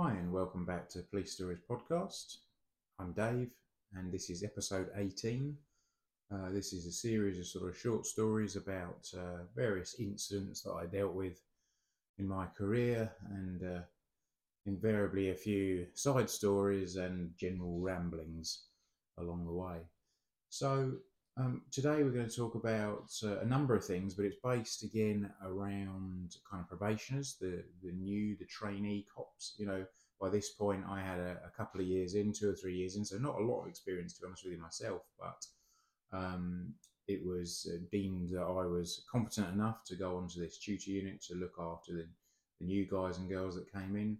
Hi, 0.00 0.12
and 0.12 0.32
welcome 0.32 0.64
back 0.64 0.88
to 0.90 1.00
Police 1.00 1.32
Stories 1.32 1.58
Podcast. 1.68 2.36
I'm 3.00 3.12
Dave, 3.14 3.50
and 3.96 4.12
this 4.12 4.30
is 4.30 4.44
episode 4.44 4.90
18. 4.94 5.56
Uh, 6.32 6.50
this 6.52 6.72
is 6.72 6.86
a 6.86 6.92
series 6.92 7.36
of 7.40 7.46
sort 7.46 7.68
of 7.68 7.76
short 7.76 8.06
stories 8.06 8.54
about 8.54 9.08
uh, 9.18 9.42
various 9.56 9.96
incidents 9.98 10.62
that 10.62 10.70
I 10.70 10.86
dealt 10.86 11.14
with 11.14 11.42
in 12.16 12.28
my 12.28 12.46
career, 12.46 13.10
and 13.28 13.64
uh, 13.64 13.80
invariably 14.66 15.30
a 15.30 15.34
few 15.34 15.88
side 15.94 16.30
stories 16.30 16.94
and 16.94 17.32
general 17.36 17.80
ramblings 17.80 18.66
along 19.18 19.46
the 19.46 19.52
way. 19.52 19.78
So, 20.48 20.92
um, 21.38 21.62
today 21.70 22.02
we're 22.02 22.10
going 22.10 22.28
to 22.28 22.36
talk 22.36 22.54
about 22.54 23.10
uh, 23.22 23.38
a 23.38 23.44
number 23.44 23.74
of 23.74 23.84
things, 23.84 24.14
but 24.14 24.24
it's 24.24 24.38
based 24.42 24.82
again 24.82 25.30
around 25.44 26.36
kind 26.50 26.62
of 26.62 26.68
probationers, 26.68 27.36
the 27.40 27.62
the 27.82 27.92
new, 27.92 28.36
the 28.36 28.44
trainee 28.46 29.06
cops. 29.14 29.54
You 29.56 29.66
know, 29.66 29.86
by 30.20 30.30
this 30.30 30.50
point 30.50 30.84
I 30.88 31.00
had 31.00 31.18
a, 31.18 31.38
a 31.46 31.50
couple 31.56 31.80
of 31.80 31.86
years 31.86 32.14
in, 32.14 32.32
two 32.32 32.50
or 32.50 32.54
three 32.54 32.76
years 32.76 32.96
in, 32.96 33.04
so 33.04 33.18
not 33.18 33.38
a 33.38 33.44
lot 33.44 33.62
of 33.62 33.68
experience 33.68 34.14
to 34.14 34.22
be 34.22 34.26
honest 34.26 34.44
with 34.44 34.54
you 34.54 34.60
myself, 34.60 35.02
but 35.18 35.46
um, 36.16 36.72
it 37.06 37.24
was 37.24 37.70
uh, 37.72 37.78
deemed 37.92 38.30
that 38.30 38.42
I 38.42 38.66
was 38.66 39.04
competent 39.10 39.52
enough 39.54 39.84
to 39.84 39.94
go 39.94 40.16
onto 40.16 40.40
this 40.40 40.58
tutor 40.58 40.90
unit 40.90 41.22
to 41.24 41.34
look 41.34 41.54
after 41.60 41.92
the, 41.92 42.06
the 42.60 42.66
new 42.66 42.86
guys 42.90 43.18
and 43.18 43.28
girls 43.28 43.54
that 43.54 43.72
came 43.72 43.94
in. 43.96 44.18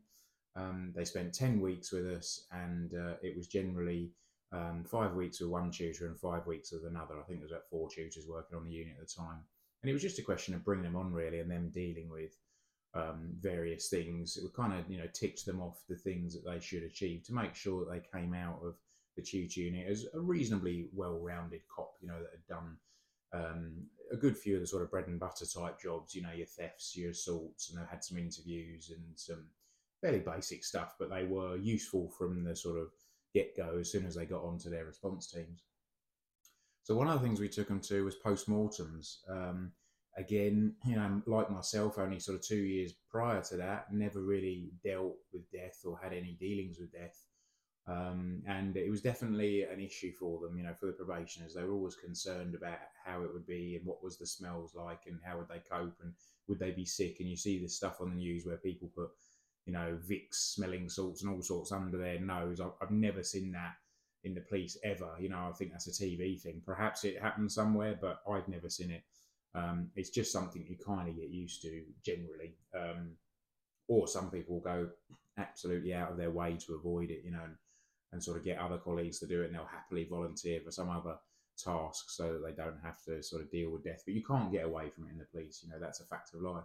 Um, 0.54 0.92
they 0.94 1.04
spent 1.04 1.34
ten 1.34 1.60
weeks 1.60 1.92
with 1.92 2.06
us, 2.06 2.46
and 2.52 2.94
uh, 2.94 3.14
it 3.22 3.36
was 3.36 3.48
generally 3.48 4.10
um, 4.52 4.84
five 4.84 5.14
weeks 5.14 5.40
with 5.40 5.50
one 5.50 5.70
tutor 5.70 6.06
and 6.06 6.18
five 6.18 6.46
weeks 6.46 6.72
with 6.72 6.84
another. 6.84 7.14
I 7.14 7.22
think 7.22 7.40
there 7.40 7.46
was 7.46 7.52
about 7.52 7.68
four 7.70 7.88
tutors 7.88 8.26
working 8.28 8.56
on 8.56 8.64
the 8.64 8.70
unit 8.70 8.96
at 9.00 9.06
the 9.06 9.14
time. 9.14 9.40
And 9.82 9.90
it 9.90 9.92
was 9.92 10.02
just 10.02 10.18
a 10.18 10.22
question 10.22 10.54
of 10.54 10.64
bringing 10.64 10.84
them 10.84 10.96
on 10.96 11.12
really 11.12 11.40
and 11.40 11.50
them 11.50 11.70
dealing 11.70 12.08
with 12.10 12.36
um, 12.94 13.30
various 13.40 13.88
things. 13.88 14.36
It 14.36 14.52
kind 14.54 14.72
of, 14.72 14.90
you 14.90 14.98
know, 14.98 15.08
ticked 15.12 15.44
them 15.46 15.60
off 15.60 15.82
the 15.88 15.96
things 15.96 16.34
that 16.34 16.50
they 16.50 16.60
should 16.60 16.82
achieve 16.82 17.24
to 17.24 17.34
make 17.34 17.54
sure 17.54 17.84
that 17.84 17.92
they 17.92 18.18
came 18.18 18.34
out 18.34 18.60
of 18.64 18.74
the 19.16 19.22
tutor 19.22 19.60
unit 19.60 19.86
as 19.88 20.06
a 20.14 20.20
reasonably 20.20 20.88
well-rounded 20.94 21.60
cop, 21.74 21.94
you 22.00 22.08
know, 22.08 22.18
that 22.20 22.30
had 22.30 22.46
done 22.46 22.76
um, 23.32 23.72
a 24.10 24.16
good 24.16 24.36
few 24.36 24.54
of 24.54 24.60
the 24.60 24.66
sort 24.66 24.82
of 24.82 24.90
bread 24.90 25.06
and 25.06 25.20
butter 25.20 25.44
type 25.44 25.80
jobs, 25.80 26.14
you 26.14 26.22
know, 26.22 26.32
your 26.32 26.46
thefts, 26.46 26.96
your 26.96 27.10
assaults, 27.10 27.70
and 27.70 27.78
they 27.78 27.86
had 27.90 28.02
some 28.02 28.16
interviews 28.16 28.90
and 28.90 29.04
some 29.16 29.46
fairly 30.00 30.20
basic 30.20 30.64
stuff, 30.64 30.94
but 30.98 31.10
they 31.10 31.24
were 31.24 31.56
useful 31.56 32.08
from 32.16 32.44
the 32.44 32.56
sort 32.56 32.78
of 32.78 32.88
get 33.34 33.56
go 33.56 33.78
as 33.78 33.90
soon 33.90 34.06
as 34.06 34.14
they 34.14 34.24
got 34.24 34.42
onto 34.42 34.70
their 34.70 34.84
response 34.84 35.30
teams. 35.30 35.64
So 36.82 36.94
one 36.94 37.08
of 37.08 37.20
the 37.20 37.26
things 37.26 37.40
we 37.40 37.48
took 37.48 37.68
them 37.68 37.80
to 37.80 38.04
was 38.04 38.14
post-mortems. 38.14 39.20
Um, 39.28 39.72
again, 40.16 40.74
you 40.86 40.96
know, 40.96 41.22
like 41.26 41.50
myself, 41.50 41.98
only 41.98 42.18
sort 42.18 42.38
of 42.38 42.44
two 42.44 42.56
years 42.56 42.94
prior 43.10 43.42
to 43.42 43.56
that, 43.58 43.92
never 43.92 44.22
really 44.22 44.70
dealt 44.82 45.16
with 45.32 45.50
death 45.52 45.80
or 45.84 45.98
had 46.02 46.12
any 46.12 46.36
dealings 46.40 46.78
with 46.78 46.92
death. 46.92 47.24
Um, 47.86 48.42
and 48.46 48.76
it 48.76 48.90
was 48.90 49.00
definitely 49.00 49.62
an 49.62 49.80
issue 49.80 50.12
for 50.12 50.40
them, 50.40 50.58
you 50.58 50.62
know, 50.62 50.74
for 50.78 50.86
the 50.86 50.92
probationers. 50.92 51.54
They 51.54 51.62
were 51.62 51.72
always 51.72 51.94
concerned 51.94 52.54
about 52.54 52.78
how 53.04 53.22
it 53.22 53.32
would 53.32 53.46
be 53.46 53.76
and 53.76 53.86
what 53.86 54.04
was 54.04 54.18
the 54.18 54.26
smells 54.26 54.74
like 54.74 55.02
and 55.06 55.18
how 55.24 55.38
would 55.38 55.48
they 55.48 55.62
cope 55.70 55.96
and 56.02 56.12
would 56.48 56.58
they 56.58 56.70
be 56.70 56.84
sick. 56.84 57.16
And 57.20 57.28
you 57.28 57.36
see 57.36 57.58
this 57.58 57.76
stuff 57.76 58.00
on 58.00 58.10
the 58.10 58.16
news 58.16 58.44
where 58.44 58.58
people 58.58 58.90
put 58.94 59.10
you 59.68 59.74
know, 59.74 59.98
Vicks 60.10 60.54
smelling 60.54 60.88
salts 60.88 61.22
and 61.22 61.30
all 61.30 61.42
sorts 61.42 61.72
under 61.72 61.98
their 61.98 62.18
nose. 62.18 62.58
I've, 62.58 62.72
I've 62.80 62.90
never 62.90 63.22
seen 63.22 63.52
that 63.52 63.74
in 64.24 64.34
the 64.34 64.40
police 64.40 64.78
ever. 64.82 65.10
You 65.20 65.28
know, 65.28 65.46
I 65.46 65.52
think 65.52 65.72
that's 65.72 65.88
a 65.88 66.02
TV 66.02 66.40
thing. 66.40 66.62
Perhaps 66.64 67.04
it 67.04 67.20
happens 67.20 67.54
somewhere, 67.54 67.98
but 68.00 68.22
I've 68.26 68.48
never 68.48 68.70
seen 68.70 68.90
it. 68.90 69.02
Um, 69.54 69.90
it's 69.94 70.08
just 70.08 70.32
something 70.32 70.64
you 70.66 70.78
kind 70.78 71.10
of 71.10 71.16
get 71.16 71.28
used 71.28 71.60
to 71.62 71.82
generally. 72.02 72.56
Um, 72.74 73.10
or 73.88 74.08
some 74.08 74.30
people 74.30 74.60
go 74.60 74.88
absolutely 75.36 75.92
out 75.92 76.12
of 76.12 76.16
their 76.16 76.30
way 76.30 76.56
to 76.66 76.74
avoid 76.74 77.10
it, 77.10 77.20
you 77.22 77.30
know, 77.30 77.44
and, 77.44 77.56
and 78.12 78.24
sort 78.24 78.38
of 78.38 78.44
get 78.44 78.58
other 78.58 78.78
colleagues 78.78 79.18
to 79.18 79.26
do 79.26 79.42
it 79.42 79.46
and 79.46 79.54
they'll 79.54 79.66
happily 79.66 80.06
volunteer 80.08 80.62
for 80.64 80.70
some 80.70 80.88
other 80.88 81.16
task 81.58 82.10
so 82.10 82.32
that 82.32 82.44
they 82.44 82.52
don't 82.52 82.78
have 82.82 83.02
to 83.04 83.22
sort 83.22 83.42
of 83.42 83.50
deal 83.50 83.70
with 83.70 83.84
death. 83.84 84.02
But 84.04 84.14
you 84.14 84.24
can't 84.24 84.52
get 84.52 84.64
away 84.64 84.90
from 84.90 85.06
it 85.06 85.12
in 85.12 85.18
the 85.18 85.24
police, 85.24 85.62
you 85.62 85.70
know, 85.70 85.78
that's 85.80 86.00
a 86.00 86.04
fact 86.04 86.34
of 86.34 86.42
life. 86.42 86.64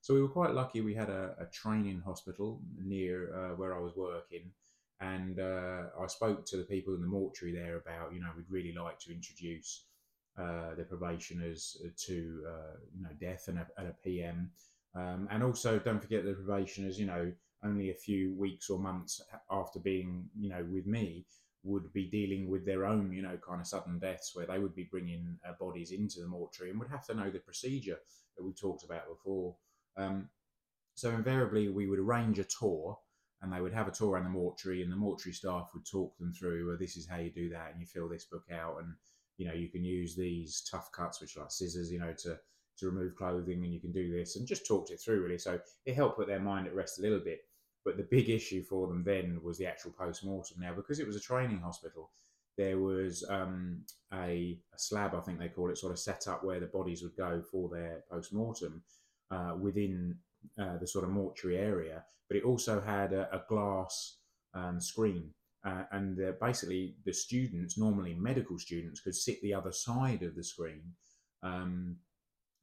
So 0.00 0.14
we 0.14 0.22
were 0.22 0.28
quite 0.28 0.52
lucky. 0.54 0.80
We 0.80 0.94
had 0.94 1.10
a, 1.10 1.34
a 1.38 1.46
training 1.46 2.02
hospital 2.04 2.60
near 2.76 3.34
uh, 3.34 3.54
where 3.54 3.76
I 3.76 3.80
was 3.80 3.94
working, 3.96 4.50
and 5.00 5.38
uh, 5.38 5.84
I 6.00 6.06
spoke 6.08 6.44
to 6.46 6.56
the 6.56 6.64
people 6.64 6.94
in 6.94 7.00
the 7.00 7.06
mortuary 7.06 7.54
there 7.54 7.76
about, 7.76 8.12
you 8.12 8.20
know, 8.20 8.30
we'd 8.36 8.50
really 8.50 8.72
like 8.72 8.98
to 9.00 9.12
introduce 9.12 9.84
uh, 10.38 10.74
the 10.76 10.84
probationers 10.84 11.76
to, 12.06 12.42
uh, 12.48 12.76
you 12.96 13.02
know, 13.02 13.10
death 13.20 13.48
and 13.48 13.58
a, 13.58 13.66
and 13.78 13.88
a 13.88 13.94
PM. 14.04 14.50
Um, 14.94 15.28
and 15.30 15.42
also, 15.42 15.78
don't 15.78 16.00
forget 16.00 16.24
the 16.24 16.34
probationers, 16.34 16.98
you 16.98 17.06
know, 17.06 17.32
only 17.64 17.90
a 17.90 17.94
few 17.94 18.34
weeks 18.34 18.70
or 18.70 18.78
months 18.78 19.20
after 19.50 19.78
being, 19.78 20.28
you 20.38 20.48
know, 20.48 20.66
with 20.70 20.86
me, 20.86 21.26
would 21.64 21.92
be 21.92 22.10
dealing 22.10 22.48
with 22.48 22.66
their 22.66 22.84
own, 22.84 23.12
you 23.12 23.22
know, 23.22 23.38
kind 23.46 23.60
of 23.60 23.66
sudden 23.66 23.98
deaths 23.98 24.32
where 24.34 24.46
they 24.46 24.58
would 24.58 24.74
be 24.74 24.88
bringing 24.90 25.38
uh, 25.48 25.52
bodies 25.60 25.92
into 25.92 26.20
the 26.20 26.26
mortuary 26.26 26.70
and 26.70 26.80
would 26.80 26.90
have 26.90 27.06
to 27.06 27.14
know 27.14 27.30
the 27.30 27.38
procedure 27.38 27.98
that 28.36 28.44
we 28.44 28.52
talked 28.52 28.84
about 28.84 29.08
before. 29.08 29.54
Um, 29.96 30.28
so 30.94 31.10
invariably, 31.10 31.68
we 31.68 31.86
would 31.86 31.98
arrange 31.98 32.38
a 32.38 32.44
tour, 32.44 32.98
and 33.40 33.52
they 33.52 33.60
would 33.60 33.72
have 33.72 33.88
a 33.88 33.92
tour 33.92 34.12
around 34.12 34.24
the 34.24 34.30
mortuary, 34.30 34.82
and 34.82 34.92
the 34.92 34.96
mortuary 34.96 35.34
staff 35.34 35.70
would 35.74 35.86
talk 35.86 36.16
them 36.18 36.32
through. 36.32 36.68
Well, 36.68 36.76
this 36.78 36.96
is 36.96 37.08
how 37.08 37.18
you 37.18 37.30
do 37.30 37.48
that, 37.50 37.72
and 37.72 37.80
you 37.80 37.86
fill 37.86 38.08
this 38.08 38.26
book 38.26 38.44
out, 38.52 38.78
and 38.80 38.94
you 39.38 39.46
know 39.46 39.54
you 39.54 39.68
can 39.68 39.84
use 39.84 40.14
these 40.14 40.62
tough 40.70 40.90
cuts, 40.92 41.20
which 41.20 41.36
are 41.36 41.40
like 41.40 41.50
scissors, 41.50 41.90
you 41.90 41.98
know, 41.98 42.12
to 42.24 42.38
to 42.78 42.86
remove 42.86 43.16
clothing, 43.16 43.64
and 43.64 43.72
you 43.72 43.80
can 43.80 43.92
do 43.92 44.12
this, 44.12 44.36
and 44.36 44.46
just 44.46 44.66
talked 44.66 44.90
it 44.90 45.00
through 45.00 45.22
really. 45.22 45.38
So 45.38 45.58
it 45.86 45.94
helped 45.94 46.18
put 46.18 46.26
their 46.26 46.40
mind 46.40 46.66
at 46.66 46.74
rest 46.74 46.98
a 46.98 47.02
little 47.02 47.20
bit. 47.20 47.40
But 47.84 47.96
the 47.96 48.04
big 48.04 48.30
issue 48.30 48.62
for 48.62 48.86
them 48.86 49.02
then 49.04 49.40
was 49.42 49.58
the 49.58 49.66
actual 49.66 49.92
post 49.92 50.24
mortem. 50.24 50.58
Now, 50.60 50.72
because 50.74 51.00
it 51.00 51.06
was 51.06 51.16
a 51.16 51.20
training 51.20 51.60
hospital, 51.60 52.10
there 52.56 52.78
was 52.78 53.24
um, 53.28 53.82
a, 54.12 54.58
a, 54.72 54.78
slab, 54.78 55.14
I 55.14 55.20
think 55.20 55.38
they 55.38 55.48
call 55.48 55.70
it, 55.70 55.78
sort 55.78 55.92
of 55.92 55.98
set 55.98 56.28
up 56.28 56.44
where 56.44 56.60
the 56.60 56.66
bodies 56.66 57.02
would 57.02 57.16
go 57.16 57.42
for 57.50 57.68
their 57.68 58.04
post 58.10 58.32
mortem 58.32 58.82
uh, 59.30 59.54
within 59.58 60.16
uh, 60.60 60.76
the 60.78 60.86
sort 60.86 61.04
of 61.04 61.10
mortuary 61.10 61.58
area, 61.58 62.04
but 62.28 62.36
it 62.36 62.44
also 62.44 62.80
had 62.80 63.12
a, 63.12 63.28
a 63.34 63.42
glass 63.48 64.18
um, 64.54 64.80
screen. 64.80 65.30
Uh, 65.64 65.84
and 65.92 66.18
basically, 66.40 66.96
the 67.04 67.12
students, 67.12 67.78
normally 67.78 68.14
medical 68.14 68.58
students, 68.58 69.00
could 69.00 69.14
sit 69.14 69.40
the 69.40 69.54
other 69.54 69.70
side 69.70 70.22
of 70.22 70.34
the 70.34 70.42
screen 70.42 70.82
um, 71.42 71.96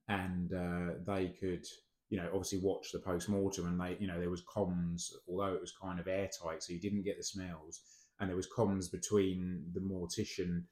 and 0.08 0.54
uh, 0.54 0.94
they 1.06 1.30
could, 1.40 1.66
you 2.10 2.18
know, 2.18 2.28
obviously 2.34 2.60
watch 2.60 2.92
the 2.92 3.00
post 3.00 3.30
mortem. 3.30 3.68
And 3.68 3.80
they, 3.80 3.98
you 4.00 4.08
know, 4.08 4.20
there 4.20 4.30
was 4.30 4.44
comms, 4.44 5.12
although 5.28 5.54
it 5.54 5.62
was 5.62 5.74
kind 5.82 6.00
of 6.00 6.08
airtight, 6.08 6.64
so 6.64 6.74
you 6.74 6.80
didn't 6.80 7.04
get 7.04 7.18
the 7.18 7.24
smells. 7.24 7.82
And 8.20 8.30
there 8.30 8.36
was 8.36 8.48
comms 8.48 8.92
between 8.92 9.64
the 9.74 9.80
mortician 9.80 10.64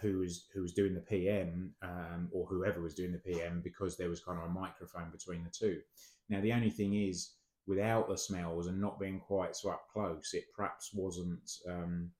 who 0.00 0.18
was 0.18 0.46
who 0.54 0.62
was 0.62 0.72
doing 0.72 0.94
the 0.94 1.00
PM 1.00 1.72
um, 1.82 2.28
or 2.32 2.46
whoever 2.46 2.80
was 2.80 2.94
doing 2.94 3.12
the 3.12 3.18
PM 3.18 3.60
because 3.62 3.96
there 3.96 4.08
was 4.10 4.20
kind 4.22 4.38
of 4.38 4.44
a 4.44 4.52
microphone 4.52 5.10
between 5.10 5.44
the 5.44 5.50
two. 5.50 5.80
Now 6.28 6.40
the 6.40 6.52
only 6.52 6.70
thing 6.70 6.94
is, 6.94 7.34
without 7.66 8.08
the 8.08 8.16
smells 8.16 8.66
and 8.66 8.80
not 8.80 9.00
being 9.00 9.20
quite 9.20 9.56
so 9.56 9.70
up 9.70 9.82
close, 9.92 10.30
it 10.34 10.44
perhaps 10.54 10.90
wasn't 10.92 11.50
um, 11.68 12.10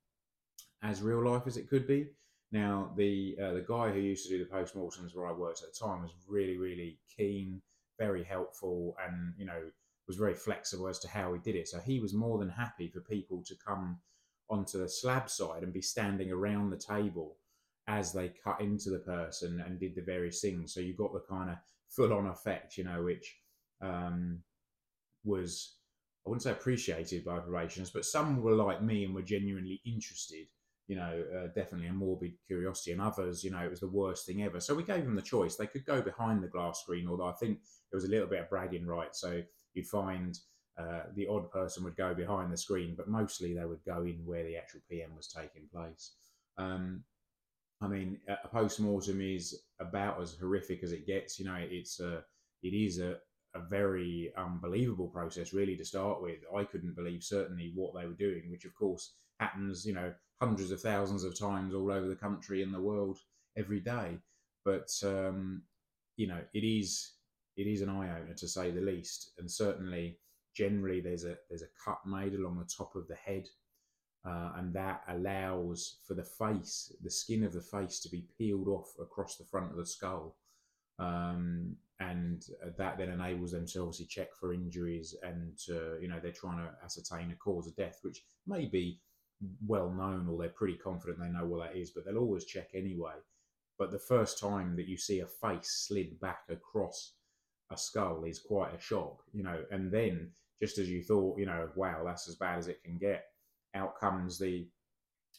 as 0.82 1.02
real 1.02 1.24
life 1.30 1.42
as 1.46 1.56
it 1.56 1.68
could 1.68 1.86
be. 1.86 2.06
Now 2.52 2.92
the 2.96 3.36
uh, 3.42 3.52
the 3.52 3.66
guy 3.68 3.90
who 3.90 4.00
used 4.00 4.26
to 4.26 4.30
do 4.30 4.38
the 4.38 4.50
post 4.50 4.74
mortems 4.74 5.14
where 5.14 5.26
I 5.26 5.32
worked 5.32 5.62
at 5.62 5.68
the 5.72 5.86
time 5.86 6.02
was 6.02 6.12
really 6.26 6.56
really 6.56 6.98
keen, 7.14 7.60
very 7.98 8.24
helpful, 8.24 8.96
and 9.04 9.34
you 9.36 9.46
know 9.46 9.60
was 10.06 10.16
very 10.16 10.34
flexible 10.34 10.88
as 10.88 10.98
to 11.00 11.08
how 11.08 11.34
he 11.34 11.38
did 11.40 11.54
it. 11.54 11.68
So 11.68 11.78
he 11.78 12.00
was 12.00 12.14
more 12.14 12.38
than 12.38 12.48
happy 12.48 12.88
for 12.88 13.00
people 13.00 13.42
to 13.46 13.54
come 13.54 13.98
onto 14.50 14.78
the 14.78 14.88
slab 14.88 15.28
side 15.28 15.62
and 15.62 15.72
be 15.72 15.82
standing 15.82 16.32
around 16.32 16.70
the 16.70 16.78
table 16.78 17.36
as 17.86 18.12
they 18.12 18.32
cut 18.42 18.60
into 18.60 18.90
the 18.90 18.98
person 18.98 19.62
and 19.66 19.78
did 19.78 19.94
the 19.94 20.02
various 20.02 20.40
things. 20.40 20.72
So 20.72 20.80
you 20.80 20.94
got 20.94 21.12
the 21.12 21.22
kind 21.28 21.50
of 21.50 21.56
full 21.88 22.12
on 22.12 22.26
effect, 22.26 22.76
you 22.76 22.84
know, 22.84 23.02
which 23.02 23.36
um, 23.82 24.40
was, 25.24 25.76
I 26.26 26.30
wouldn't 26.30 26.42
say 26.42 26.52
appreciated 26.52 27.24
by 27.24 27.32
operations, 27.32 27.90
but 27.90 28.04
some 28.04 28.42
were 28.42 28.54
like 28.54 28.82
me 28.82 29.04
and 29.04 29.14
were 29.14 29.22
genuinely 29.22 29.80
interested, 29.86 30.46
you 30.88 30.96
know, 30.96 31.22
uh, 31.36 31.46
definitely 31.48 31.86
a 31.86 31.92
morbid 31.92 32.32
curiosity. 32.46 32.92
And 32.92 33.00
others, 33.00 33.44
you 33.44 33.50
know, 33.50 33.60
it 33.60 33.70
was 33.70 33.80
the 33.80 33.88
worst 33.88 34.26
thing 34.26 34.42
ever. 34.42 34.58
So 34.58 34.74
we 34.74 34.82
gave 34.82 35.04
them 35.04 35.14
the 35.14 35.22
choice. 35.22 35.54
They 35.54 35.66
could 35.66 35.84
go 35.84 36.00
behind 36.00 36.42
the 36.42 36.48
glass 36.48 36.80
screen, 36.80 37.06
although 37.06 37.28
I 37.28 37.34
think 37.34 37.58
there 37.90 37.98
was 37.98 38.06
a 38.06 38.10
little 38.10 38.26
bit 38.26 38.40
of 38.40 38.50
bragging 38.50 38.86
right. 38.86 39.14
So 39.14 39.42
you'd 39.74 39.86
find 39.86 40.36
uh, 40.78 41.02
the 41.14 41.26
odd 41.28 41.50
person 41.50 41.84
would 41.84 41.96
go 41.96 42.14
behind 42.14 42.50
the 42.50 42.56
screen, 42.56 42.94
but 42.96 43.06
mostly 43.06 43.54
they 43.54 43.66
would 43.66 43.84
go 43.84 44.02
in 44.02 44.22
where 44.24 44.44
the 44.44 44.56
actual 44.56 44.80
PM 44.90 45.14
was 45.14 45.28
taking 45.28 45.68
place. 45.70 46.14
Um, 46.56 47.04
I 47.82 47.86
mean, 47.86 48.18
a 48.26 48.48
post 48.48 48.80
mortem 48.80 49.20
is 49.20 49.60
about 49.80 50.20
as 50.20 50.36
horrific 50.40 50.82
as 50.82 50.92
it 50.92 51.06
gets. 51.06 51.38
You 51.38 51.44
know, 51.44 51.58
it's 51.58 52.00
a, 52.00 52.24
it 52.62 52.74
is 52.74 52.98
a, 52.98 53.18
a 53.54 53.60
very 53.60 54.32
unbelievable 54.36 55.08
process, 55.08 55.52
really, 55.52 55.76
to 55.76 55.84
start 55.84 56.22
with. 56.22 56.38
I 56.54 56.64
couldn't 56.64 56.96
believe 56.96 57.22
certainly 57.22 57.72
what 57.74 57.94
they 57.94 58.06
were 58.06 58.14
doing, 58.14 58.50
which 58.50 58.64
of 58.64 58.74
course 58.74 59.14
happens, 59.40 59.86
you 59.86 59.94
know, 59.94 60.12
hundreds 60.40 60.70
of 60.70 60.80
thousands 60.80 61.24
of 61.24 61.38
times 61.38 61.74
all 61.74 61.90
over 61.90 62.08
the 62.08 62.14
country 62.14 62.62
and 62.62 62.72
the 62.72 62.80
world 62.80 63.18
every 63.56 63.80
day. 63.80 64.18
But 64.64 64.90
um, 65.02 65.62
you 66.16 66.26
know, 66.26 66.40
it 66.52 66.64
is 66.64 67.12
it 67.56 67.66
is 67.66 67.80
an 67.80 67.88
eye 67.88 68.16
opener 68.16 68.34
to 68.34 68.48
say 68.48 68.70
the 68.70 68.80
least, 68.80 69.32
and 69.38 69.50
certainly 69.50 70.18
generally 70.54 71.00
there's 71.00 71.24
a 71.24 71.36
there's 71.48 71.62
a 71.62 71.74
cut 71.84 72.00
made 72.06 72.34
along 72.34 72.58
the 72.58 72.70
top 72.76 72.94
of 72.94 73.08
the 73.08 73.16
head, 73.16 73.48
uh, 74.26 74.52
and 74.56 74.74
that 74.74 75.02
allows 75.08 75.98
for 76.06 76.14
the 76.14 76.24
face, 76.24 76.92
the 77.02 77.10
skin 77.10 77.44
of 77.44 77.52
the 77.52 77.60
face, 77.60 78.00
to 78.00 78.08
be 78.10 78.28
peeled 78.36 78.68
off 78.68 78.92
across 79.00 79.36
the 79.36 79.44
front 79.44 79.70
of 79.70 79.76
the 79.76 79.86
skull, 79.86 80.36
um, 80.98 81.76
and 82.00 82.44
that 82.76 82.98
then 82.98 83.10
enables 83.10 83.52
them 83.52 83.66
to 83.66 83.80
obviously 83.80 84.06
check 84.06 84.34
for 84.34 84.52
injuries, 84.52 85.14
and 85.22 85.58
uh, 85.70 85.98
you 85.98 86.08
know 86.08 86.20
they're 86.22 86.32
trying 86.32 86.58
to 86.58 86.70
ascertain 86.84 87.30
a 87.30 87.36
cause 87.36 87.66
of 87.66 87.76
death, 87.76 87.98
which 88.02 88.22
may 88.46 88.66
be 88.66 89.00
well 89.66 89.90
known 89.90 90.28
or 90.28 90.38
they're 90.38 90.48
pretty 90.48 90.76
confident 90.76 91.18
they 91.20 91.28
know 91.28 91.46
what 91.46 91.64
that 91.64 91.76
is, 91.78 91.90
but 91.90 92.04
they'll 92.04 92.18
always 92.18 92.44
check 92.44 92.70
anyway. 92.74 93.14
But 93.78 93.92
the 93.92 93.98
first 93.98 94.38
time 94.40 94.74
that 94.76 94.88
you 94.88 94.96
see 94.96 95.20
a 95.20 95.26
face 95.26 95.86
slid 95.86 96.18
back 96.20 96.40
across 96.48 97.14
a 97.70 97.76
skull 97.76 98.24
is 98.24 98.40
quite 98.40 98.74
a 98.74 98.80
shock, 98.80 99.22
you 99.32 99.44
know. 99.44 99.62
And 99.70 99.92
then, 99.92 100.30
just 100.60 100.78
as 100.78 100.88
you 100.88 101.02
thought, 101.02 101.38
you 101.38 101.46
know, 101.46 101.68
wow, 101.76 102.02
that's 102.04 102.28
as 102.28 102.34
bad 102.34 102.58
as 102.58 102.68
it 102.68 102.82
can 102.82 102.98
get, 102.98 103.26
out 103.74 103.98
comes 103.98 104.38
the 104.38 104.68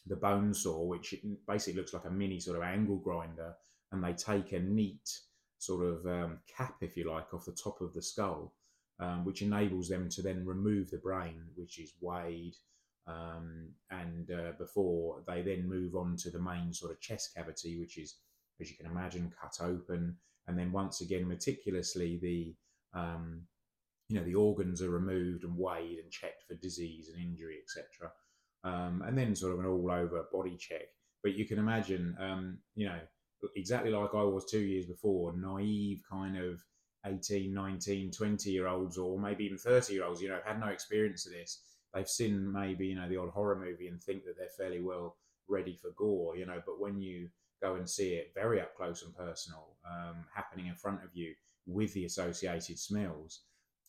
the 0.06 0.16
bone 0.16 0.54
saw, 0.54 0.82
which 0.82 1.14
basically 1.46 1.78
looks 1.78 1.92
like 1.92 2.06
a 2.06 2.10
mini 2.10 2.40
sort 2.40 2.56
of 2.56 2.62
angle 2.62 2.96
grinder, 2.96 3.54
and 3.92 4.02
they 4.02 4.14
take 4.14 4.52
a 4.52 4.60
neat 4.60 5.20
sort 5.60 5.86
of 5.86 6.06
um, 6.06 6.38
cap, 6.56 6.76
if 6.80 6.96
you 6.96 7.10
like, 7.10 7.32
off 7.32 7.44
the 7.44 7.52
top 7.52 7.80
of 7.80 7.94
the 7.94 8.02
skull, 8.02 8.54
um, 8.98 9.24
which 9.24 9.42
enables 9.42 9.88
them 9.88 10.08
to 10.10 10.22
then 10.22 10.44
remove 10.44 10.90
the 10.90 10.98
brain, 10.98 11.42
which 11.54 11.78
is 11.78 11.94
weighed. 12.00 12.56
Um, 13.06 13.70
and 13.90 14.30
uh, 14.30 14.52
before 14.58 15.22
they 15.26 15.42
then 15.42 15.68
move 15.68 15.94
on 15.96 16.16
to 16.18 16.30
the 16.30 16.38
main 16.38 16.72
sort 16.72 16.92
of 16.92 17.00
chest 17.00 17.34
cavity, 17.36 17.78
which 17.78 17.96
is, 17.96 18.16
as 18.60 18.70
you 18.70 18.76
can 18.76 18.86
imagine, 18.86 19.32
cut 19.40 19.56
open 19.64 20.16
and 20.50 20.58
then 20.58 20.72
once 20.72 21.00
again 21.00 21.26
meticulously 21.26 22.18
the 22.20 22.54
um, 22.98 23.42
you 24.08 24.18
know 24.18 24.24
the 24.24 24.34
organs 24.34 24.82
are 24.82 24.90
removed 24.90 25.44
and 25.44 25.56
weighed 25.56 25.98
and 26.02 26.10
checked 26.10 26.42
for 26.46 26.54
disease 26.56 27.08
and 27.08 27.22
injury 27.22 27.58
etc 27.62 28.10
um, 28.64 29.02
and 29.06 29.16
then 29.16 29.34
sort 29.34 29.52
of 29.52 29.60
an 29.60 29.66
all 29.66 29.90
over 29.90 30.24
body 30.32 30.56
check 30.56 30.88
but 31.22 31.34
you 31.34 31.46
can 31.46 31.58
imagine 31.58 32.16
um, 32.18 32.58
you 32.74 32.86
know 32.86 32.98
exactly 33.56 33.90
like 33.90 34.14
i 34.14 34.22
was 34.22 34.44
two 34.44 34.60
years 34.60 34.86
before 34.86 35.32
naive 35.36 36.02
kind 36.08 36.36
of 36.36 36.62
18 37.06 37.52
19 37.52 38.10
20 38.10 38.50
year 38.50 38.66
olds 38.66 38.98
or 38.98 39.18
maybe 39.18 39.44
even 39.44 39.56
30 39.58 39.94
year 39.94 40.04
olds 40.04 40.20
you 40.20 40.28
know 40.28 40.40
had 40.44 40.60
no 40.60 40.68
experience 40.68 41.26
of 41.26 41.32
this 41.32 41.62
they've 41.94 42.08
seen 42.08 42.52
maybe 42.52 42.86
you 42.86 42.94
know 42.94 43.08
the 43.08 43.16
odd 43.16 43.30
horror 43.30 43.56
movie 43.56 43.88
and 43.88 44.02
think 44.02 44.24
that 44.24 44.34
they're 44.36 44.48
fairly 44.56 44.82
well 44.82 45.16
ready 45.48 45.74
for 45.80 45.90
gore 45.96 46.36
you 46.36 46.44
know 46.44 46.60
but 46.66 46.80
when 46.80 47.00
you 47.00 47.28
go 47.62 47.74
and 47.74 47.88
see 47.88 48.14
it 48.14 48.32
very 48.34 48.60
up 48.60 48.74
close 48.74 49.02
and 49.02 49.14
personal 49.16 49.76
um, 49.86 50.24
happening 50.34 50.66
in 50.66 50.74
front 50.74 51.02
of 51.04 51.10
you 51.14 51.34
with 51.66 51.92
the 51.94 52.04
associated 52.04 52.78
smells, 52.78 53.42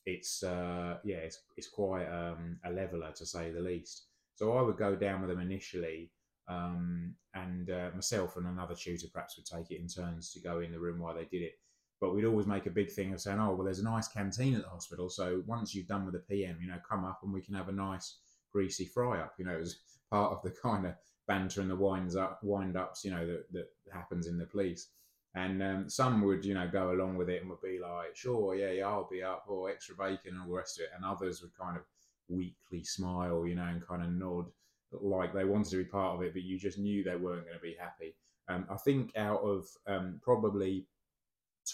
it's 0.06 0.44
uh, 0.44 0.98
yeah, 1.04 1.18
it's, 1.18 1.40
it's 1.58 1.68
quite 1.68 2.08
um, 2.08 2.58
a 2.66 2.72
leveler 2.72 3.12
to 3.16 3.26
say 3.26 3.52
the 3.52 3.60
least. 3.60 4.06
So 4.36 4.58
I 4.58 4.62
would 4.62 4.78
go 4.78 4.96
down 4.96 5.22
with 5.22 5.30
them 5.30 5.40
initially, 5.40 6.12
um, 6.52 7.16
and 7.34 7.70
uh, 7.70 7.92
myself 7.94 8.36
and 8.36 8.48
another 8.48 8.76
tutor 8.76 9.08
perhaps 9.12 9.38
would 9.38 9.46
take 9.46 9.72
it 9.72 9.80
in 9.80 9.88
turns 9.88 10.32
to 10.34 10.40
go 10.40 10.60
in 10.60 10.72
the 10.72 10.80
room 10.80 11.00
while 11.00 11.16
they 11.16 11.26
did 11.26 11.42
it. 11.42 11.54
But 12.00 12.14
we'd 12.16 12.26
always 12.26 12.48
make 12.48 12.66
a 12.66 12.72
big 12.72 12.92
thing 12.92 13.14
of 13.14 13.22
saying, 13.22 13.40
"Oh, 13.40 13.54
well, 13.54 13.64
there's 13.64 13.80
a 13.80 13.84
nice 13.84 14.08
canteen 14.08 14.56
at 14.56 14.64
the 14.64 14.70
hospital, 14.70 15.10
so 15.10 15.44
once 15.46 15.74
you've 15.74 15.88
done 15.88 16.06
with 16.06 16.14
the 16.14 16.20
PM, 16.20 16.58
you 16.60 16.68
know, 16.68 16.80
come 16.88 17.06
up 17.06 17.20
and 17.24 17.32
we 17.32 17.42
can 17.42 17.54
have 17.54 17.70
a 17.70 17.74
nice 17.74 18.18
greasy 18.52 18.86
fry 18.86 19.20
up." 19.20 19.36
You 19.38 19.46
know, 19.46 19.60
as 19.60 19.78
part 20.12 20.34
of 20.34 20.42
the 20.42 20.50
kind 20.50 20.86
of 20.86 20.96
banter 21.28 21.62
and 21.62 21.70
the 21.70 21.76
winds 21.76 22.16
up, 22.16 22.44
wind 22.44 22.76
ups, 22.76 23.06
you 23.06 23.12
know, 23.12 23.26
that, 23.26 23.54
that 23.54 23.68
happens 23.94 24.28
in 24.28 24.38
the 24.38 24.46
police. 24.46 24.90
And 25.34 25.64
um, 25.64 25.90
some 25.90 26.22
would, 26.24 26.44
you 26.44 26.54
know, 26.54 26.68
go 26.70 26.92
along 26.92 27.16
with 27.16 27.30
it 27.30 27.40
and 27.42 27.50
would 27.50 27.62
be 27.62 27.80
like, 27.80 28.16
sure, 28.16 28.54
yeah, 28.54 28.72
yeah, 28.72 28.88
I'll 28.88 29.08
be 29.10 29.24
up, 29.24 29.46
or 29.48 29.70
extra 29.70 29.96
bacon 29.96 30.34
and 30.34 30.42
all 30.42 30.50
the 30.50 30.56
rest 30.56 30.78
of 30.78 30.84
it. 30.84 30.90
And 30.94 31.06
others 31.06 31.42
would 31.42 31.58
kind 31.58 31.78
of 31.78 31.84
weakly 32.28 32.84
smile, 32.84 33.48
you 33.48 33.56
know, 33.56 33.64
and 33.64 33.88
kind 33.88 34.04
of 34.04 34.10
nod 34.10 34.48
like 34.92 35.34
they 35.34 35.46
wanted 35.46 35.70
to 35.72 35.78
be 35.78 35.86
part 35.86 36.16
of 36.16 36.22
it, 36.22 36.34
but 36.34 36.44
you 36.44 36.60
just 36.60 36.78
knew 36.78 37.04
they 37.04 37.16
weren't 37.16 37.46
going 37.46 37.58
to 37.58 37.62
be 37.62 37.76
happy. 37.80 38.16
Um, 38.50 38.66
I 38.70 38.76
think 38.78 39.16
out 39.16 39.42
of 39.42 39.66
um, 39.88 40.20
probably 40.22 40.88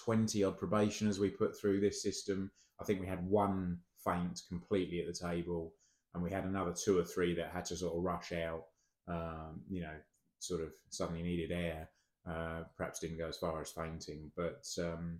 20 0.03 0.43
odd 0.43 0.57
probationers 0.57 1.19
we 1.19 1.29
put 1.29 1.59
through 1.59 1.79
this 1.79 2.03
system, 2.03 2.51
I 2.79 2.83
think 2.83 3.01
we 3.01 3.07
had 3.07 3.25
one 3.25 3.79
faint 4.03 4.41
completely 4.47 4.99
at 4.99 5.07
the 5.07 5.27
table, 5.27 5.73
and 6.13 6.23
we 6.23 6.31
had 6.31 6.45
another 6.45 6.73
two 6.73 6.99
or 6.99 7.03
three 7.03 7.33
that 7.35 7.51
had 7.51 7.65
to 7.65 7.75
sort 7.75 7.97
of 7.97 8.03
rush 8.03 8.31
out 8.31 8.65
um, 9.07 9.61
you 9.69 9.81
know, 9.81 9.95
sort 10.39 10.61
of 10.61 10.69
suddenly 10.89 11.23
needed 11.23 11.51
air. 11.51 11.89
Uh, 12.29 12.63
perhaps 12.75 12.99
didn't 12.99 13.17
go 13.17 13.27
as 13.27 13.37
far 13.37 13.61
as 13.61 13.71
fainting, 13.71 14.29
but 14.35 14.65
um, 14.79 15.19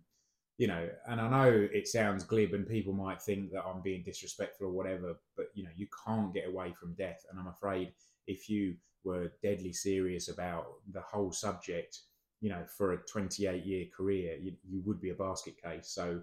you 0.58 0.68
know, 0.68 0.90
and 1.08 1.22
I 1.22 1.30
know 1.30 1.68
it 1.72 1.88
sounds 1.88 2.24
glib, 2.24 2.54
and 2.54 2.68
people 2.68 2.94
might 2.94 3.22
think 3.22 3.52
that 3.52 3.64
I'm 3.64 3.82
being 3.82 4.04
disrespectful 4.04 4.68
or 4.68 4.72
whatever, 4.72 5.16
but 5.36 5.48
you 5.54 5.64
know, 5.64 5.70
you 5.76 5.88
can't 6.06 6.34
get 6.34 6.48
away 6.48 6.74
from 6.80 6.94
death, 6.96 7.26
and 7.30 7.40
I'm 7.40 7.48
afraid 7.48 7.94
if 8.28 8.50
you 8.50 8.76
were 9.04 9.32
deadly 9.42 9.72
serious 9.72 10.30
about 10.30 10.66
the 10.92 11.02
whole 11.02 11.32
subject, 11.32 12.00
you 12.42 12.50
know, 12.50 12.64
for 12.66 12.94
a 12.94 12.98
28 12.98 13.66
year 13.66 13.86
career, 13.96 14.38
you, 14.40 14.54
you 14.68 14.82
would 14.86 15.00
be 15.00 15.12
a 15.12 15.16
basket 15.16 15.56
case. 15.62 15.90
So 15.90 16.22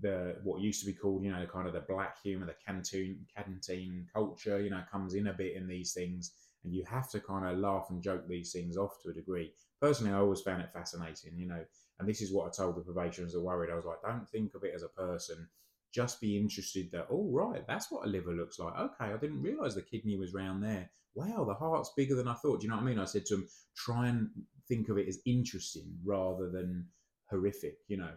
the 0.00 0.36
what 0.42 0.60
used 0.60 0.80
to 0.80 0.86
be 0.86 0.92
called, 0.92 1.24
you 1.24 1.32
know, 1.32 1.46
kind 1.46 1.66
of 1.66 1.72
the 1.72 1.80
black 1.80 2.20
humor, 2.22 2.46
the 2.46 2.54
canteen 2.64 3.24
canteen 3.34 4.06
culture, 4.12 4.60
you 4.60 4.70
know, 4.70 4.82
comes 4.90 5.14
in 5.14 5.28
a 5.28 5.32
bit 5.32 5.56
in 5.56 5.66
these 5.66 5.92
things 5.94 6.32
and 6.64 6.74
you 6.74 6.84
have 6.84 7.08
to 7.10 7.20
kind 7.20 7.46
of 7.46 7.58
laugh 7.58 7.86
and 7.90 8.02
joke 8.02 8.28
these 8.28 8.52
things 8.52 8.76
off 8.76 9.00
to 9.02 9.10
a 9.10 9.14
degree. 9.14 9.52
Personally, 9.80 10.12
I 10.12 10.18
always 10.18 10.40
found 10.40 10.60
it 10.60 10.72
fascinating, 10.72 11.38
you 11.38 11.46
know, 11.46 11.64
and 11.98 12.08
this 12.08 12.20
is 12.20 12.32
what 12.32 12.46
I 12.46 12.50
told 12.50 12.76
the 12.76 12.82
probationers 12.82 13.32
that 13.32 13.40
worried. 13.40 13.70
I 13.70 13.76
was 13.76 13.84
like, 13.84 14.02
don't 14.02 14.28
think 14.28 14.54
of 14.54 14.64
it 14.64 14.74
as 14.74 14.82
a 14.82 14.88
person. 14.88 15.48
Just 15.94 16.20
be 16.20 16.36
interested 16.36 16.90
that, 16.92 17.06
oh, 17.10 17.28
right, 17.30 17.66
that's 17.66 17.90
what 17.90 18.04
a 18.04 18.08
liver 18.08 18.32
looks 18.32 18.58
like. 18.58 18.78
Okay, 18.78 19.12
I 19.12 19.16
didn't 19.16 19.42
realize 19.42 19.74
the 19.74 19.82
kidney 19.82 20.16
was 20.16 20.34
round 20.34 20.62
there. 20.62 20.90
Wow, 21.14 21.44
the 21.44 21.54
heart's 21.54 21.92
bigger 21.96 22.14
than 22.14 22.28
I 22.28 22.34
thought. 22.34 22.60
Do 22.60 22.64
you 22.64 22.70
know 22.70 22.76
what 22.76 22.82
I 22.82 22.86
mean? 22.86 22.98
I 22.98 23.06
said 23.06 23.24
to 23.26 23.36
them, 23.36 23.48
try 23.74 24.08
and 24.08 24.28
think 24.68 24.90
of 24.90 24.98
it 24.98 25.08
as 25.08 25.20
interesting 25.24 25.96
rather 26.04 26.50
than 26.50 26.86
horrific, 27.30 27.78
you 27.88 27.96
know. 27.96 28.12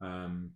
Um, 0.00 0.52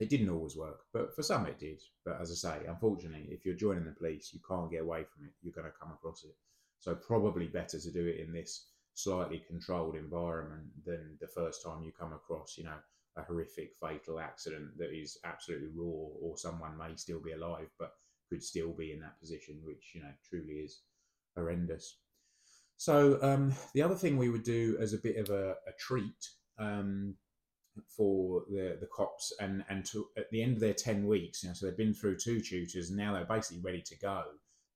it 0.00 0.10
didn't 0.10 0.30
always 0.30 0.56
work, 0.56 0.80
but 0.92 1.14
for 1.14 1.22
some 1.22 1.46
it 1.46 1.58
did. 1.58 1.80
But 2.04 2.20
as 2.20 2.30
I 2.30 2.34
say, 2.34 2.66
unfortunately, 2.66 3.28
if 3.30 3.46
you're 3.46 3.54
joining 3.54 3.84
the 3.84 3.92
police, 3.92 4.30
you 4.32 4.40
can't 4.46 4.70
get 4.70 4.82
away 4.82 5.04
from 5.04 5.26
it. 5.26 5.32
You're 5.42 5.54
going 5.54 5.66
to 5.66 5.78
come 5.80 5.92
across 5.92 6.24
it. 6.24 6.34
So 6.80 6.94
probably 6.94 7.46
better 7.46 7.78
to 7.78 7.92
do 7.92 8.06
it 8.06 8.20
in 8.20 8.32
this 8.32 8.66
slightly 8.96 9.44
controlled 9.46 9.94
environment 9.94 10.64
than 10.84 11.18
the 11.20 11.26
first 11.28 11.62
time 11.62 11.82
you 11.82 11.92
come 11.92 12.14
across, 12.14 12.56
you 12.56 12.64
know, 12.64 12.78
a 13.16 13.22
horrific 13.22 13.74
fatal 13.80 14.18
accident 14.18 14.76
that 14.78 14.92
is 14.92 15.18
absolutely 15.24 15.68
raw, 15.76 16.08
or 16.20 16.36
someone 16.36 16.76
may 16.76 16.96
still 16.96 17.20
be 17.20 17.32
alive 17.32 17.68
but 17.78 17.92
could 18.28 18.42
still 18.42 18.72
be 18.72 18.92
in 18.92 19.00
that 19.00 19.20
position, 19.20 19.60
which 19.64 19.92
you 19.94 20.02
know 20.02 20.10
truly 20.28 20.54
is 20.54 20.80
horrendous. 21.36 21.98
So 22.78 23.18
um, 23.22 23.54
the 23.74 23.82
other 23.82 23.94
thing 23.94 24.16
we 24.16 24.30
would 24.30 24.42
do 24.42 24.76
as 24.80 24.92
a 24.92 24.98
bit 24.98 25.16
of 25.16 25.30
a, 25.30 25.50
a 25.50 25.72
treat 25.78 26.28
um, 26.58 27.14
for 27.88 28.44
the 28.50 28.78
the 28.80 28.88
cops, 28.94 29.32
and 29.40 29.62
and 29.68 29.84
to 29.86 30.08
at 30.16 30.30
the 30.30 30.42
end 30.42 30.54
of 30.54 30.60
their 30.60 30.74
ten 30.74 31.06
weeks, 31.06 31.42
you 31.42 31.50
know, 31.50 31.54
so 31.54 31.66
they've 31.66 31.76
been 31.76 31.94
through 31.94 32.16
two 32.16 32.40
tutors, 32.40 32.88
and 32.88 32.98
now 32.98 33.12
they're 33.12 33.24
basically 33.24 33.62
ready 33.62 33.82
to 33.82 33.96
go 33.98 34.24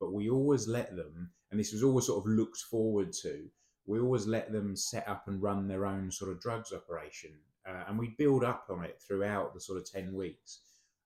but 0.00 0.14
we 0.14 0.30
always 0.30 0.66
let 0.66 0.96
them, 0.96 1.30
and 1.50 1.60
this 1.60 1.72
was 1.72 1.84
always 1.84 2.06
sort 2.06 2.24
of 2.24 2.32
looked 2.32 2.56
forward 2.58 3.12
to, 3.12 3.48
we 3.86 3.98
always 4.00 4.26
let 4.26 4.52
them 4.52 4.76
set 4.76 5.08
up 5.08 5.28
and 5.28 5.42
run 5.42 5.66
their 5.66 5.86
own 5.86 6.10
sort 6.10 6.30
of 6.30 6.40
drugs 6.40 6.72
operation. 6.72 7.30
Uh, 7.66 7.84
and 7.88 7.98
we 7.98 8.14
build 8.18 8.44
up 8.44 8.66
on 8.70 8.84
it 8.84 9.00
throughout 9.06 9.52
the 9.54 9.60
sort 9.60 9.78
of 9.78 9.90
10 9.90 10.14
weeks. 10.14 10.60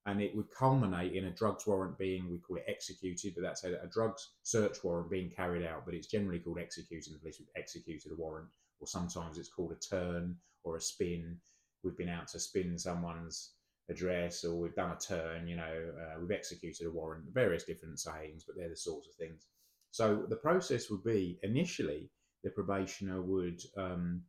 And 0.06 0.20
it 0.20 0.36
would 0.36 0.50
culminate 0.50 1.14
in 1.14 1.24
a 1.24 1.30
drugs 1.30 1.66
warrant 1.66 1.96
being, 1.96 2.30
we 2.30 2.38
call 2.38 2.58
it 2.58 2.64
executed, 2.68 3.34
but 3.34 3.42
that's 3.42 3.64
a, 3.64 3.80
a 3.82 3.86
drugs 3.86 4.32
search 4.42 4.84
warrant 4.84 5.10
being 5.10 5.30
carried 5.30 5.64
out, 5.64 5.86
but 5.86 5.94
it's 5.94 6.06
generally 6.06 6.38
called 6.38 6.58
executing. 6.58 7.14
The 7.14 7.18
police 7.18 7.38
have 7.38 7.46
executed 7.56 8.12
a 8.12 8.16
warrant, 8.16 8.48
or 8.80 8.86
sometimes 8.86 9.38
it's 9.38 9.48
called 9.48 9.72
a 9.72 9.76
turn 9.76 10.36
or 10.62 10.76
a 10.76 10.80
spin. 10.80 11.38
We've 11.82 11.96
been 11.96 12.10
out 12.10 12.28
to 12.28 12.40
spin 12.40 12.78
someone's 12.78 13.52
address 13.88 14.44
or 14.44 14.58
we've 14.58 14.74
done 14.74 14.92
a 14.92 14.96
turn, 14.96 15.46
you 15.46 15.56
know, 15.56 15.92
uh, 16.00 16.20
we've 16.20 16.30
executed 16.30 16.86
a 16.86 16.90
warrant, 16.90 17.24
various 17.32 17.64
different 17.64 17.98
sayings, 17.98 18.44
but 18.44 18.56
they're 18.56 18.68
the 18.68 18.76
sorts 18.76 19.08
of 19.08 19.14
things. 19.14 19.46
So 19.90 20.24
the 20.28 20.36
process 20.36 20.90
would 20.90 21.04
be 21.04 21.38
initially 21.42 22.10
the 22.44 22.50
probationer 22.50 23.22
would 23.22 23.60
um, 23.76 24.22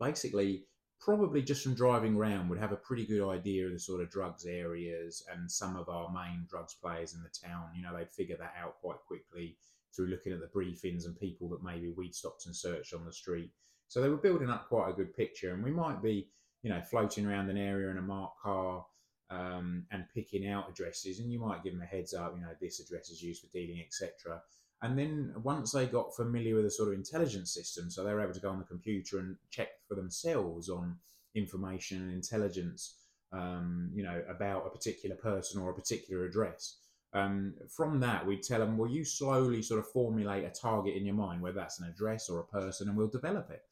basically 0.00 0.64
probably 1.00 1.40
just 1.42 1.62
from 1.62 1.74
driving 1.74 2.16
around 2.16 2.48
would 2.48 2.58
have 2.58 2.72
a 2.72 2.76
pretty 2.76 3.06
good 3.06 3.26
idea 3.26 3.66
of 3.66 3.72
the 3.72 3.78
sort 3.78 4.02
of 4.02 4.10
drugs 4.10 4.44
areas 4.44 5.24
and 5.32 5.50
some 5.50 5.76
of 5.76 5.88
our 5.88 6.12
main 6.12 6.46
drugs 6.48 6.74
players 6.74 7.14
in 7.14 7.22
the 7.22 7.48
town. 7.48 7.68
You 7.74 7.82
know, 7.82 7.96
they'd 7.96 8.10
figure 8.10 8.36
that 8.36 8.54
out 8.60 8.80
quite 8.80 8.98
quickly 9.06 9.56
through 9.94 10.08
looking 10.08 10.32
at 10.32 10.40
the 10.40 10.46
briefings 10.46 11.06
and 11.06 11.18
people 11.18 11.48
that 11.50 11.64
maybe 11.64 11.90
we'd 11.90 12.14
stopped 12.14 12.46
and 12.46 12.54
searched 12.54 12.92
on 12.92 13.04
the 13.04 13.12
street. 13.12 13.50
So 13.88 14.00
they 14.00 14.08
were 14.08 14.16
building 14.16 14.50
up 14.50 14.68
quite 14.68 14.90
a 14.90 14.92
good 14.94 15.16
picture, 15.16 15.52
and 15.52 15.64
we 15.64 15.72
might 15.72 16.00
be, 16.02 16.28
you 16.62 16.70
know, 16.70 16.80
floating 16.82 17.26
around 17.26 17.50
an 17.50 17.56
area 17.56 17.90
in 17.90 17.98
a 17.98 18.02
marked 18.02 18.40
car 18.40 18.84
um, 19.30 19.84
and 19.90 20.04
picking 20.14 20.46
out 20.46 20.68
addresses, 20.68 21.18
and 21.18 21.32
you 21.32 21.40
might 21.40 21.64
give 21.64 21.72
them 21.72 21.82
a 21.82 21.86
heads 21.86 22.14
up, 22.14 22.34
you 22.36 22.42
know, 22.42 22.52
this 22.60 22.78
address 22.78 23.10
is 23.10 23.22
used 23.22 23.42
for 23.42 23.48
dealing, 23.52 23.80
etc. 23.84 24.40
And 24.82 24.98
then 24.98 25.34
once 25.42 25.72
they 25.72 25.86
got 25.86 26.16
familiar 26.16 26.54
with 26.54 26.64
the 26.64 26.70
sort 26.70 26.88
of 26.88 26.94
intelligence 26.94 27.52
system, 27.52 27.90
so 27.90 28.02
they 28.02 28.14
were 28.14 28.22
able 28.22 28.32
to 28.32 28.40
go 28.40 28.50
on 28.50 28.58
the 28.58 28.64
computer 28.64 29.18
and 29.18 29.36
check 29.50 29.68
for 29.86 29.94
themselves 29.94 30.68
on 30.70 30.96
information 31.34 32.02
and 32.02 32.12
intelligence, 32.12 32.96
um, 33.32 33.90
you 33.94 34.02
know, 34.02 34.22
about 34.28 34.66
a 34.66 34.70
particular 34.70 35.16
person 35.16 35.60
or 35.60 35.70
a 35.70 35.74
particular 35.74 36.24
address. 36.24 36.76
um, 37.12 37.54
from 37.68 38.00
that, 38.00 38.24
we'd 38.26 38.42
tell 38.42 38.60
them, 38.60 38.78
well, 38.78 38.90
you 38.90 39.04
slowly 39.04 39.62
sort 39.62 39.80
of 39.80 39.88
formulate 39.88 40.44
a 40.44 40.50
target 40.50 40.94
in 40.94 41.04
your 41.04 41.14
mind, 41.14 41.42
whether 41.42 41.56
that's 41.56 41.80
an 41.80 41.88
address 41.88 42.28
or 42.28 42.40
a 42.40 42.44
person, 42.44 42.88
and 42.88 42.96
we'll 42.96 43.08
develop 43.08 43.50
it. 43.50 43.62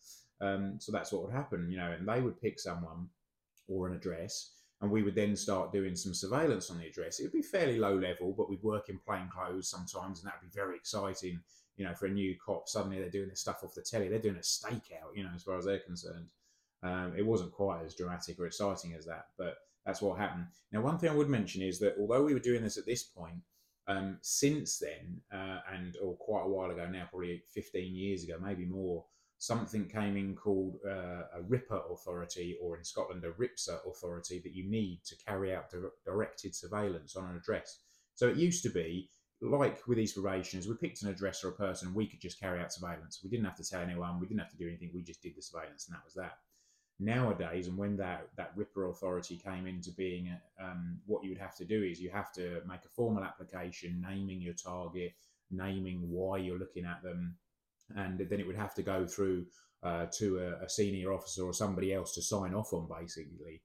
Um, 0.40 0.76
so 0.80 0.90
that's 0.92 1.12
what 1.12 1.22
would 1.22 1.32
happen, 1.32 1.70
you 1.70 1.76
know, 1.76 1.90
and 1.92 2.08
they 2.08 2.20
would 2.20 2.40
pick 2.40 2.58
someone 2.58 3.08
or 3.68 3.86
an 3.86 3.94
address, 3.94 4.54
and 4.80 4.90
we 4.90 5.02
would 5.02 5.14
then 5.14 5.34
start 5.34 5.72
doing 5.72 5.96
some 5.96 6.14
surveillance 6.14 6.70
on 6.70 6.78
the 6.78 6.86
address. 6.86 7.18
It 7.18 7.24
would 7.24 7.32
be 7.32 7.42
fairly 7.42 7.78
low 7.78 7.96
level, 7.96 8.32
but 8.32 8.48
we'd 8.48 8.62
work 8.62 8.88
in 8.88 8.98
plain 8.98 9.28
clothes 9.28 9.68
sometimes, 9.68 10.20
and 10.20 10.28
that'd 10.28 10.40
be 10.40 10.54
very 10.54 10.76
exciting, 10.76 11.40
you 11.76 11.84
know, 11.84 11.94
for 11.94 12.06
a 12.06 12.10
new 12.10 12.36
cop. 12.44 12.68
Suddenly 12.68 12.98
they're 12.98 13.10
doing 13.10 13.28
this 13.28 13.40
stuff 13.40 13.64
off 13.64 13.74
the 13.74 13.82
telly, 13.82 14.08
they're 14.08 14.18
doing 14.18 14.36
a 14.36 14.40
stakeout, 14.40 15.14
you 15.14 15.24
know, 15.24 15.30
as 15.34 15.42
far 15.42 15.58
as 15.58 15.64
they're 15.64 15.80
concerned. 15.80 16.28
Um, 16.82 17.14
it 17.16 17.26
wasn't 17.26 17.52
quite 17.52 17.84
as 17.84 17.94
dramatic 17.94 18.38
or 18.38 18.46
exciting 18.46 18.94
as 18.94 19.04
that, 19.06 19.26
but 19.36 19.56
that's 19.84 20.00
what 20.00 20.18
happened. 20.18 20.46
Now, 20.70 20.82
one 20.82 20.98
thing 20.98 21.10
I 21.10 21.14
would 21.14 21.28
mention 21.28 21.62
is 21.62 21.78
that 21.80 21.96
although 21.98 22.22
we 22.22 22.34
were 22.34 22.40
doing 22.40 22.62
this 22.62 22.76
at 22.76 22.86
this 22.86 23.02
point, 23.02 23.38
um, 23.88 24.18
since 24.20 24.78
then, 24.78 25.20
uh, 25.32 25.60
and 25.74 25.96
or 26.02 26.14
quite 26.16 26.44
a 26.44 26.48
while 26.48 26.70
ago 26.70 26.86
now, 26.86 27.08
probably 27.10 27.42
15 27.52 27.94
years 27.94 28.22
ago, 28.22 28.36
maybe 28.40 28.66
more, 28.66 29.04
something 29.38 29.86
came 29.86 30.16
in 30.16 30.34
called 30.34 30.78
uh, 30.86 31.38
a 31.38 31.42
RIPA 31.48 31.92
authority, 31.92 32.58
or 32.60 32.76
in 32.76 32.84
Scotland, 32.84 33.24
a 33.24 33.30
RIPSA 33.30 33.88
authority 33.88 34.40
that 34.40 34.52
you 34.52 34.68
need 34.68 35.00
to 35.04 35.16
carry 35.24 35.54
out 35.54 35.70
di- 35.70 35.78
directed 36.04 36.54
surveillance 36.54 37.16
on 37.16 37.30
an 37.30 37.36
address. 37.36 37.80
So 38.14 38.28
it 38.28 38.36
used 38.36 38.62
to 38.64 38.70
be 38.70 39.10
like 39.40 39.86
with 39.86 39.98
these 39.98 40.12
probationers, 40.12 40.66
we 40.66 40.74
picked 40.74 41.02
an 41.02 41.08
address 41.08 41.44
or 41.44 41.50
a 41.50 41.52
person, 41.52 41.94
we 41.94 42.06
could 42.06 42.20
just 42.20 42.40
carry 42.40 42.60
out 42.60 42.72
surveillance. 42.72 43.20
We 43.22 43.30
didn't 43.30 43.44
have 43.44 43.56
to 43.56 43.64
tell 43.64 43.80
anyone, 43.80 44.18
we 44.18 44.26
didn't 44.26 44.40
have 44.40 44.50
to 44.50 44.56
do 44.56 44.66
anything, 44.66 44.90
we 44.92 45.02
just 45.02 45.22
did 45.22 45.36
the 45.36 45.42
surveillance, 45.42 45.86
and 45.86 45.94
that 45.94 46.04
was 46.04 46.14
that 46.14 46.38
nowadays, 46.98 47.68
and 47.68 47.78
when 47.78 47.96
that 47.96 48.28
that 48.36 48.56
RIPA 48.56 48.90
authority 48.90 49.36
came 49.36 49.66
into 49.66 49.92
being, 49.92 50.36
um, 50.60 50.98
what 51.06 51.22
you 51.22 51.30
would 51.30 51.38
have 51.38 51.56
to 51.56 51.64
do 51.64 51.82
is 51.82 52.00
you 52.00 52.10
have 52.10 52.32
to 52.32 52.60
make 52.66 52.84
a 52.84 52.88
formal 52.88 53.24
application, 53.24 54.04
naming 54.06 54.42
your 54.42 54.54
target, 54.54 55.12
naming 55.50 56.10
why 56.10 56.38
you're 56.38 56.58
looking 56.58 56.84
at 56.84 57.02
them, 57.02 57.36
and 57.96 58.18
then 58.18 58.40
it 58.40 58.46
would 58.46 58.56
have 58.56 58.74
to 58.74 58.82
go 58.82 59.06
through 59.06 59.46
uh, 59.82 60.06
to 60.18 60.38
a, 60.38 60.64
a, 60.64 60.68
senior 60.68 61.12
officer 61.12 61.44
or 61.44 61.52
somebody 61.52 61.94
else 61.94 62.14
to 62.14 62.22
sign 62.22 62.52
off 62.52 62.72
on, 62.72 62.88
basically. 62.88 63.62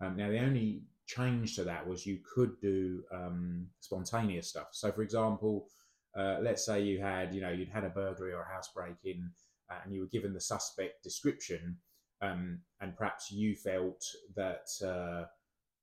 Um, 0.00 0.16
now, 0.16 0.28
the 0.28 0.38
only 0.38 0.82
change 1.06 1.56
to 1.56 1.64
that 1.64 1.86
was 1.86 2.06
you 2.06 2.18
could 2.34 2.60
do 2.60 3.02
um, 3.12 3.66
spontaneous 3.80 4.48
stuff. 4.48 4.68
So, 4.72 4.92
for 4.92 5.02
example, 5.02 5.66
uh, 6.16 6.38
let's 6.40 6.64
say 6.64 6.82
you 6.82 7.00
had, 7.00 7.34
you 7.34 7.40
know, 7.40 7.50
you'd 7.50 7.68
had 7.68 7.84
a 7.84 7.90
burglary 7.90 8.32
or 8.32 8.42
a 8.42 8.54
house 8.54 8.70
break 8.74 8.94
in, 9.04 9.30
uh, 9.70 9.78
and 9.84 9.92
you 9.92 10.00
were 10.00 10.06
given 10.06 10.32
the 10.32 10.40
suspect 10.40 11.02
description 11.02 11.76
um, 12.22 12.60
and 12.80 12.96
perhaps 12.96 13.30
you 13.30 13.54
felt 13.54 14.02
that 14.34 14.66
uh, 14.84 15.24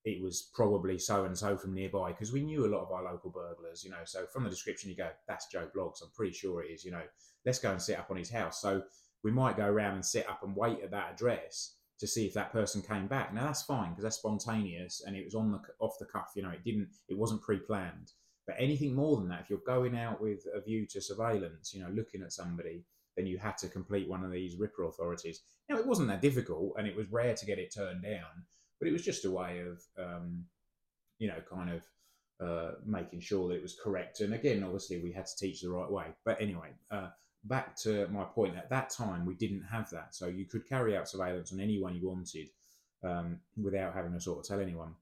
it 0.05 0.22
was 0.22 0.50
probably 0.53 1.00
so 1.00 1.25
and 1.25 1.38
so 1.38 1.57
from 1.57 1.74
nearby 1.74 2.12
because 2.12 2.33
we 2.33 2.43
knew 2.43 2.65
a 2.65 2.74
lot 2.74 2.81
of 2.81 2.91
our 2.91 3.03
local 3.03 3.29
burglars, 3.29 3.83
you 3.83 3.89
know. 3.89 4.03
So 4.05 4.25
from 4.25 4.43
the 4.43 4.50
description, 4.50 4.89
you 4.89 4.95
go, 4.95 5.10
"That's 5.27 5.48
Joe 5.48 5.69
Bloggs." 5.75 6.01
I'm 6.01 6.12
pretty 6.13 6.33
sure 6.33 6.63
it 6.63 6.72
is. 6.72 6.83
You 6.83 6.91
know, 6.91 7.03
let's 7.45 7.60
go 7.60 7.72
and 7.72 7.81
sit 7.81 7.98
up 7.98 8.12
on 8.12 8.17
his 8.17 8.29
house. 8.29 8.62
So 8.62 8.83
we 9.24 9.31
might 9.31 9.57
go 9.57 9.65
around 9.65 9.95
and 9.95 10.05
sit 10.05 10.29
up 10.29 10.43
and 10.43 10.55
wait 10.55 10.81
at 10.81 10.91
that 10.91 11.13
address 11.13 11.75
to 12.00 12.07
see 12.07 12.25
if 12.25 12.33
that 12.33 12.51
person 12.51 12.81
came 12.81 13.07
back. 13.07 13.33
Now 13.33 13.45
that's 13.45 13.63
fine 13.63 13.91
because 13.91 14.03
that's 14.03 14.17
spontaneous 14.17 15.03
and 15.05 15.15
it 15.15 15.24
was 15.24 15.36
on 15.36 15.51
the 15.51 15.62
off 15.79 15.98
the 16.00 16.05
cuff. 16.05 16.31
You 16.36 16.43
know, 16.43 16.50
it 16.50 16.63
didn't, 16.63 16.89
it 17.07 17.17
wasn't 17.17 17.41
pre-planned. 17.41 18.12
But 18.45 18.57
anything 18.60 18.93
more 18.93 19.15
than 19.15 19.29
that, 19.29 19.41
if 19.41 19.50
you're 19.50 19.60
going 19.65 19.98
out 19.98 20.22
with 20.22 20.45
a 20.53 20.60
view 20.60 20.86
to 20.88 21.01
surveillance, 21.01 21.74
you 21.74 21.81
know, 21.81 21.89
looking 21.89 22.22
at 22.22 22.33
somebody, 22.33 22.83
then 23.15 23.25
you 23.25 23.38
had 23.38 23.57
to 23.60 23.69
complete 23.69 24.10
one 24.10 24.25
of 24.25 24.31
these 24.31 24.57
RIPA 24.57 24.89
authorities. 24.89 25.41
Now, 25.69 25.77
it 25.77 25.88
wasn't 25.88 26.10
that 26.10 26.22
difficult, 26.22 26.74
and 26.77 26.88
it 26.88 26.95
was 26.95 27.10
rare 27.10 27.36
to 27.36 27.45
get 27.45 27.60
it 27.60 27.74
turned 27.74 28.03
down, 28.03 28.43
but 28.84 28.90
it 28.90 28.92
was 28.94 29.06
just 29.06 29.24
a 29.24 29.32
way 29.32 29.62
of, 29.62 29.82
um, 29.98 30.44
you 31.18 31.30
know, 31.30 31.40
kind 31.50 31.72
of 31.72 31.84
uh, 32.46 32.72
making 32.86 33.22
sure 33.22 33.48
that 33.48 33.56
it 33.56 33.62
was 33.62 33.78
correct. 33.82 34.20
And 34.20 34.34
again, 34.34 34.62
obviously, 34.62 35.00
we 35.00 35.13
had 35.13 35.25
to 35.25 35.38
teach 35.38 35.62
the 35.62 35.70
right 35.70 35.90
way. 35.90 36.08
But 36.25 36.42
anyway, 36.42 36.72
uh, 36.92 37.08
back 37.46 37.78
to 37.78 38.10
my 38.10 38.25
point. 38.25 38.58
At 38.58 38.70
that 38.72 38.90
time, 38.90 39.25
we 39.25 39.36
didn't 39.36 39.63
have 39.72 39.90
that, 39.92 40.13
so 40.13 40.28
you 40.28 40.44
could 40.44 40.68
carry 40.68 40.98
out 40.98 41.08
surveillance 41.08 41.54
on 41.54 41.62
anyone 41.62 41.96
you 41.96 42.10
wanted 42.10 42.50
um, 43.06 43.40
without 43.56 43.94
having 43.94 44.12
to 44.12 44.20
sort 44.20 44.40
of 44.40 44.46
tell 44.46 44.60
anyone. 44.60 44.96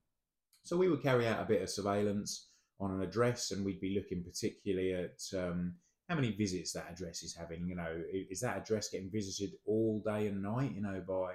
So 0.62 0.78
we 0.78 0.88
would 0.88 1.02
carry 1.02 1.28
out 1.28 1.42
a 1.42 1.46
bit 1.46 1.64
of 1.64 1.70
surveillance 1.72 2.50
on 2.80 2.92
an 2.92 3.02
address, 3.02 3.50
and 3.50 3.66
we'd 3.66 3.82
be 3.82 3.96
looking 3.96 4.24
particularly 4.24 4.94
at 4.94 5.24
um, 5.36 5.74
how 6.08 6.14
many 6.14 6.34
visits 6.34 6.72
that 6.74 6.86
address 6.92 7.24
is 7.24 7.34
having. 7.34 7.68
You 7.68 7.78
know, 7.78 8.04
is 8.30 8.42
that 8.42 8.58
address 8.58 8.90
getting 8.90 9.10
visited 9.10 9.54
all 9.66 10.04
day 10.06 10.28
and 10.28 10.44
night? 10.44 10.74
You 10.76 10.84
know, 10.84 11.02
by 11.08 11.34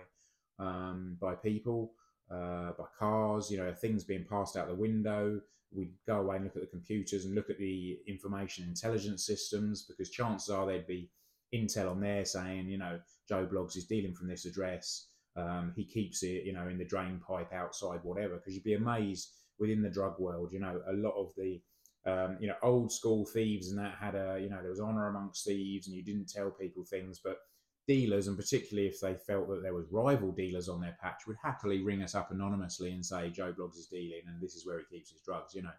um, 0.64 1.16
by 1.20 1.34
people, 1.34 1.92
uh, 2.30 2.72
by 2.78 2.84
cars. 2.98 3.50
You 3.50 3.58
know, 3.58 3.72
things 3.72 4.04
being 4.04 4.26
passed 4.28 4.56
out 4.56 4.68
the 4.68 4.74
window. 4.74 5.40
We'd 5.72 5.92
go 6.06 6.20
away 6.20 6.36
and 6.36 6.44
look 6.44 6.56
at 6.56 6.62
the 6.62 6.68
computers 6.68 7.24
and 7.24 7.34
look 7.34 7.50
at 7.50 7.58
the 7.58 7.98
information 8.06 8.64
intelligence 8.64 9.26
systems 9.26 9.82
because 9.82 10.10
chances 10.10 10.48
are 10.48 10.64
there'd 10.64 10.86
be 10.86 11.10
intel 11.54 11.90
on 11.90 12.00
there 12.00 12.24
saying, 12.24 12.68
you 12.68 12.78
know, 12.78 12.98
Joe 13.28 13.46
Bloggs 13.46 13.76
is 13.76 13.84
dealing 13.86 14.14
from 14.14 14.28
this 14.28 14.44
address. 14.46 15.08
Um, 15.36 15.72
he 15.76 15.84
keeps 15.84 16.22
it, 16.22 16.44
you 16.44 16.52
know, 16.52 16.68
in 16.68 16.78
the 16.78 16.84
drain 16.84 17.20
pipe 17.26 17.52
outside, 17.52 18.00
whatever. 18.04 18.36
Because 18.36 18.54
you'd 18.54 18.64
be 18.64 18.74
amazed 18.74 19.32
within 19.58 19.82
the 19.82 19.90
drug 19.90 20.18
world, 20.18 20.52
you 20.52 20.60
know, 20.60 20.80
a 20.88 20.92
lot 20.92 21.14
of 21.16 21.32
the 21.36 21.60
um, 22.06 22.36
you 22.40 22.46
know, 22.46 22.54
old 22.62 22.92
school 22.92 23.26
thieves 23.26 23.70
and 23.70 23.78
that 23.78 23.96
had 24.00 24.14
a, 24.14 24.38
you 24.40 24.48
know, 24.48 24.60
there 24.60 24.70
was 24.70 24.80
honor 24.80 25.08
amongst 25.08 25.44
thieves 25.44 25.88
and 25.88 25.96
you 25.96 26.04
didn't 26.04 26.30
tell 26.30 26.50
people 26.50 26.84
things. 26.84 27.18
But 27.22 27.38
dealers, 27.86 28.26
and 28.26 28.36
particularly 28.36 28.88
if 28.88 29.00
they 29.00 29.14
felt 29.14 29.48
that 29.48 29.62
there 29.62 29.74
was 29.74 29.86
rival 29.90 30.32
dealers 30.32 30.68
on 30.68 30.80
their 30.80 30.96
patch, 31.00 31.26
would 31.26 31.36
happily 31.42 31.82
ring 31.82 32.02
us 32.02 32.14
up 32.14 32.30
anonymously 32.30 32.92
and 32.92 33.04
say, 33.04 33.30
Joe 33.30 33.52
Bloggs 33.52 33.78
is 33.78 33.86
dealing 33.86 34.22
and 34.26 34.40
this 34.40 34.54
is 34.54 34.66
where 34.66 34.78
he 34.78 34.96
keeps 34.96 35.10
his 35.10 35.20
drugs, 35.20 35.54
you 35.54 35.62
know. 35.62 35.70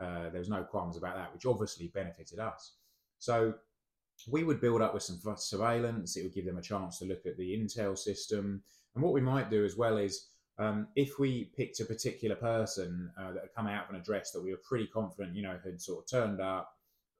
Uh, 0.00 0.30
there 0.30 0.38
was 0.38 0.48
no 0.48 0.62
qualms 0.62 0.96
about 0.96 1.16
that, 1.16 1.32
which 1.32 1.46
obviously 1.46 1.88
benefited 1.88 2.38
us. 2.38 2.74
So 3.18 3.54
we 4.30 4.44
would 4.44 4.60
build 4.60 4.82
up 4.82 4.94
with 4.94 5.02
some 5.02 5.20
surveillance. 5.36 6.16
It 6.16 6.22
would 6.22 6.34
give 6.34 6.46
them 6.46 6.58
a 6.58 6.62
chance 6.62 6.98
to 6.98 7.04
look 7.04 7.26
at 7.26 7.36
the 7.36 7.56
intel 7.56 7.98
system. 7.98 8.62
And 8.94 9.02
what 9.02 9.12
we 9.12 9.20
might 9.20 9.50
do 9.50 9.64
as 9.64 9.76
well 9.76 9.96
is 9.96 10.28
um, 10.58 10.88
if 10.96 11.18
we 11.18 11.50
picked 11.56 11.80
a 11.80 11.84
particular 11.84 12.36
person 12.36 13.10
uh, 13.18 13.32
that 13.32 13.42
had 13.42 13.54
come 13.56 13.66
out 13.66 13.84
of 13.84 13.94
an 13.94 14.00
address 14.00 14.32
that 14.32 14.42
we 14.42 14.50
were 14.50 14.60
pretty 14.68 14.86
confident, 14.86 15.36
you 15.36 15.42
know, 15.42 15.58
had 15.64 15.80
sort 15.80 16.04
of 16.04 16.10
turned 16.10 16.40
up, 16.40 16.72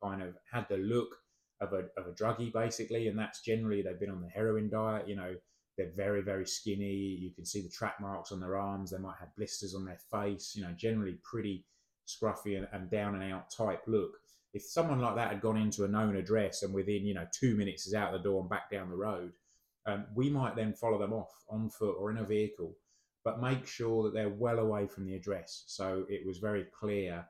kind 0.02 0.22
of 0.22 0.36
had 0.52 0.66
the 0.68 0.76
look 0.76 1.16
of 1.60 1.72
a, 1.72 1.86
of 2.00 2.06
a 2.06 2.12
druggie 2.12 2.52
basically, 2.52 3.08
and 3.08 3.18
that's 3.18 3.40
generally 3.40 3.82
they've 3.82 4.00
been 4.00 4.10
on 4.10 4.22
the 4.22 4.28
heroin 4.28 4.68
diet, 4.68 5.08
you 5.08 5.16
know, 5.16 5.34
they're 5.76 5.92
very, 5.94 6.22
very 6.22 6.46
skinny. 6.46 6.92
You 6.92 7.30
can 7.32 7.44
see 7.44 7.60
the 7.60 7.68
track 7.68 8.00
marks 8.00 8.32
on 8.32 8.40
their 8.40 8.56
arms. 8.56 8.90
They 8.90 8.98
might 8.98 9.18
have 9.20 9.34
blisters 9.36 9.74
on 9.74 9.84
their 9.84 10.00
face, 10.10 10.54
you 10.56 10.62
know, 10.62 10.72
generally 10.76 11.18
pretty 11.22 11.64
scruffy 12.06 12.56
and, 12.58 12.66
and 12.72 12.90
down 12.90 13.14
and 13.14 13.32
out 13.32 13.50
type 13.50 13.82
look. 13.86 14.10
If 14.54 14.62
someone 14.62 15.00
like 15.00 15.14
that 15.14 15.30
had 15.30 15.40
gone 15.40 15.56
into 15.56 15.84
a 15.84 15.88
known 15.88 16.16
address 16.16 16.62
and 16.62 16.74
within, 16.74 17.04
you 17.04 17.14
know, 17.14 17.26
two 17.32 17.54
minutes 17.54 17.86
is 17.86 17.94
out 17.94 18.12
the 18.12 18.18
door 18.18 18.40
and 18.40 18.50
back 18.50 18.70
down 18.70 18.90
the 18.90 18.96
road, 18.96 19.32
um, 19.86 20.06
we 20.14 20.28
might 20.30 20.56
then 20.56 20.72
follow 20.72 20.98
them 20.98 21.12
off 21.12 21.30
on 21.48 21.70
foot 21.70 21.96
or 21.98 22.10
in 22.10 22.18
a 22.18 22.24
vehicle 22.24 22.74
but 23.28 23.42
make 23.42 23.66
sure 23.66 24.04
that 24.04 24.14
they're 24.14 24.30
well 24.30 24.58
away 24.58 24.86
from 24.86 25.04
the 25.04 25.14
address. 25.14 25.64
So 25.66 26.06
it 26.08 26.26
was 26.26 26.38
very 26.38 26.64
clear, 26.64 27.26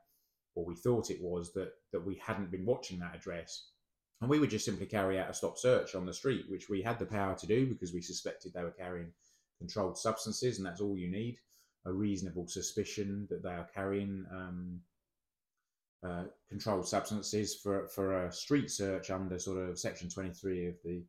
or 0.54 0.64
we 0.64 0.76
thought 0.76 1.10
it 1.10 1.20
was, 1.20 1.52
that, 1.54 1.72
that 1.92 2.06
we 2.06 2.20
hadn't 2.24 2.52
been 2.52 2.64
watching 2.64 3.00
that 3.00 3.16
address. 3.16 3.70
And 4.20 4.28
we 4.28 4.40
would 4.40 4.50
just 4.50 4.64
simply 4.64 4.86
carry 4.86 5.18
out 5.18 5.30
a 5.30 5.34
stop 5.34 5.58
search 5.58 5.94
on 5.94 6.04
the 6.04 6.12
street, 6.12 6.46
which 6.48 6.68
we 6.68 6.82
had 6.82 6.98
the 6.98 7.06
power 7.06 7.36
to 7.36 7.46
do 7.46 7.66
because 7.66 7.92
we 7.92 8.00
suspected 8.00 8.52
they 8.52 8.64
were 8.64 8.70
carrying 8.72 9.12
controlled 9.58 9.98
substances, 9.98 10.58
and 10.58 10.66
that's 10.66 10.80
all 10.80 10.96
you 10.96 11.10
need 11.10 11.38
a 11.86 11.92
reasonable 11.92 12.46
suspicion 12.46 13.26
that 13.30 13.42
they 13.42 13.50
are 13.50 13.68
carrying 13.74 14.26
um, 14.32 14.80
uh, 16.06 16.24
controlled 16.48 16.86
substances 16.86 17.56
for, 17.62 17.88
for 17.88 18.26
a 18.26 18.32
street 18.32 18.70
search 18.70 19.10
under 19.10 19.38
sort 19.38 19.58
of 19.58 19.78
Section 19.78 20.08
23 20.08 20.68
of 20.68 20.74
the 20.84 21.02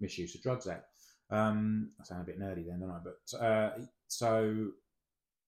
Misuse 0.00 0.34
of 0.34 0.42
Drugs 0.42 0.66
Act. 0.66 0.86
Um, 1.30 1.90
I 2.00 2.04
sound 2.04 2.22
a 2.22 2.24
bit 2.24 2.40
nerdy 2.40 2.66
then, 2.66 2.80
don't 2.80 2.90
I? 2.90 2.98
But 3.02 3.44
uh, 3.44 3.70
so 4.08 4.68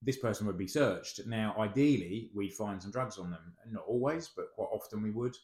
this 0.01 0.17
person 0.17 0.47
would 0.47 0.57
be 0.57 0.67
searched. 0.67 1.21
Now, 1.27 1.55
ideally, 1.59 2.31
we'd 2.33 2.53
find 2.53 2.81
some 2.81 2.91
drugs 2.91 3.17
on 3.17 3.29
them. 3.29 3.53
Not 3.69 3.83
always, 3.87 4.29
but 4.35 4.51
quite 4.55 4.69
often 4.71 5.03
we 5.03 5.11
would. 5.11 5.35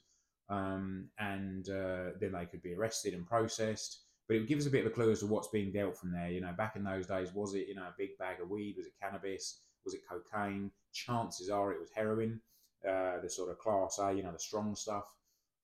Um, 0.50 1.10
and 1.20 1.70
uh, 1.70 2.12
then 2.20 2.34
they 2.34 2.46
could 2.46 2.62
be 2.62 2.74
arrested 2.74 3.14
and 3.14 3.26
processed. 3.26 4.02
But 4.28 4.36
it 4.36 4.40
would 4.40 4.48
give 4.48 4.60
us 4.60 4.68
a 4.68 4.72
bit 4.72 4.86
of 4.86 4.92
a 4.92 4.96
clue 4.96 5.12
as 5.12 5.20
to 5.20 5.28
what's 5.28 5.50
being 5.50 5.72
dealt 5.72 5.98
from 5.98 6.12
there. 6.12 6.30
You 6.30 6.42
know, 6.42 6.54
back 6.58 6.76
in 6.76 6.84
those 6.84 7.08
days, 7.08 7.34
was 7.34 7.56
it 7.56 7.68
you 7.68 7.76
know 7.76 7.84
a 7.84 7.96
big 7.98 8.18
bag 8.18 8.42
of 8.42 8.50
weed? 8.50 8.76
Was 8.78 8.88
it 8.88 8.94
cannabis? 9.02 9.62
Was 9.86 9.94
it 9.94 10.02
cocaine? 10.10 10.72
Chances 10.94 11.50
are 11.50 11.72
it 11.72 11.80
was 11.80 11.90
heroin, 11.94 12.40
uh, 12.88 13.20
the 13.22 13.30
sort 13.30 13.50
of 13.50 13.60
class 13.60 14.00
A, 14.00 14.14
you 14.14 14.24
know, 14.24 14.32
the 14.32 14.40
strong 14.40 14.76
stuff. 14.76 15.06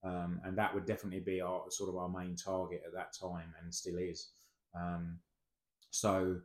Um, 0.03 0.39
and 0.43 0.57
that 0.57 0.74
would 0.74 0.86
definitely 0.86 1.19
be 1.19 1.41
our 1.41 1.63
sort 1.69 1.89
of 1.89 1.98
our 1.98 2.09
main 2.09 2.36
target 2.36 2.83
at 2.86 2.93
that 2.93 3.13
time, 3.19 3.53
and 3.62 3.74
still 3.74 3.98
is. 3.98 4.31
Um, 4.74 5.19
so 5.91 6.39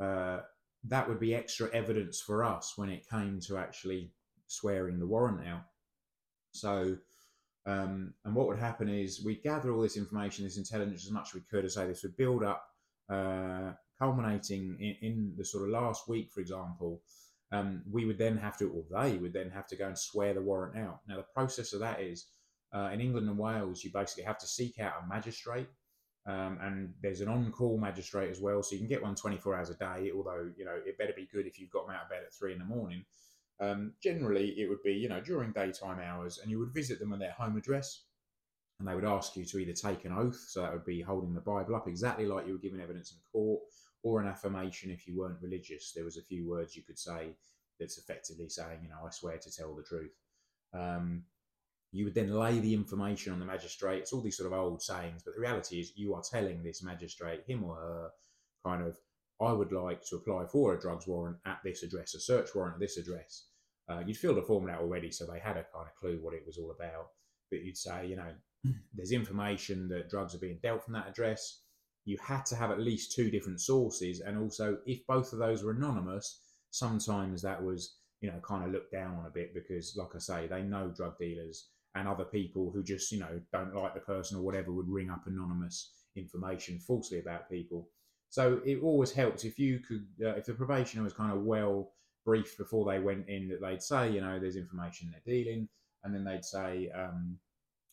uh, 0.00 0.40
that 0.84 1.08
would 1.08 1.20
be 1.20 1.34
extra 1.34 1.68
evidence 1.72 2.20
for 2.20 2.44
us 2.44 2.74
when 2.76 2.88
it 2.88 3.08
came 3.08 3.40
to 3.40 3.58
actually 3.58 4.10
swearing 4.46 4.98
the 4.98 5.06
warrant 5.06 5.46
out. 5.46 5.64
So, 6.52 6.96
um, 7.66 8.14
and 8.24 8.34
what 8.34 8.46
would 8.46 8.58
happen 8.58 8.88
is 8.88 9.24
we'd 9.24 9.42
gather 9.42 9.72
all 9.72 9.82
this 9.82 9.96
information, 9.96 10.44
this 10.44 10.56
intelligence, 10.56 11.04
as 11.04 11.10
much 11.10 11.28
as 11.30 11.34
we 11.34 11.40
could, 11.50 11.62
to 11.62 11.70
say 11.70 11.86
this 11.86 12.04
would 12.04 12.16
build 12.16 12.44
up, 12.44 12.64
uh, 13.10 13.72
culminating 13.98 14.76
in, 14.80 15.08
in, 15.08 15.34
the 15.36 15.44
sort 15.44 15.64
of 15.64 15.70
last 15.70 16.08
week, 16.08 16.30
for 16.32 16.40
example. 16.40 17.02
um, 17.52 17.82
we 17.90 18.04
would 18.04 18.18
then 18.18 18.36
have 18.36 18.56
to, 18.58 18.68
or 18.68 18.84
they 19.02 19.16
would 19.18 19.32
then 19.32 19.50
have 19.50 19.66
to 19.68 19.76
go 19.76 19.86
and 19.86 19.98
swear 19.98 20.34
the 20.34 20.40
warrant 20.40 20.76
out. 20.76 21.00
Now, 21.08 21.16
the 21.16 21.26
process 21.34 21.72
of 21.72 21.80
that 21.80 22.00
is 22.00 22.26
uh, 22.74 22.90
in 22.92 23.00
England 23.00 23.28
and 23.28 23.38
Wales, 23.38 23.82
you 23.84 23.90
basically 23.92 24.24
have 24.24 24.38
to 24.38 24.46
seek 24.46 24.78
out 24.78 25.02
a 25.04 25.08
magistrate. 25.08 25.68
Um, 26.26 26.58
and 26.60 26.92
there's 27.02 27.20
an 27.20 27.28
on-call 27.28 27.78
magistrate 27.78 28.30
as 28.30 28.40
well, 28.40 28.60
so 28.62 28.72
you 28.72 28.80
can 28.80 28.88
get 28.88 29.02
one 29.02 29.14
24 29.14 29.56
hours 29.56 29.70
a 29.70 29.74
day. 29.74 30.10
Although 30.12 30.50
you 30.56 30.64
know 30.64 30.74
it 30.84 30.98
better 30.98 31.12
be 31.14 31.28
good 31.32 31.46
if 31.46 31.60
you've 31.60 31.70
got 31.70 31.86
them 31.86 31.94
out 31.94 32.02
of 32.02 32.10
bed 32.10 32.22
at 32.26 32.34
three 32.34 32.52
in 32.52 32.58
the 32.58 32.64
morning. 32.64 33.04
Um, 33.60 33.94
generally, 34.02 34.50
it 34.60 34.68
would 34.68 34.82
be 34.82 34.92
you 34.92 35.08
know 35.08 35.20
during 35.20 35.52
daytime 35.52 36.00
hours, 36.00 36.38
and 36.38 36.50
you 36.50 36.58
would 36.58 36.74
visit 36.74 36.98
them 36.98 37.12
at 37.12 37.18
their 37.18 37.32
home 37.32 37.56
address, 37.56 38.04
and 38.78 38.86
they 38.86 38.94
would 38.94 39.04
ask 39.04 39.36
you 39.36 39.44
to 39.44 39.58
either 39.58 39.72
take 39.72 40.04
an 40.04 40.12
oath, 40.12 40.38
so 40.48 40.60
that 40.62 40.72
would 40.72 40.84
be 40.84 41.00
holding 41.00 41.34
the 41.34 41.40
Bible 41.40 41.74
up 41.74 41.88
exactly 41.88 42.26
like 42.26 42.46
you 42.46 42.52
were 42.52 42.58
giving 42.58 42.80
evidence 42.80 43.12
in 43.12 43.18
court, 43.32 43.62
or 44.02 44.20
an 44.20 44.28
affirmation 44.28 44.90
if 44.90 45.06
you 45.06 45.16
weren't 45.18 45.40
religious. 45.40 45.92
There 45.92 46.04
was 46.04 46.18
a 46.18 46.22
few 46.22 46.48
words 46.48 46.76
you 46.76 46.82
could 46.82 46.98
say 46.98 47.34
that's 47.80 47.98
effectively 47.98 48.48
saying, 48.48 48.80
you 48.82 48.88
know, 48.88 49.06
I 49.06 49.10
swear 49.10 49.38
to 49.38 49.50
tell 49.50 49.74
the 49.74 49.82
truth. 49.82 50.12
Um, 50.72 51.24
you 51.92 52.04
would 52.04 52.14
then 52.14 52.32
lay 52.32 52.58
the 52.58 52.74
information 52.74 53.32
on 53.32 53.38
the 53.38 53.46
magistrate. 53.46 54.00
It's 54.00 54.12
all 54.12 54.20
these 54.20 54.36
sort 54.36 54.52
of 54.52 54.58
old 54.58 54.82
sayings, 54.82 55.22
but 55.22 55.34
the 55.34 55.40
reality 55.40 55.80
is 55.80 55.92
you 55.96 56.14
are 56.14 56.22
telling 56.22 56.62
this 56.62 56.82
magistrate, 56.82 57.44
him 57.46 57.64
or 57.64 57.76
her, 57.76 58.10
kind 58.64 58.86
of, 58.86 58.98
I 59.40 59.52
would 59.52 59.72
like 59.72 60.02
to 60.06 60.16
apply 60.16 60.46
for 60.46 60.74
a 60.74 60.80
drugs 60.80 61.06
warrant 61.06 61.38
at 61.44 61.58
this 61.64 61.82
address, 61.82 62.14
a 62.14 62.20
search 62.20 62.54
warrant 62.54 62.74
at 62.74 62.80
this 62.80 62.96
address. 62.96 63.46
Uh, 63.88 64.00
you'd 64.04 64.16
filled 64.16 64.38
a 64.38 64.42
form 64.42 64.68
out 64.68 64.80
already, 64.80 65.10
so 65.10 65.26
they 65.26 65.38
had 65.38 65.56
a 65.56 65.66
kind 65.74 65.86
of 65.86 65.94
clue 65.94 66.18
what 66.20 66.34
it 66.34 66.42
was 66.46 66.58
all 66.58 66.72
about. 66.72 67.08
But 67.50 67.62
you'd 67.62 67.76
say, 67.76 68.06
you 68.06 68.16
know, 68.16 68.32
there's 68.94 69.12
information 69.12 69.88
that 69.88 70.08
drugs 70.08 70.34
are 70.34 70.38
being 70.38 70.58
dealt 70.62 70.84
from 70.84 70.94
that 70.94 71.08
address. 71.08 71.62
You 72.04 72.16
had 72.22 72.46
to 72.46 72.56
have 72.56 72.70
at 72.70 72.80
least 72.80 73.14
two 73.14 73.30
different 73.30 73.60
sources, 73.60 74.20
and 74.20 74.38
also 74.38 74.78
if 74.86 75.06
both 75.06 75.32
of 75.32 75.38
those 75.38 75.62
were 75.62 75.72
anonymous, 75.72 76.40
sometimes 76.70 77.42
that 77.42 77.62
was, 77.62 77.98
you 78.20 78.30
know, 78.30 78.40
kind 78.40 78.64
of 78.64 78.70
looked 78.70 78.92
down 78.92 79.16
on 79.16 79.26
a 79.26 79.30
bit 79.30 79.54
because, 79.54 79.96
like 79.96 80.14
I 80.14 80.18
say, 80.18 80.46
they 80.46 80.62
know 80.62 80.88
drug 80.88 81.18
dealers 81.18 81.68
and 81.96 82.06
other 82.06 82.24
people 82.24 82.70
who 82.70 82.82
just 82.82 83.10
you 83.10 83.18
know 83.18 83.40
don't 83.52 83.74
like 83.74 83.94
the 83.94 84.00
person 84.00 84.36
or 84.36 84.42
whatever 84.42 84.72
would 84.72 84.88
ring 84.88 85.10
up 85.10 85.26
anonymous 85.26 85.92
information 86.14 86.78
falsely 86.78 87.18
about 87.18 87.50
people. 87.50 87.88
So 88.28 88.60
it 88.64 88.80
always 88.82 89.12
helps 89.12 89.44
if 89.44 89.58
you 89.58 89.80
could, 89.80 90.06
uh, 90.24 90.34
if 90.36 90.46
the 90.46 90.54
probationer 90.54 91.04
was 91.04 91.12
kind 91.12 91.32
of 91.32 91.42
well 91.42 91.92
briefed 92.24 92.58
before 92.58 92.90
they 92.90 92.98
went 92.98 93.28
in, 93.28 93.48
that 93.48 93.60
they'd 93.60 93.82
say, 93.82 94.10
you 94.10 94.20
know, 94.20 94.38
there's 94.38 94.56
information 94.56 95.10
they're 95.10 95.34
dealing, 95.34 95.68
and 96.04 96.14
then 96.14 96.24
they'd 96.24 96.44
say, 96.44 96.90
um, 96.90 97.38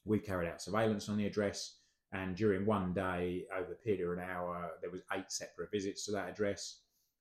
we 0.06 0.20
carried 0.20 0.50
out 0.50 0.62
surveillance 0.62 1.08
on 1.08 1.18
the 1.18 1.26
address, 1.26 1.78
and 2.12 2.36
during 2.36 2.66
one 2.66 2.94
day, 2.94 3.46
over 3.56 3.74
a 3.74 3.76
period 3.76 4.06
of 4.06 4.18
an 4.18 4.24
hour, 4.24 4.72
there 4.82 4.92
was 4.92 5.02
eight 5.14 5.32
separate 5.32 5.72
visits 5.72 6.06
to 6.06 6.12
that 6.12 6.30
address. 6.30 6.80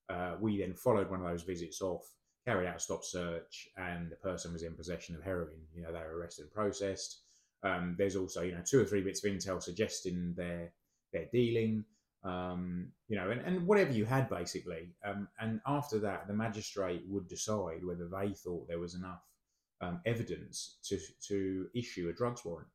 Uh, 0.08 0.34
we 0.40 0.58
then 0.58 0.74
followed 0.74 1.10
one 1.10 1.20
of 1.20 1.26
those 1.26 1.42
visits 1.42 1.80
off 1.80 2.02
carried 2.44 2.66
out 2.66 2.76
a 2.76 2.80
stop 2.80 3.04
search 3.04 3.68
and 3.76 4.10
the 4.10 4.16
person 4.16 4.52
was 4.52 4.62
in 4.62 4.74
possession 4.74 5.14
of 5.14 5.22
heroin. 5.22 5.60
You 5.74 5.82
know, 5.82 5.92
they 5.92 6.00
were 6.00 6.18
arrested 6.18 6.42
and 6.42 6.52
processed. 6.52 7.20
Um, 7.62 7.94
there's 7.96 8.16
also, 8.16 8.42
you 8.42 8.52
know, 8.52 8.62
two 8.66 8.80
or 8.80 8.84
three 8.84 9.00
bits 9.00 9.24
of 9.24 9.32
intel 9.32 9.62
suggesting 9.62 10.34
their 10.36 10.72
their 11.12 11.26
dealing, 11.32 11.84
um, 12.24 12.88
you 13.08 13.16
know, 13.16 13.30
and, 13.30 13.40
and 13.40 13.66
whatever 13.66 13.92
you 13.92 14.04
had 14.04 14.28
basically. 14.28 14.94
Um, 15.04 15.28
and 15.40 15.60
after 15.66 15.98
that, 16.00 16.26
the 16.26 16.34
magistrate 16.34 17.02
would 17.08 17.28
decide 17.28 17.84
whether 17.84 18.08
they 18.08 18.32
thought 18.32 18.68
there 18.68 18.78
was 18.78 18.94
enough 18.94 19.22
um, 19.80 20.00
evidence 20.06 20.78
to 20.84 20.98
to 21.28 21.66
issue 21.74 22.08
a 22.08 22.12
drugs 22.12 22.44
warrant. 22.44 22.68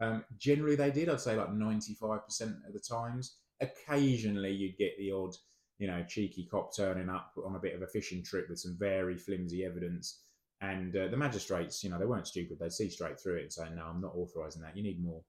Um, 0.00 0.24
generally, 0.38 0.76
they 0.76 0.90
did. 0.90 1.08
I'd 1.08 1.20
say 1.20 1.36
like 1.36 1.50
95% 1.50 2.20
of 2.66 2.72
the 2.72 2.80
times. 2.80 3.36
Occasionally, 3.60 4.50
you'd 4.50 4.76
get 4.76 4.96
the 4.98 5.12
odd 5.12 5.34
you 5.82 5.88
know, 5.88 6.04
cheeky 6.08 6.46
cop 6.48 6.74
turning 6.76 7.08
up 7.08 7.32
on 7.44 7.56
a 7.56 7.58
bit 7.58 7.74
of 7.74 7.82
a 7.82 7.88
fishing 7.88 8.22
trip 8.22 8.48
with 8.48 8.60
some 8.60 8.76
very 8.78 9.16
flimsy 9.16 9.64
evidence. 9.64 10.20
And 10.60 10.94
uh, 10.94 11.08
the 11.08 11.16
magistrates, 11.16 11.82
you 11.82 11.90
know, 11.90 11.98
they 11.98 12.06
weren't 12.06 12.28
stupid. 12.28 12.58
They'd 12.60 12.72
see 12.72 12.88
straight 12.88 13.18
through 13.18 13.38
it 13.38 13.42
and 13.42 13.52
say, 13.52 13.64
no, 13.74 13.86
I'm 13.86 14.00
not 14.00 14.14
authorising 14.14 14.62
that. 14.62 14.76
You 14.76 14.84
need 14.84 15.02
more. 15.02 15.22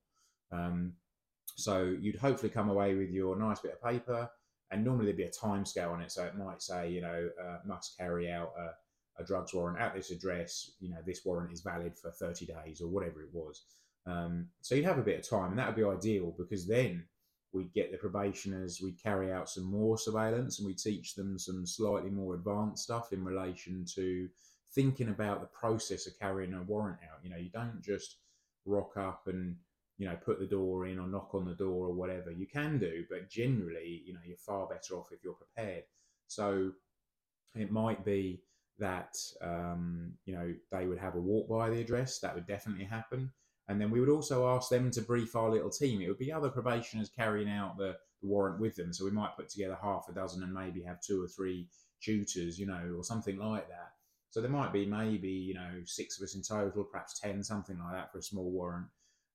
Um, 0.51 0.93
so 1.55 1.95
you'd 1.99 2.15
hopefully 2.15 2.49
come 2.49 2.69
away 2.69 2.95
with 2.95 3.09
your 3.09 3.37
nice 3.37 3.59
bit 3.59 3.73
of 3.73 3.81
paper. 3.81 4.29
And 4.71 4.83
normally 4.83 5.05
there'd 5.05 5.17
be 5.17 5.23
a 5.23 5.29
time 5.29 5.65
scale 5.65 5.91
on 5.91 6.01
it. 6.01 6.11
So 6.11 6.23
it 6.23 6.35
might 6.35 6.61
say, 6.61 6.89
you 6.89 7.01
know, 7.01 7.29
uh, 7.41 7.57
must 7.65 7.95
carry 7.97 8.31
out 8.31 8.53
a, 8.57 9.21
a, 9.21 9.25
drugs 9.25 9.53
warrant 9.53 9.79
at 9.79 9.93
this 9.93 10.09
address. 10.09 10.71
You 10.79 10.89
know, 10.89 10.97
this 11.05 11.23
warrant 11.23 11.53
is 11.53 11.61
valid 11.61 11.95
for 11.95 12.09
30 12.09 12.47
days 12.47 12.81
or 12.81 12.87
whatever 12.87 13.21
it 13.21 13.29
was. 13.31 13.65
Um, 14.07 14.47
so 14.61 14.73
you'd 14.73 14.85
have 14.85 14.97
a 14.97 15.03
bit 15.03 15.19
of 15.19 15.29
time. 15.29 15.51
And 15.51 15.59
that 15.59 15.67
would 15.67 15.75
be 15.75 15.83
ideal 15.83 16.33
because 16.37 16.65
then 16.65 17.05
we'd 17.51 17.73
get 17.73 17.91
the 17.91 17.97
probationers, 17.97 18.81
we'd 18.81 19.01
carry 19.01 19.31
out 19.31 19.47
some 19.47 19.65
more 19.65 19.97
surveillance 19.97 20.57
and 20.57 20.65
we'd 20.65 20.79
teach 20.79 21.13
them 21.13 21.37
some 21.37 21.67
slightly 21.67 22.09
more 22.09 22.33
advanced 22.33 22.83
stuff 22.83 23.13
in 23.13 23.23
relation 23.23 23.85
to 23.93 24.27
thinking 24.73 25.09
about 25.09 25.39
the 25.39 25.47
process 25.47 26.07
of 26.07 26.17
carrying 26.19 26.53
a 26.53 26.63
warrant 26.63 26.97
out. 27.03 27.19
You 27.23 27.29
know, 27.29 27.37
you 27.37 27.51
don't 27.51 27.81
just 27.83 28.17
rock 28.65 28.97
up 28.97 29.27
and, 29.27 29.55
you 30.03 30.09
know, 30.09 30.17
put 30.17 30.37
the 30.37 30.45
door 30.45 30.85
in 30.85 30.99
or 30.99 31.07
knock 31.07 31.33
on 31.33 31.45
the 31.45 31.53
door 31.53 31.87
or 31.87 31.93
whatever. 31.93 32.29
You 32.29 32.45
can 32.45 32.77
do, 32.77 33.05
but 33.09 33.29
generally, 33.29 34.03
you 34.05 34.11
know, 34.11 34.19
you're 34.25 34.35
far 34.35 34.67
better 34.67 34.95
off 34.95 35.13
if 35.13 35.23
you're 35.23 35.33
prepared. 35.33 35.85
So 36.27 36.73
it 37.55 37.71
might 37.71 38.03
be 38.03 38.41
that, 38.79 39.15
um, 39.41 40.11
you 40.25 40.35
know, 40.35 40.53
they 40.73 40.87
would 40.87 40.97
have 40.97 41.15
a 41.15 41.21
walk 41.21 41.47
by 41.47 41.69
the 41.69 41.79
address. 41.79 42.19
That 42.19 42.35
would 42.35 42.45
definitely 42.45 42.83
happen. 42.83 43.31
And 43.69 43.79
then 43.79 43.91
we 43.91 44.01
would 44.01 44.09
also 44.09 44.53
ask 44.53 44.69
them 44.69 44.91
to 44.91 45.01
brief 45.01 45.37
our 45.37 45.49
little 45.49 45.69
team. 45.69 46.01
It 46.01 46.09
would 46.09 46.19
be 46.19 46.33
other 46.33 46.49
probationers 46.49 47.09
carrying 47.09 47.49
out 47.49 47.77
the, 47.77 47.95
the 48.21 48.27
warrant 48.27 48.59
with 48.59 48.75
them. 48.75 48.91
So 48.91 49.05
we 49.05 49.11
might 49.11 49.37
put 49.37 49.47
together 49.47 49.77
half 49.81 50.07
a 50.09 50.13
dozen 50.13 50.43
and 50.43 50.53
maybe 50.53 50.83
have 50.83 50.99
two 50.99 51.23
or 51.23 51.29
three 51.29 51.69
tutors, 52.01 52.59
you 52.59 52.65
know, 52.65 52.93
or 52.97 53.05
something 53.05 53.37
like 53.37 53.69
that. 53.69 53.93
So 54.31 54.41
there 54.41 54.51
might 54.51 54.73
be 54.73 54.85
maybe, 54.85 55.29
you 55.29 55.53
know, 55.53 55.69
six 55.85 56.19
of 56.19 56.25
us 56.25 56.35
in 56.35 56.41
total, 56.41 56.83
perhaps 56.83 57.21
10, 57.21 57.41
something 57.41 57.79
like 57.79 57.93
that 57.93 58.11
for 58.11 58.17
a 58.17 58.21
small 58.21 58.51
warrant. 58.51 58.87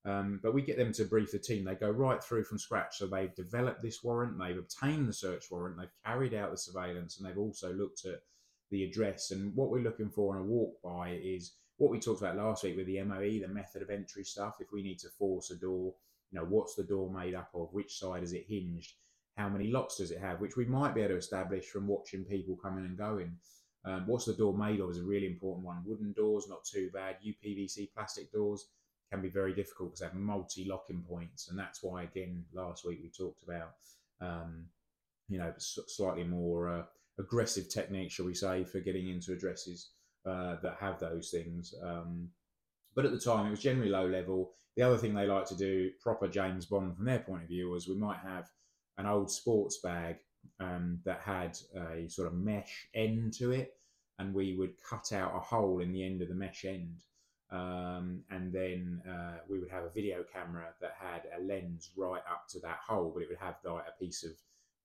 Um, 0.09 0.41
but 0.43 0.55
we 0.55 0.63
get 0.63 0.79
them 0.79 0.93
to 0.95 1.05
brief 1.05 1.33
the 1.33 1.39
team. 1.39 1.65
They 1.65 1.75
go 1.75 1.91
right 1.91 2.25
through 2.25 2.45
from 2.45 2.59
scratch. 2.59 2.97
So 2.97 3.07
they've 3.07 3.35
developed 3.35 3.83
this 3.83 4.03
warrant, 4.03 4.39
they've 4.39 4.57
obtained 4.57 5.07
the 5.07 5.13
search 5.13 5.51
warrant, 5.51 5.77
they've 5.77 5.89
carried 6.07 6.33
out 6.33 6.51
the 6.51 6.57
surveillance, 6.57 7.19
and 7.19 7.29
they've 7.29 7.37
also 7.37 7.75
looked 7.75 8.07
at 8.07 8.23
the 8.71 8.85
address. 8.85 9.33
And 9.33 9.55
what 9.55 9.69
we're 9.69 9.83
looking 9.83 10.09
for 10.09 10.35
in 10.35 10.41
a 10.41 10.45
walk 10.45 10.81
by 10.83 11.19
is 11.23 11.53
what 11.77 11.91
we 11.91 12.01
talked 12.01 12.23
about 12.23 12.39
last 12.39 12.65
week 12.65 12.79
with 12.79 12.87
the 12.87 13.03
MOE, 13.03 13.41
the 13.41 13.49
method 13.49 13.83
of 13.83 13.91
entry 13.91 14.25
stuff. 14.25 14.57
If 14.61 14.73
we 14.73 14.83
need 14.83 14.99
to 15.01 15.11
force 15.11 15.51
a 15.51 15.57
door, 15.57 15.93
you 16.31 16.41
know, 16.41 16.47
what's 16.47 16.75
the 16.75 16.85
door 16.85 17.13
made 17.13 17.35
up 17.35 17.51
of? 17.55 17.69
Which 17.73 17.99
side 17.99 18.23
is 18.23 18.33
it 18.33 18.47
hinged? 18.49 18.95
How 19.37 19.51
many 19.51 19.71
locks 19.71 19.99
does 19.99 20.11
it 20.11 20.21
have? 20.21 20.41
Which 20.41 20.57
we 20.57 20.65
might 20.65 20.95
be 20.95 21.03
able 21.03 21.15
to 21.15 21.19
establish 21.19 21.67
from 21.67 21.87
watching 21.87 22.25
people 22.25 22.57
coming 22.57 22.87
and 22.87 22.97
going. 22.97 23.37
Um, 23.85 24.07
what's 24.07 24.25
the 24.25 24.33
door 24.33 24.57
made 24.57 24.81
of 24.81 24.91
is 24.91 24.99
a 24.99 25.05
really 25.05 25.27
important 25.27 25.67
one. 25.67 25.83
Wooden 25.85 26.13
doors, 26.15 26.47
not 26.49 26.65
too 26.65 26.91
bad. 26.95 27.17
UPVC 27.25 27.93
plastic 27.95 28.33
doors 28.33 28.69
can 29.11 29.23
be 29.23 29.29
very 29.29 29.55
difficult 29.55 29.91
because 29.91 30.01
they 30.01 30.07
have 30.07 30.15
multi 30.15 30.65
locking 30.65 31.03
points. 31.09 31.49
And 31.49 31.59
that's 31.59 31.83
why, 31.83 32.03
again, 32.03 32.45
last 32.53 32.85
week 32.85 33.01
we 33.03 33.11
talked 33.11 33.43
about, 33.43 33.73
um, 34.21 34.65
you 35.29 35.39
know, 35.39 35.53
slightly 35.59 36.25
more 36.25 36.69
uh, 36.69 36.83
aggressive 37.19 37.69
technique, 37.69 38.11
shall 38.11 38.27
we 38.27 38.35
say, 38.35 38.65
for 38.65 38.81
getting 38.81 39.09
into 39.09 39.33
addresses 39.33 39.91
uh, 40.27 40.57
that 40.63 40.77
have 40.81 40.99
those 40.99 41.31
things. 41.31 41.75
Um, 41.83 42.29
but 42.95 43.05
at 43.05 43.13
the 43.13 43.19
time, 43.19 43.47
it 43.47 43.51
was 43.51 43.61
generally 43.61 43.91
low 43.91 44.07
level. 44.07 44.53
The 44.77 44.83
other 44.83 44.97
thing 44.97 45.15
they 45.15 45.27
like 45.27 45.47
to 45.47 45.57
do, 45.57 45.91
proper 46.01 46.29
James 46.29 46.67
Bond 46.67 46.97
from 46.97 47.05
their 47.05 47.21
point 47.21 47.43
of 47.43 47.49
view, 47.49 47.71
was 47.71 47.89
we 47.89 47.97
might 47.97 48.19
have 48.19 48.49
an 48.99 49.07
old 49.07 49.31
sports 49.31 49.79
bag 49.83 50.17
um, 50.61 51.01
that 51.05 51.21
had 51.21 51.57
a 51.77 52.09
sort 52.09 52.29
of 52.29 52.35
mesh 52.35 52.89
end 52.95 53.33
to 53.35 53.53
it, 53.53 53.75
and 54.19 54.35
we 54.35 54.57
would 54.57 54.75
cut 54.89 55.13
out 55.13 55.35
a 55.35 55.41
hole 55.41 55.81
in 55.81 55.93
the 55.93 56.05
end 56.05 56.23
of 56.23 56.29
the 56.29 56.35
mesh 56.35 56.65
end. 56.65 57.03
Um, 57.51 58.25
and 58.31 58.53
then 58.53 59.01
uh, 59.09 59.39
we 59.49 59.59
would 59.59 59.71
have 59.71 59.85
a 59.85 59.91
video 59.91 60.23
camera 60.31 60.67
that 60.81 60.97
had 61.01 61.23
a 61.39 61.43
lens 61.43 61.91
right 61.97 62.23
up 62.31 62.47
to 62.51 62.61
that 62.61 62.81
hole, 62.87 63.11
but 63.15 63.23
it 63.23 63.29
would 63.31 63.39
have 63.39 63.57
like 63.65 63.85
a 63.89 63.99
piece 63.99 64.23
of 64.23 64.33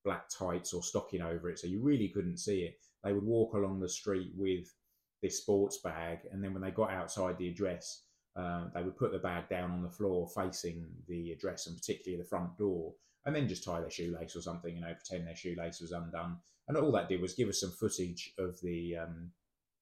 black 0.06 0.30
tights 0.30 0.74
or 0.74 0.82
stocking 0.82 1.22
over 1.22 1.50
it, 1.50 1.60
so 1.60 1.68
you 1.68 1.82
really 1.82 2.08
couldn't 2.08 2.38
see 2.38 2.62
it. 2.62 2.78
They 3.04 3.14
would 3.14 3.26
walk 3.26 3.54
along 3.54 3.80
the 3.80 3.90
street 3.90 4.32
with 4.36 4.74
this 5.22 5.40
sports 5.40 5.80
bag, 5.84 6.20
and 6.32 6.44
then 6.44 6.54
when 6.54 6.62
they 6.62 6.72
got 6.72 6.92
outside 6.92 7.38
the 7.38 7.50
address, 7.50 8.04
uh, 8.36 8.66
they 8.74 8.82
would 8.82 8.98
put 8.98 9.12
the 9.12 9.20
bag 9.20 9.50
down 9.50 9.72
on 9.72 9.84
the 9.84 9.90
floor 9.90 10.28
facing 10.36 10.86
the 11.08 11.32
address 11.32 11.68
and 11.68 11.78
particularly 11.78 12.22
the 12.22 12.28
front 12.28 12.58
door, 12.58 12.94
and 13.26 13.36
then 13.36 13.48
just 13.48 13.64
tie 13.64 13.80
their 13.80 13.90
shoelace 13.90 14.36
or 14.36 14.42
something, 14.42 14.76
you 14.76 14.82
know, 14.82 14.94
pretend 14.94 15.28
their 15.28 15.36
shoelace 15.36 15.82
was 15.82 15.92
undone. 15.92 16.38
And 16.68 16.78
all 16.78 16.92
that 16.94 17.10
did 17.10 17.22
was 17.22 17.34
give 17.34 17.50
us 17.50 17.60
some 17.60 17.72
footage 17.72 18.34
of 18.38 18.60
the 18.62 18.98
um, 18.98 19.32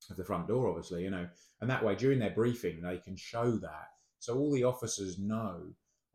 of 0.10 0.18
the 0.18 0.26
front 0.26 0.48
door, 0.48 0.68
obviously, 0.68 1.04
you 1.04 1.12
know, 1.12 1.28
and 1.62 1.70
that 1.70 1.84
way 1.84 1.96
during 1.96 2.20
their 2.20 2.32
briefing 2.32 2.82
they 2.82 2.98
can 2.98 3.16
show 3.16 3.52
that, 3.52 3.90
so 4.20 4.38
all 4.38 4.52
the 4.52 4.64
officers 4.64 5.20
know, 5.20 5.62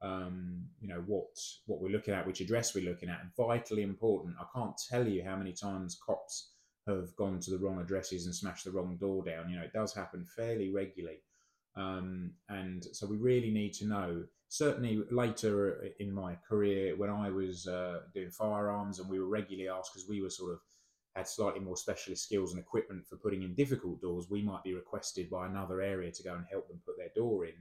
um, 0.02 0.64
you 0.80 0.88
know, 0.88 1.02
what 1.06 1.26
what 1.66 1.80
we're 1.80 1.92
looking 1.92 2.14
at, 2.14 2.26
which 2.26 2.40
address 2.40 2.74
we're 2.74 2.88
looking 2.88 3.08
at, 3.08 3.20
and 3.20 3.30
vitally 3.36 3.82
important. 3.82 4.36
I 4.40 4.46
can't 4.54 4.76
tell 4.88 5.06
you 5.06 5.24
how 5.24 5.36
many 5.36 5.52
times 5.52 5.98
cops 6.04 6.52
have 6.86 7.14
gone 7.16 7.40
to 7.40 7.50
the 7.50 7.58
wrong 7.58 7.80
addresses 7.80 8.26
and 8.26 8.34
smashed 8.34 8.64
the 8.64 8.70
wrong 8.70 8.96
door 8.96 9.24
down. 9.24 9.48
You 9.48 9.56
know, 9.56 9.64
it 9.64 9.72
does 9.72 9.94
happen 9.94 10.24
fairly 10.24 10.72
regularly. 10.72 11.18
Um, 11.76 12.32
and 12.48 12.84
so 12.92 13.06
we 13.06 13.16
really 13.16 13.50
need 13.50 13.72
to 13.74 13.86
know. 13.86 14.24
Certainly 14.48 15.02
later 15.10 15.88
in 15.98 16.12
my 16.12 16.36
career, 16.48 16.96
when 16.96 17.10
I 17.10 17.30
was 17.30 17.66
uh, 17.66 18.00
doing 18.14 18.30
firearms 18.30 19.00
and 19.00 19.10
we 19.10 19.18
were 19.18 19.26
regularly 19.26 19.68
asked 19.68 19.92
because 19.92 20.08
we 20.08 20.22
were 20.22 20.30
sort 20.30 20.52
of 20.52 20.60
had 21.16 21.26
slightly 21.26 21.60
more 21.60 21.76
specialist 21.76 22.24
skills 22.24 22.52
and 22.52 22.60
equipment 22.60 23.06
for 23.08 23.16
putting 23.16 23.42
in 23.42 23.54
difficult 23.54 24.00
doors, 24.02 24.26
we 24.30 24.42
might 24.42 24.62
be 24.62 24.74
requested 24.74 25.30
by 25.30 25.46
another 25.46 25.80
area 25.80 26.12
to 26.12 26.22
go 26.22 26.34
and 26.34 26.44
help 26.50 26.68
them 26.68 26.80
put 26.84 26.98
their 26.98 27.10
door 27.16 27.46
in. 27.46 27.54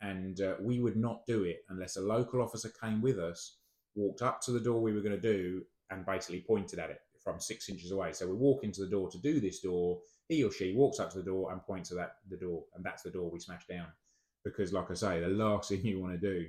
And 0.00 0.40
uh, 0.40 0.54
we 0.60 0.80
would 0.80 0.96
not 0.96 1.26
do 1.26 1.42
it 1.42 1.64
unless 1.68 1.96
a 1.96 2.00
local 2.00 2.40
officer 2.40 2.70
came 2.80 3.02
with 3.02 3.18
us, 3.18 3.56
walked 3.96 4.22
up 4.22 4.40
to 4.42 4.52
the 4.52 4.60
door 4.60 4.80
we 4.80 4.92
were 4.92 5.00
going 5.00 5.20
to 5.20 5.32
do, 5.34 5.62
and 5.90 6.06
basically 6.06 6.44
pointed 6.46 6.78
at 6.78 6.90
it 6.90 7.00
from 7.22 7.40
six 7.40 7.68
inches 7.68 7.90
away. 7.90 8.12
So 8.12 8.26
we 8.26 8.34
walk 8.34 8.62
into 8.62 8.82
the 8.82 8.90
door 8.90 9.10
to 9.10 9.18
do 9.18 9.40
this 9.40 9.60
door. 9.60 9.98
He 10.28 10.44
or 10.44 10.52
she 10.52 10.74
walks 10.74 11.00
up 11.00 11.10
to 11.12 11.18
the 11.18 11.24
door 11.24 11.52
and 11.52 11.62
points 11.62 11.90
at 11.90 11.96
that 11.96 12.16
the 12.30 12.36
door, 12.36 12.64
and 12.74 12.84
that's 12.84 13.02
the 13.02 13.10
door 13.10 13.30
we 13.30 13.40
smash 13.40 13.66
down. 13.66 13.86
Because, 14.44 14.72
like 14.72 14.90
I 14.90 14.94
say, 14.94 15.20
the 15.20 15.28
last 15.28 15.68
thing 15.70 15.84
you 15.84 16.00
want 16.00 16.20
to 16.20 16.34
do 16.34 16.46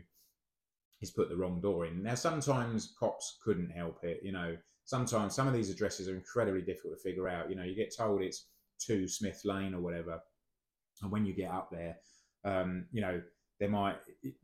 is 1.02 1.12
put 1.12 1.30
the 1.30 1.38
wrong 1.38 1.60
door 1.60 1.86
in. 1.86 2.04
Now, 2.04 2.16
sometimes 2.16 2.94
cops 3.00 3.38
couldn't 3.44 3.72
help 3.72 4.04
it. 4.04 4.20
You 4.24 4.32
know, 4.32 4.58
sometimes 4.86 5.36
some 5.36 5.48
of 5.48 5.54
these 5.54 5.70
addresses 5.70 6.08
are 6.08 6.16
incredibly 6.16 6.62
difficult 6.62 6.94
to 6.96 7.04
figure 7.04 7.28
out. 7.28 7.50
You 7.50 7.56
know, 7.56 7.64
you 7.64 7.76
get 7.76 7.96
told 7.96 8.22
it's 8.22 8.48
two 8.80 9.08
Smith 9.08 9.42
Lane 9.44 9.74
or 9.74 9.82
whatever, 9.82 10.20
and 11.02 11.12
when 11.12 11.26
you 11.26 11.34
get 11.34 11.52
up 11.52 11.70
there, 11.72 11.98
um, 12.46 12.86
you 12.92 13.02
know, 13.02 13.22
there 13.60 13.70
might 13.70 13.96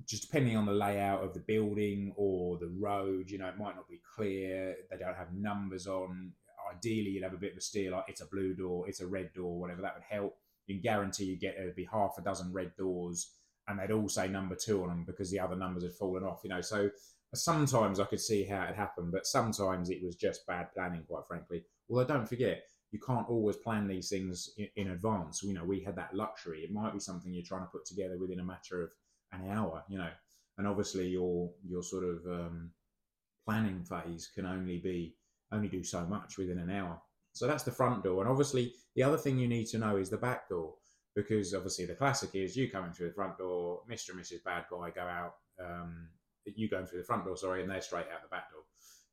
just 0.05 0.23
depending 0.23 0.55
on 0.55 0.65
the 0.65 0.71
layout 0.71 1.23
of 1.23 1.33
the 1.33 1.39
building 1.41 2.13
or 2.15 2.57
the 2.57 2.71
road, 2.79 3.29
you 3.29 3.37
know, 3.37 3.47
it 3.47 3.57
might 3.57 3.75
not 3.75 3.87
be 3.89 4.01
clear. 4.15 4.75
They 4.89 4.97
don't 4.97 5.15
have 5.15 5.33
numbers 5.33 5.87
on. 5.87 6.31
Ideally, 6.75 7.11
you'd 7.11 7.23
have 7.23 7.33
a 7.33 7.37
bit 7.37 7.51
of 7.51 7.57
a 7.57 7.61
steer 7.61 7.91
like 7.91 8.05
it's 8.07 8.21
a 8.21 8.27
blue 8.27 8.53
door, 8.53 8.87
it's 8.87 9.01
a 9.01 9.07
red 9.07 9.33
door, 9.33 9.59
whatever. 9.59 9.81
That 9.81 9.95
would 9.95 10.03
help. 10.09 10.37
You 10.67 10.75
can 10.75 10.81
guarantee 10.81 11.25
you 11.25 11.37
get 11.37 11.55
there'd 11.57 11.75
be 11.75 11.87
half 11.91 12.15
a 12.17 12.21
dozen 12.21 12.53
red 12.53 12.75
doors, 12.77 13.33
and 13.67 13.79
they'd 13.79 13.91
all 13.91 14.07
say 14.07 14.27
number 14.27 14.55
two 14.55 14.83
on 14.83 14.89
them 14.89 15.03
because 15.05 15.29
the 15.29 15.39
other 15.39 15.55
numbers 15.55 15.83
had 15.83 15.93
fallen 15.93 16.23
off. 16.23 16.41
You 16.43 16.51
know, 16.51 16.61
so 16.61 16.89
sometimes 17.39 17.99
I 17.99 18.05
could 18.05 18.19
see 18.19 18.43
how 18.43 18.63
it 18.63 18.75
happened, 18.75 19.11
but 19.11 19.25
sometimes 19.25 19.89
it 19.89 20.03
was 20.03 20.15
just 20.15 20.45
bad 20.47 20.67
planning, 20.73 21.03
quite 21.07 21.25
frankly. 21.27 21.63
Although 21.89 22.05
don't 22.05 22.27
forget, 22.27 22.63
you 22.91 22.99
can't 22.99 23.29
always 23.29 23.55
plan 23.55 23.87
these 23.87 24.09
things 24.09 24.49
in, 24.57 24.67
in, 24.75 24.91
advance. 24.91 25.41
You 25.41 25.53
know, 25.53 25.63
we 25.63 25.81
had 25.81 25.95
that 25.95 26.13
luxury. 26.13 26.59
It 26.59 26.73
might 26.73 26.93
be 26.93 26.99
something 26.99 27.33
you're 27.33 27.43
trying 27.45 27.61
to 27.61 27.71
put 27.71 27.85
together 27.85 28.17
within 28.17 28.41
a 28.41 28.43
matter 28.43 28.83
of 28.83 28.89
an 29.31 29.49
hour. 29.49 29.83
You 29.87 29.99
know, 29.99 30.09
and 30.57 30.67
obviously 30.67 31.07
your 31.07 31.51
your 31.65 31.83
sort 31.83 32.03
of 32.03 32.25
um, 32.25 32.71
planning 33.45 33.83
phase 33.83 34.29
can 34.33 34.45
only 34.45 34.77
be 34.79 35.15
only 35.53 35.69
do 35.69 35.83
so 35.83 36.05
much 36.05 36.37
within 36.37 36.59
an 36.59 36.69
hour. 36.69 37.01
So 37.33 37.47
that's 37.47 37.63
the 37.63 37.71
front 37.71 38.03
door, 38.03 38.21
and 38.21 38.29
obviously 38.29 38.73
the 38.95 39.03
other 39.03 39.17
thing 39.17 39.37
you 39.37 39.47
need 39.47 39.67
to 39.67 39.77
know 39.77 39.95
is 39.95 40.09
the 40.09 40.17
back 40.17 40.49
door 40.49 40.73
because 41.15 41.53
obviously 41.53 41.85
the 41.85 41.95
classic 41.95 42.31
is 42.33 42.55
you 42.55 42.69
coming 42.69 42.91
through 42.91 43.07
the 43.07 43.13
front 43.13 43.37
door, 43.37 43.81
Mr. 43.89 44.09
and 44.11 44.19
Mrs. 44.19 44.43
Bad 44.43 44.65
Guy 44.69 44.89
go 44.91 45.01
out. 45.01 45.35
Um, 45.59 46.07
you 46.45 46.69
going 46.69 46.85
through 46.85 46.99
the 46.99 47.05
front 47.05 47.25
door, 47.25 47.37
sorry, 47.37 47.61
and 47.61 47.69
they're 47.69 47.81
straight 47.81 48.07
out 48.13 48.21
the 48.21 48.29
back 48.29 48.51
door. 48.51 48.61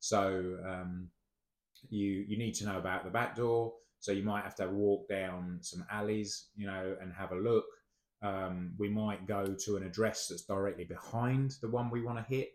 So 0.00 0.58
um, 0.66 1.08
you 1.88 2.24
you 2.28 2.38
need 2.38 2.54
to 2.54 2.66
know 2.66 2.78
about 2.78 3.04
the 3.04 3.10
back 3.10 3.36
door. 3.36 3.74
So 4.00 4.12
you 4.12 4.22
might 4.22 4.44
have 4.44 4.54
to 4.56 4.68
walk 4.68 5.08
down 5.08 5.58
some 5.60 5.84
alleys, 5.90 6.50
you 6.56 6.66
know, 6.66 6.96
and 7.00 7.12
have 7.12 7.32
a 7.32 7.36
look. 7.36 7.64
Um, 8.22 8.74
we 8.78 8.88
might 8.88 9.26
go 9.26 9.54
to 9.64 9.76
an 9.76 9.82
address 9.84 10.28
that's 10.28 10.42
directly 10.42 10.84
behind 10.84 11.56
the 11.60 11.68
one 11.68 11.90
we 11.90 12.02
want 12.02 12.18
to 12.18 12.34
hit, 12.34 12.50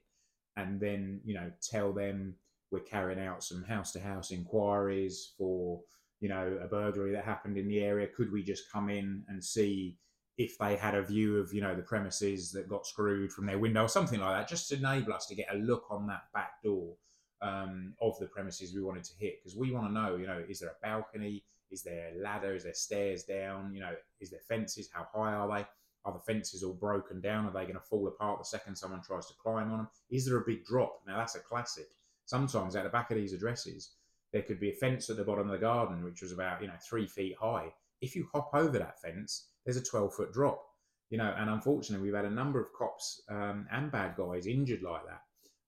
and 0.57 0.79
then 0.79 1.21
you 1.23 1.33
know 1.33 1.51
tell 1.62 1.93
them 1.93 2.36
we're 2.71 2.79
carrying 2.79 3.19
out 3.19 3.43
some 3.43 3.63
house 3.63 3.91
to 3.91 3.99
house 3.99 4.31
inquiries 4.31 5.33
for 5.38 5.81
you 6.19 6.29
know 6.29 6.57
a 6.62 6.67
burglary 6.67 7.12
that 7.13 7.25
happened 7.25 7.57
in 7.57 7.67
the 7.67 7.79
area. 7.79 8.07
Could 8.07 8.31
we 8.31 8.43
just 8.43 8.71
come 8.71 8.89
in 8.89 9.23
and 9.27 9.43
see 9.43 9.97
if 10.38 10.58
they 10.58 10.76
had 10.76 10.96
a 10.96 11.04
view 11.04 11.38
of 11.38 11.54
you 11.54 11.62
know 11.62 11.76
the 11.76 11.82
premises 11.82 12.52
that 12.52 12.67
got 12.67 12.88
screwed 12.88 13.32
from 13.32 13.46
their 13.46 13.60
window 13.60 13.84
or 13.84 13.89
something 13.89 14.19
like 14.19 14.36
that, 14.36 14.48
just 14.48 14.69
to 14.69 14.76
enable 14.76 15.13
us 15.13 15.28
to 15.28 15.36
get 15.36 15.48
a 15.54 15.58
look 15.58 15.86
on 15.89 16.08
that 16.08 16.24
back 16.34 16.62
door 16.63 16.96
um, 17.41 17.93
of 18.02 18.17
the 18.19 18.26
premises 18.26 18.74
we 18.74 18.82
wanted 18.82 19.04
to 19.04 19.13
hit 19.19 19.39
because 19.39 19.58
we 19.58 19.72
want 19.72 19.88
to 19.88 19.93
know, 19.93 20.15
you 20.15 20.26
know, 20.26 20.43
is 20.48 20.60
there 20.60 20.69
a 20.69 20.82
balcony? 20.82 21.43
Is 21.69 21.84
there 21.84 22.12
a 22.15 22.22
ladder? 22.22 22.54
Is 22.54 22.63
there 22.63 22.74
stairs 22.74 23.24
down? 23.24 23.74
You 23.74 23.82
know, 23.82 23.96
is 24.19 24.30
there 24.30 24.39
fences? 24.48 24.89
How 24.91 25.08
high 25.13 25.34
are 25.34 25.48
they? 25.48 25.65
Are 26.06 26.13
the 26.13 26.19
fences 26.19 26.63
all 26.63 26.74
broken 26.74 27.22
down? 27.22 27.46
Are 27.46 27.52
they 27.52 27.63
going 27.63 27.76
to 27.76 27.80
fall 27.80 28.08
apart 28.08 28.39
the 28.39 28.46
second 28.46 28.76
someone 28.76 29.02
tries 29.02 29.28
to 29.28 29.34
climb 29.41 29.72
on 29.72 29.78
them? 29.78 29.88
Is 30.10 30.26
there 30.26 30.38
a 30.38 30.46
big 30.46 30.65
drop? 30.65 31.02
Now 31.08 31.17
that's 31.17 31.36
a 31.36 31.39
classic. 31.39 31.88
Sometimes 32.26 32.76
at 32.76 32.84
the 32.84 32.89
back 32.89 33.12
of 33.12 33.17
these 33.17 33.34
addresses, 33.34 33.91
there 34.32 34.41
could 34.41 34.60
be 34.60 34.72
a 34.72 34.76
fence 34.76 35.10
at 35.10 35.17
the 35.17 35.24
bottom 35.24 35.48
of 35.48 35.52
the 35.52 35.65
garden 35.65 36.04
which 36.04 36.22
was 36.22 36.32
about 36.32 36.62
you 36.62 36.67
know 36.67 36.74
three 36.82 37.08
feet 37.08 37.36
high. 37.39 37.74
If 38.03 38.15
you 38.15 38.27
hop 38.33 38.51
over 38.53 38.77
that 38.77 39.01
fence, 39.01 39.47
there's 39.65 39.77
a 39.77 39.83
12 39.83 40.13
foot 40.13 40.33
drop. 40.33 40.63
You 41.09 41.17
know, 41.19 41.33
and 41.37 41.49
unfortunately, 41.49 42.05
we've 42.05 42.15
had 42.15 42.25
a 42.25 42.29
number 42.29 42.59
of 42.59 42.73
cops 42.77 43.21
um, 43.29 43.67
and 43.71 43.91
bad 43.91 44.15
guys 44.17 44.47
injured 44.47 44.81
like 44.81 45.01
that 45.05 45.21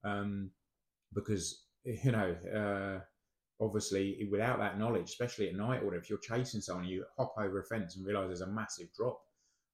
um, 0.08 0.50
because 1.14 1.62
you 1.84 2.12
know, 2.12 2.34
uh, 2.54 3.64
obviously 3.64 4.26
without 4.30 4.58
that 4.58 4.78
knowledge, 4.78 5.08
especially 5.08 5.48
at 5.48 5.54
night 5.54 5.82
or 5.82 5.94
if 5.94 6.10
you're 6.10 6.18
chasing 6.18 6.60
someone, 6.60 6.86
you 6.86 7.04
hop 7.16 7.34
over 7.38 7.60
a 7.60 7.64
fence 7.64 7.96
and 7.96 8.04
realize 8.04 8.28
there's 8.28 8.40
a 8.40 8.46
massive 8.46 8.92
drop. 8.92 9.20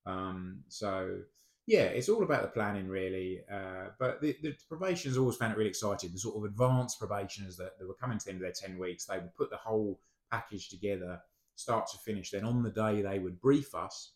Um, 0.04 0.62
so 0.68 1.18
yeah, 1.66 1.84
it's 1.84 2.08
all 2.08 2.22
about 2.22 2.42
the 2.42 2.48
planning 2.48 2.88
really. 2.88 3.40
Uh, 3.50 3.90
but 3.98 4.20
the, 4.20 4.36
the 4.42 4.54
probationers 4.68 5.16
always 5.16 5.36
found 5.36 5.52
it 5.52 5.56
really 5.56 5.70
exciting. 5.70 6.10
The 6.12 6.18
sort 6.18 6.36
of 6.36 6.44
advanced 6.44 6.98
probationers 6.98 7.56
that, 7.56 7.78
that 7.78 7.88
were 7.88 7.94
coming 7.94 8.18
to 8.18 8.24
the 8.24 8.32
end 8.32 8.42
of 8.42 8.42
their 8.42 8.68
10 8.68 8.78
weeks, 8.78 9.06
they 9.06 9.18
would 9.18 9.34
put 9.34 9.50
the 9.50 9.56
whole 9.56 9.98
package 10.30 10.68
together, 10.68 11.20
start 11.62 11.86
to 11.90 11.98
finish. 11.98 12.30
Then 12.30 12.44
on 12.44 12.62
the 12.62 12.70
day 12.70 13.02
they 13.02 13.18
would 13.18 13.40
brief 13.40 13.74
us 13.74 14.12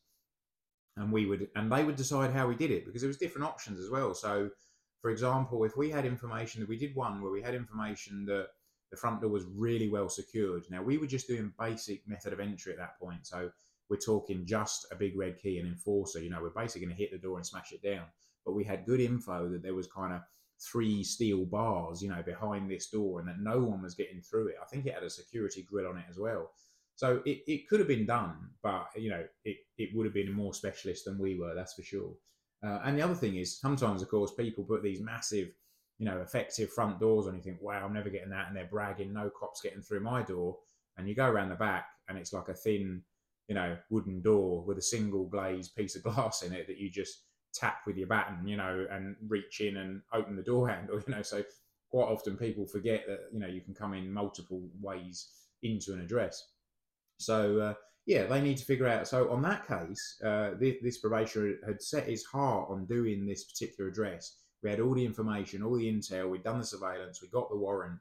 and 0.96 1.12
we 1.12 1.26
would, 1.26 1.48
and 1.56 1.70
they 1.70 1.85
would 1.85 1.96
decide 1.96 2.32
how 2.32 2.46
we 2.46 2.54
did 2.54 2.70
it 2.70 2.87
because 2.87 3.02
there 3.02 3.09
was 3.09 3.18
different 3.18 3.46
options 3.46 3.78
as 3.78 3.90
well. 3.90 4.14
So 4.14 4.50
for 5.02 5.11
example, 5.11 5.64
if 5.64 5.76
we 5.76 5.90
had 5.90 6.04
information 6.04 6.61
that 6.61 6.68
we 6.68 6.78
did 6.78 6.94
one 6.94 7.20
where 7.20 7.32
we 7.32 7.42
had 7.42 7.54
information 7.54 8.24
that 8.26 8.48
the 8.90 8.96
front 8.96 9.20
door 9.20 9.30
was 9.30 9.44
really 9.44 9.88
well 9.88 10.09
secured. 10.09 10.64
Now 10.70 10.82
we 10.82 10.98
were 10.98 11.06
just 11.06 11.26
doing 11.26 11.52
basic 11.59 12.06
method 12.06 12.32
of 12.32 12.40
entry 12.40 12.72
at 12.72 12.78
that 12.78 12.98
point. 12.98 13.26
So 13.26 13.50
we're 13.88 13.96
talking 13.96 14.46
just 14.46 14.87
a 14.90 14.96
big 14.96 15.16
red 15.16 15.38
key 15.38 15.59
and 15.59 15.68
enforcer. 15.68 16.20
You 16.20 16.30
know, 16.30 16.40
we're 16.40 16.50
basically 16.50 16.87
going 16.87 16.96
to 16.96 17.02
hit 17.02 17.12
the 17.12 17.18
door 17.18 17.37
and 17.37 17.46
smash 17.46 17.72
it 17.72 17.82
down. 17.82 18.04
But 18.44 18.54
we 18.54 18.64
had 18.64 18.87
good 18.87 19.00
info 19.00 19.48
that 19.48 19.62
there 19.62 19.74
was 19.74 19.87
kind 19.88 20.12
of 20.12 20.22
three 20.61 21.02
steel 21.02 21.44
bars, 21.44 22.02
you 22.02 22.09
know, 22.09 22.22
behind 22.22 22.70
this 22.70 22.88
door 22.88 23.20
and 23.20 23.28
that 23.28 23.40
no 23.40 23.61
one 23.61 23.82
was 23.82 23.94
getting 23.94 24.20
through 24.20 24.48
it. 24.48 24.56
I 24.62 24.66
think 24.66 24.87
it 24.87 24.94
had 24.94 25.02
a 25.02 25.11
security 25.11 25.66
grill 25.68 25.88
on 25.88 25.98
it 25.98 26.04
as 26.09 26.18
well. 26.18 26.50
So 26.96 27.22
it, 27.26 27.42
it 27.46 27.68
could 27.68 27.78
have 27.78 27.88
been 27.88 28.06
done, 28.06 28.50
but, 28.62 28.88
you 28.96 29.11
know, 29.11 29.22
it, 29.44 29.59
it 29.76 29.90
would 29.94 30.06
have 30.06 30.14
been 30.14 30.32
more 30.32 30.54
specialist 30.54 31.04
than 31.04 31.18
we 31.18 31.38
were, 31.38 31.54
that's 31.54 31.74
for 31.74 31.82
sure. 31.82 32.12
Uh, 32.64 32.80
and 32.85 32.98
the 32.98 33.02
other 33.02 33.14
thing 33.14 33.37
is, 33.37 33.59
sometimes, 33.61 34.00
of 34.02 34.09
course, 34.09 34.32
people 34.32 34.64
put 34.64 34.82
these 34.82 35.00
massive, 35.00 35.50
you 35.98 36.06
know, 36.06 36.20
effective 36.20 36.72
front 36.72 36.98
doors 36.98 37.26
on. 37.26 37.37
You 37.37 37.42
think, 37.42 37.61
wow, 37.61 37.85
I'm 37.85 37.92
never 37.92 38.09
getting 38.09 38.30
that, 38.30 38.48
and 38.48 38.56
they're 38.56 38.64
bragging, 38.64 39.12
no 39.12 39.30
cops 39.30 39.61
getting 39.61 39.82
through 39.82 40.00
my 40.00 40.22
door. 40.22 40.56
And 40.96 41.06
you 41.06 41.14
go 41.14 41.26
around 41.26 41.50
the 41.50 41.54
back, 41.56 41.87
and 42.09 42.16
it's 42.16 42.32
like 42.32 42.48
a 42.48 42.54
thin, 42.54 43.02
you 43.48 43.54
know, 43.54 43.76
wooden 43.90 44.22
door 44.22 44.64
with 44.64 44.78
a 44.78 44.82
single 44.82 45.26
glazed 45.26 45.76
piece 45.76 45.96
of 45.96 46.02
glass 46.02 46.42
in 46.42 46.52
it 46.54 46.66
that 46.66 46.78
you 46.78 46.90
just 46.90 47.24
tap 47.52 47.80
with 47.87 47.96
your 47.96 48.06
baton, 48.06 48.48
you 48.48 48.56
know, 48.56 48.87
and 48.90 49.16
reach 49.28 49.61
in 49.61 49.76
and 49.76 50.00
open 50.12 50.35
the 50.35 50.42
door 50.42 50.68
handle, 50.70 50.98
you 51.06 51.14
know. 51.14 51.22
So 51.22 51.44
quite 51.90 52.09
often 52.09 52.37
people 52.37 52.66
forget 52.66 53.04
that 53.06 53.28
you 53.32 53.38
know 53.38 53.46
you 53.46 53.61
can 53.61 53.74
come 53.74 53.94
in 53.94 54.12
multiple 54.12 54.62
ways 54.80 55.28
into 55.62 55.92
an 55.92 56.00
address. 56.00 56.52
So 57.18 57.61
uh, 57.61 57.74
yeah, 58.07 58.24
they 58.24 58.40
need 58.40 58.57
to 58.59 58.64
figure 58.64 58.87
out. 58.87 59.09
So 59.09 59.31
on 59.31 59.42
that 59.42 59.66
case, 59.66 60.20
uh, 60.24 60.50
this, 60.59 60.76
this 60.83 60.98
probationer 60.98 61.55
had 61.66 61.83
set 61.83 62.09
his 62.09 62.24
heart 62.24 62.68
on 62.70 62.87
doing 62.87 63.26
this 63.26 63.44
particular 63.44 63.90
address. 63.90 64.37
We 64.62 64.70
had 64.70 64.81
all 64.81 64.94
the 64.94 65.05
information, 65.05 65.62
all 65.62 65.76
the 65.76 65.92
intel. 65.92 66.31
We'd 66.31 66.44
done 66.44 66.59
the 66.59 66.64
surveillance. 66.64 67.20
We 67.20 67.29
got 67.29 67.50
the 67.50 67.57
warrant. 67.57 67.98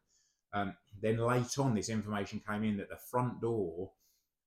Um, 0.53 0.75
then 1.01 1.17
late 1.17 1.57
on, 1.59 1.75
this 1.75 1.89
information 1.89 2.41
came 2.47 2.63
in 2.63 2.77
that 2.77 2.89
the 2.89 2.97
front 2.97 3.41
door 3.41 3.91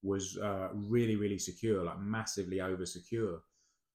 was 0.02 0.38
uh, 0.38 0.68
really, 0.72 1.16
really 1.16 1.38
secure, 1.38 1.85
like 1.85 2.00
massively 2.00 2.61
over 2.61 2.87
secure. 2.87 3.40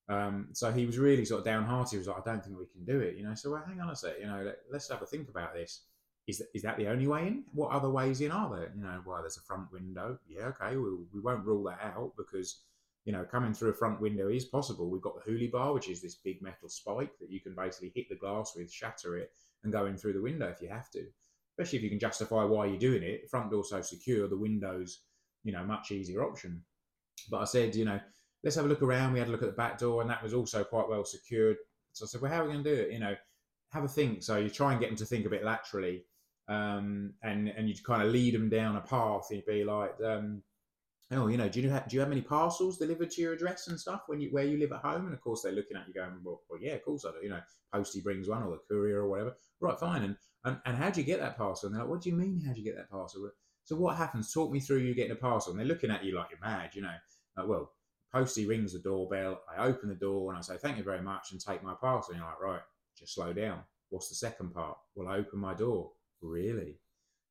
Um, 0.09 0.49
so 0.51 0.71
he 0.71 0.85
was 0.85 0.99
really 0.99 1.25
sort 1.25 1.39
of 1.39 1.45
downhearted. 1.45 1.91
He 1.91 1.97
was 1.97 2.07
like, 2.07 2.17
I 2.27 2.31
don't 2.31 2.43
think 2.43 2.57
we 2.57 2.65
can 2.65 2.83
do 2.85 2.99
it, 2.99 3.15
you 3.15 3.23
know. 3.23 3.33
So 3.35 3.51
well, 3.51 3.63
hang 3.65 3.79
on 3.79 3.89
a 3.89 3.95
sec, 3.95 4.15
you 4.19 4.27
know, 4.27 4.43
let, 4.43 4.57
let's 4.71 4.89
have 4.89 5.01
a 5.01 5.05
think 5.05 5.29
about 5.29 5.53
this 5.53 5.81
is 6.27 6.37
that, 6.37 6.47
is 6.53 6.61
that 6.61 6.77
the 6.77 6.87
only 6.87 7.07
way 7.07 7.27
in? 7.27 7.43
What 7.53 7.71
other 7.71 7.89
ways 7.89 8.21
in 8.21 8.31
are 8.31 8.49
there? 8.55 8.71
You 8.75 8.83
know, 8.83 9.01
well, 9.05 9.21
there's 9.21 9.37
a 9.37 9.41
front 9.41 9.71
window. 9.71 10.17
Yeah, 10.27 10.45
okay, 10.47 10.77
we, 10.77 10.89
we 11.13 11.19
won't 11.21 11.45
rule 11.45 11.63
that 11.65 11.81
out 11.83 12.13
because, 12.17 12.61
you 13.03 13.11
know, 13.11 13.25
coming 13.25 13.53
through 13.53 13.71
a 13.71 13.75
front 13.75 13.99
window 13.99 14.29
is 14.29 14.45
possible. 14.45 14.89
We've 14.89 15.01
got 15.01 15.15
the 15.15 15.29
Hooley 15.29 15.47
bar, 15.47 15.73
which 15.73 15.89
is 15.89 16.01
this 16.01 16.15
big 16.15 16.41
metal 16.41 16.69
spike 16.69 17.11
that 17.19 17.29
you 17.29 17.41
can 17.41 17.53
basically 17.55 17.91
hit 17.93 18.07
the 18.09 18.15
glass 18.15 18.53
with, 18.55 18.71
shatter 18.71 19.17
it, 19.17 19.31
and 19.63 19.73
go 19.73 19.85
in 19.85 19.97
through 19.97 20.13
the 20.13 20.21
window 20.21 20.47
if 20.47 20.61
you 20.61 20.69
have 20.69 20.89
to. 20.91 21.05
Especially 21.57 21.77
if 21.77 21.83
you 21.83 21.89
can 21.89 21.99
justify 21.99 22.43
why 22.43 22.67
you're 22.67 22.77
doing 22.77 23.03
it. 23.03 23.29
Front 23.29 23.51
door's 23.51 23.69
so 23.69 23.81
secure, 23.81 24.27
the 24.27 24.37
window's, 24.37 25.01
you 25.43 25.51
know, 25.51 25.63
much 25.63 25.91
easier 25.91 26.23
option. 26.23 26.63
But 27.29 27.41
I 27.41 27.45
said, 27.45 27.75
you 27.75 27.85
know, 27.85 27.99
let's 28.43 28.55
have 28.55 28.65
a 28.65 28.69
look 28.69 28.81
around. 28.81 29.11
We 29.11 29.19
had 29.19 29.27
a 29.27 29.31
look 29.31 29.43
at 29.43 29.49
the 29.49 29.55
back 29.55 29.77
door, 29.77 30.01
and 30.01 30.09
that 30.09 30.23
was 30.23 30.33
also 30.33 30.63
quite 30.63 30.87
well 30.87 31.03
secured. 31.03 31.57
So 31.91 32.05
I 32.05 32.07
said, 32.07 32.21
well, 32.21 32.31
how 32.31 32.41
are 32.41 32.45
we 32.45 32.53
going 32.53 32.63
to 32.63 32.75
do 32.75 32.81
it? 32.81 32.91
You 32.91 32.99
know, 32.99 33.15
have 33.71 33.83
a 33.83 33.87
think. 33.87 34.23
So 34.23 34.37
you 34.37 34.49
try 34.49 34.71
and 34.71 34.79
get 34.79 34.89
them 34.89 34.97
to 34.97 35.05
think 35.05 35.25
a 35.25 35.29
bit 35.29 35.43
laterally 35.43 36.05
um, 36.47 37.13
and 37.23 37.49
and 37.49 37.69
you 37.69 37.75
kind 37.85 38.01
of 38.01 38.11
lead 38.11 38.33
them 38.33 38.49
down 38.49 38.75
a 38.75 38.81
path. 38.81 39.27
You'd 39.31 39.45
be 39.45 39.63
like, 39.63 39.95
um, 40.05 40.41
oh, 41.11 41.27
you 41.27 41.37
know, 41.37 41.49
do 41.49 41.61
you 41.61 41.69
have, 41.69 41.87
do 41.87 41.95
you 41.95 41.99
have 41.99 42.11
any 42.11 42.21
parcels 42.21 42.77
delivered 42.77 43.11
to 43.11 43.21
your 43.21 43.33
address 43.33 43.67
and 43.67 43.79
stuff 43.79 44.03
when 44.07 44.19
you 44.19 44.29
where 44.31 44.45
you 44.45 44.57
live 44.57 44.71
at 44.71 44.81
home? 44.81 45.05
And 45.05 45.13
of 45.13 45.21
course, 45.21 45.41
they're 45.41 45.51
looking 45.51 45.77
at 45.77 45.87
you 45.87 45.93
going, 45.93 46.11
well, 46.23 46.41
well 46.49 46.59
yeah, 46.61 46.73
of 46.73 46.83
course 46.83 47.05
I 47.05 47.11
do. 47.11 47.23
You 47.23 47.29
know, 47.29 47.41
Postie 47.73 48.01
brings 48.01 48.27
one 48.27 48.43
or 48.43 48.51
the 48.51 48.59
courier 48.67 49.03
or 49.03 49.09
whatever. 49.09 49.35
Right, 49.59 49.79
fine. 49.79 50.03
And 50.03 50.17
and, 50.45 50.59
and 50.65 50.77
how 50.77 50.89
do 50.89 50.99
you 50.99 51.05
get 51.05 51.19
that 51.19 51.37
parcel? 51.37 51.67
And 51.67 51.75
they're 51.75 51.83
like, 51.83 51.91
what 51.91 52.01
do 52.01 52.09
you 52.09 52.15
mean? 52.15 52.43
How 52.45 52.53
do 52.53 52.59
you 52.59 52.65
get 52.65 52.75
that 52.75 52.89
parcel? 52.89 53.29
So 53.63 53.77
what 53.77 53.95
happens? 53.95 54.33
Talk 54.33 54.51
me 54.51 54.59
through 54.59 54.79
you 54.79 54.93
getting 54.93 55.13
a 55.13 55.15
parcel. 55.15 55.51
And 55.51 55.59
they're 55.59 55.67
looking 55.67 55.89
at 55.89 56.03
you 56.03 56.15
like 56.15 56.31
you're 56.31 56.39
mad, 56.41 56.71
you 56.73 56.81
know. 56.81 56.93
Like, 57.37 57.47
well, 57.47 57.71
Postie 58.13 58.45
rings 58.45 58.73
the 58.73 58.79
doorbell. 58.79 59.41
I 59.49 59.65
open 59.65 59.87
the 59.87 59.95
door 59.95 60.29
and 60.29 60.37
I 60.37 60.41
say, 60.41 60.57
thank 60.57 60.77
you 60.77 60.83
very 60.83 61.01
much 61.01 61.31
and 61.31 61.39
take 61.39 61.63
my 61.63 61.73
parcel. 61.79 62.13
And 62.13 62.19
you're 62.19 62.29
like, 62.29 62.41
right, 62.41 62.61
just 62.97 63.15
slow 63.15 63.31
down. 63.31 63.59
What's 63.89 64.09
the 64.09 64.15
second 64.15 64.53
part? 64.53 64.77
Well, 64.95 65.07
I 65.07 65.17
open 65.17 65.39
my 65.39 65.53
door. 65.53 65.91
Really? 66.23 66.79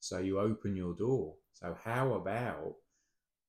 So 0.00 0.18
you 0.18 0.38
open 0.38 0.76
your 0.76 0.94
door. 0.94 1.34
So 1.54 1.76
how 1.82 2.14
about 2.14 2.74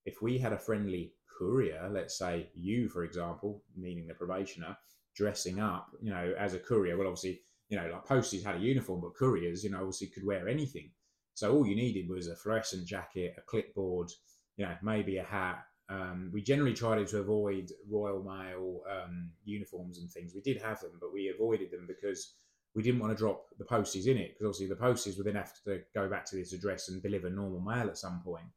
if 0.05 0.21
we 0.21 0.37
had 0.37 0.53
a 0.53 0.57
friendly 0.57 1.13
courier, 1.37 1.89
let's 1.91 2.17
say 2.17 2.49
you, 2.53 2.89
for 2.89 3.03
example, 3.03 3.63
meaning 3.75 4.07
the 4.07 4.13
probationer, 4.13 4.77
dressing 5.15 5.59
up, 5.59 5.89
you 6.01 6.09
know, 6.09 6.33
as 6.37 6.53
a 6.53 6.59
courier. 6.59 6.97
Well, 6.97 7.07
obviously, 7.07 7.41
you 7.69 7.77
know, 7.77 7.89
like 7.91 8.05
posties 8.05 8.43
had 8.43 8.55
a 8.55 8.59
uniform, 8.59 9.01
but 9.01 9.15
couriers, 9.15 9.63
you 9.63 9.69
know, 9.69 9.79
obviously 9.79 10.07
could 10.07 10.25
wear 10.25 10.47
anything. 10.47 10.91
So 11.35 11.53
all 11.53 11.65
you 11.65 11.75
needed 11.75 12.09
was 12.09 12.27
a 12.27 12.35
fluorescent 12.35 12.85
jacket, 12.87 13.35
a 13.37 13.41
clipboard, 13.41 14.09
you 14.57 14.65
know, 14.65 14.75
maybe 14.81 15.17
a 15.17 15.23
hat. 15.23 15.65
Um, 15.89 16.29
we 16.33 16.41
generally 16.41 16.73
tried 16.73 17.05
to 17.07 17.19
avoid 17.19 17.71
Royal 17.89 18.23
Mail 18.23 18.81
um, 18.89 19.31
uniforms 19.43 19.97
and 19.97 20.09
things. 20.09 20.33
We 20.33 20.41
did 20.41 20.61
have 20.61 20.79
them, 20.79 20.97
but 20.99 21.13
we 21.13 21.29
avoided 21.29 21.71
them 21.71 21.87
because 21.87 22.35
we 22.75 22.83
didn't 22.83 22.99
want 22.99 23.11
to 23.13 23.17
drop 23.17 23.45
the 23.57 23.65
posties 23.65 24.07
in 24.07 24.17
it 24.17 24.33
because 24.33 24.45
obviously 24.45 24.67
the 24.67 24.75
posties 24.75 25.17
would 25.17 25.27
then 25.27 25.35
have 25.35 25.53
to 25.63 25.81
go 25.93 26.09
back 26.09 26.25
to 26.25 26.35
this 26.35 26.53
address 26.53 26.89
and 26.89 27.01
deliver 27.01 27.29
normal 27.29 27.59
mail 27.59 27.87
at 27.87 27.97
some 27.97 28.21
point. 28.23 28.47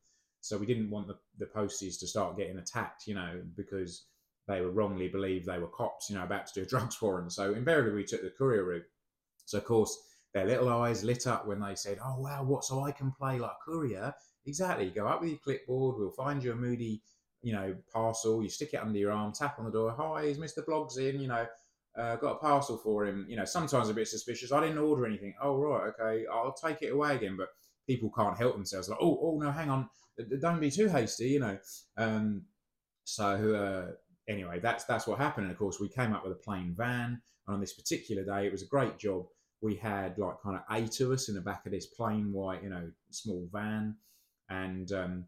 So 0.41 0.57
we 0.57 0.67
didn't 0.67 0.91
want 0.91 1.09
the, 1.09 1.17
the 1.39 1.47
posties 1.47 1.99
to 2.01 2.07
start 2.07 2.37
getting 2.37 2.59
attacked, 2.59 3.07
you 3.07 3.15
know, 3.15 3.43
because 3.57 4.07
they 4.49 4.61
were 4.61 4.71
wrongly 4.71 5.09
believed 5.09 5.47
they 5.47 5.59
were 5.59 5.67
cops, 5.67 6.09
you 6.09 6.17
know, 6.17 6.23
about 6.23 6.47
to 6.47 6.55
do 6.55 6.63
a 6.63 6.67
drugs 6.67 7.01
warrant. 7.03 7.33
So 7.33 7.53
invariably 7.53 7.95
we 7.95 8.05
took 8.05 8.23
the 8.23 8.31
courier 8.31 8.65
route. 8.65 8.87
So 9.45 9.59
of 9.59 9.65
course 9.65 9.97
their 10.35 10.47
little 10.47 10.69
eyes 10.69 11.03
lit 11.03 11.27
up 11.27 11.47
when 11.47 11.61
they 11.61 11.75
said, 11.75 11.99
"Oh 12.05 12.21
wow, 12.21 12.45
what? 12.45 12.65
So 12.65 12.81
I 12.85 12.93
can 12.93 13.11
play 13.11 13.39
like 13.39 13.59
courier?" 13.65 14.15
Exactly. 14.45 14.91
Go 14.91 15.07
up 15.07 15.21
with 15.21 15.31
your 15.31 15.39
clipboard. 15.39 15.97
We'll 15.99 16.11
find 16.11 16.43
you 16.43 16.53
a 16.53 16.55
moody, 16.57 17.03
you 17.43 17.53
know, 17.53 17.75
parcel. 17.93 18.43
You 18.43 18.49
stick 18.49 18.75
it 18.75 18.83
under 18.83 18.99
your 18.99 19.13
arm, 19.13 19.33
tap 19.33 19.59
on 19.59 19.65
the 19.65 19.71
door. 19.71 19.95
Hi, 19.97 20.23
is 20.23 20.39
Mister 20.39 20.63
Bloggs 20.63 20.99
in? 20.99 21.21
You 21.21 21.29
know, 21.29 21.47
uh, 21.97 22.17
got 22.17 22.33
a 22.33 22.39
parcel 22.39 22.77
for 22.77 23.07
him. 23.07 23.27
You 23.29 23.37
know, 23.37 23.45
sometimes 23.45 23.89
a 23.89 23.95
bit 23.95 24.09
suspicious. 24.09 24.53
I 24.53 24.61
didn't 24.61 24.79
order 24.79 25.07
anything. 25.07 25.35
Oh 25.41 25.57
right, 25.57 25.93
okay, 26.01 26.25
I'll 26.33 26.53
take 26.53 26.83
it 26.83 26.93
away 26.93 27.17
again. 27.17 27.37
But 27.37 27.49
people 27.87 28.11
can't 28.17 28.37
help 28.37 28.55
themselves. 28.55 28.89
Like, 28.89 28.99
oh, 29.01 29.19
oh 29.23 29.39
no, 29.41 29.51
hang 29.51 29.71
on, 29.71 29.89
don't 30.41 30.61
be 30.61 30.71
too 30.71 30.89
hasty. 30.89 31.29
You 31.29 31.41
know. 31.41 31.59
Um, 31.97 32.43
so 33.05 33.55
uh, 33.55 33.93
anyway, 34.29 34.61
that's 34.61 34.85
that's 34.85 35.07
what 35.07 35.19
happened. 35.19 35.47
And 35.47 35.53
of 35.53 35.59
course, 35.59 35.81
we 35.81 35.89
came 35.89 36.13
up 36.13 36.25
with 36.25 36.33
a 36.33 36.43
plain 36.43 36.75
van. 36.77 37.21
And 37.47 37.55
on 37.55 37.61
this 37.61 37.75
particular 37.75 38.25
day, 38.25 38.47
it 38.47 38.53
was 38.53 38.63
a 38.63 38.67
great 38.67 38.99
job. 38.99 39.27
We 39.61 39.77
had 39.77 40.19
like 40.19 40.41
kind 40.43 40.57
of 40.57 40.63
eight 40.77 41.01
of 41.01 41.11
us 41.11 41.29
in 41.29 41.35
the 41.35 41.41
back 41.41 41.65
of 41.65 41.73
this 41.73 41.87
plain 41.87 42.33
white, 42.33 42.63
you 42.63 42.69
know, 42.69 42.91
small 43.11 43.49
van, 43.53 43.97
and 44.51 44.91
um, 44.93 45.25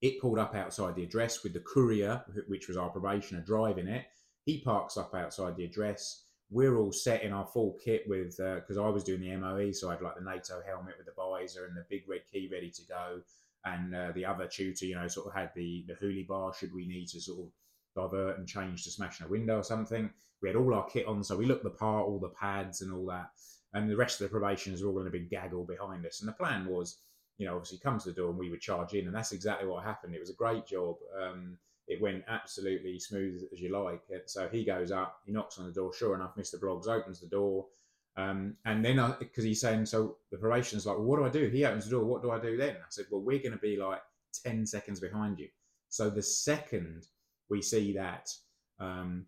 it 0.00 0.20
pulled 0.20 0.38
up 0.38 0.54
outside 0.54 0.94
the 0.94 1.02
address 1.02 1.42
with 1.42 1.52
the 1.52 1.60
courier, 1.60 2.22
which 2.48 2.68
was 2.68 2.76
our 2.76 2.90
probationer, 2.90 3.40
driving 3.40 3.88
it. 3.88 4.04
He 4.50 4.58
parks 4.58 4.96
up 4.96 5.14
outside 5.14 5.56
the 5.56 5.64
address. 5.64 6.24
We're 6.50 6.76
all 6.76 6.90
set 6.90 7.22
in 7.22 7.32
our 7.32 7.46
full 7.46 7.78
kit 7.84 8.02
with 8.08 8.36
because 8.36 8.76
uh, 8.76 8.84
I 8.84 8.88
was 8.88 9.04
doing 9.04 9.20
the 9.20 9.36
MOE, 9.36 9.70
so 9.70 9.88
I 9.88 9.92
had 9.92 10.02
like 10.02 10.16
the 10.16 10.24
NATO 10.24 10.60
helmet 10.66 10.96
with 10.98 11.06
the 11.06 11.12
visor 11.16 11.66
and 11.66 11.76
the 11.76 11.86
big 11.88 12.08
red 12.08 12.22
key 12.30 12.48
ready 12.50 12.68
to 12.68 12.82
go, 12.88 13.20
and 13.64 13.94
uh, 13.94 14.10
the 14.12 14.24
other 14.24 14.48
tutor, 14.48 14.86
you 14.86 14.96
know, 14.96 15.06
sort 15.06 15.28
of 15.28 15.34
had 15.34 15.52
the 15.54 15.84
the 15.86 15.94
hoolie 15.94 16.26
bar 16.26 16.52
should 16.52 16.74
we 16.74 16.88
need 16.88 17.06
to 17.10 17.20
sort 17.20 17.38
of 17.38 17.52
divert 17.94 18.38
and 18.38 18.48
change 18.48 18.82
to 18.82 18.90
smashing 18.90 19.24
a 19.26 19.30
window 19.30 19.58
or 19.58 19.62
something. 19.62 20.10
We 20.42 20.48
had 20.48 20.56
all 20.56 20.74
our 20.74 20.88
kit 20.88 21.06
on, 21.06 21.22
so 21.22 21.36
we 21.36 21.46
looked 21.46 21.62
the 21.62 21.70
part, 21.70 22.08
all 22.08 22.18
the 22.18 22.30
pads 22.30 22.80
and 22.80 22.92
all 22.92 23.06
that. 23.06 23.30
And 23.72 23.88
the 23.88 23.96
rest 23.96 24.20
of 24.20 24.24
the 24.24 24.36
probationers 24.36 24.82
were 24.82 24.90
all 24.90 25.00
in 25.00 25.06
a 25.06 25.10
big 25.10 25.30
gaggle 25.30 25.64
behind 25.64 26.04
us. 26.04 26.20
And 26.20 26.28
the 26.28 26.32
plan 26.32 26.66
was, 26.66 26.98
you 27.38 27.46
know, 27.46 27.54
obviously 27.54 27.78
come 27.78 28.00
to 28.00 28.08
the 28.08 28.16
door 28.16 28.30
and 28.30 28.38
we 28.38 28.50
would 28.50 28.60
charge 28.60 28.94
in. 28.94 29.06
And 29.06 29.14
that's 29.14 29.30
exactly 29.30 29.68
what 29.68 29.84
happened. 29.84 30.12
It 30.12 30.20
was 30.20 30.30
a 30.30 30.34
great 30.34 30.66
job. 30.66 30.96
Um, 31.22 31.58
it 31.90 32.00
went 32.00 32.22
absolutely 32.28 33.00
smooth 33.00 33.42
as 33.52 33.60
you 33.60 33.76
like. 33.76 34.00
So 34.26 34.48
he 34.48 34.64
goes 34.64 34.92
up, 34.92 35.20
he 35.26 35.32
knocks 35.32 35.58
on 35.58 35.66
the 35.66 35.72
door. 35.72 35.92
Sure 35.92 36.14
enough, 36.14 36.36
Mr. 36.36 36.54
Bloggs 36.54 36.86
opens 36.86 37.20
the 37.20 37.26
door. 37.26 37.66
Um, 38.16 38.54
and 38.64 38.84
then, 38.84 39.04
because 39.18 39.42
he's 39.42 39.60
saying, 39.60 39.86
so 39.86 40.16
the 40.30 40.38
probationer's 40.38 40.86
like, 40.86 40.96
well, 40.96 41.06
what 41.06 41.18
do 41.18 41.26
I 41.26 41.30
do? 41.30 41.50
He 41.50 41.64
opens 41.64 41.86
the 41.86 41.90
door. 41.90 42.04
What 42.04 42.22
do 42.22 42.30
I 42.30 42.38
do 42.38 42.56
then? 42.56 42.76
I 42.76 42.90
said, 42.90 43.06
well, 43.10 43.22
we're 43.22 43.40
going 43.40 43.52
to 43.52 43.58
be 43.58 43.76
like 43.76 44.00
10 44.44 44.66
seconds 44.66 45.00
behind 45.00 45.40
you. 45.40 45.48
So 45.88 46.08
the 46.08 46.22
second 46.22 47.08
we 47.48 47.60
see 47.60 47.92
that 47.94 48.30
um, 48.78 49.26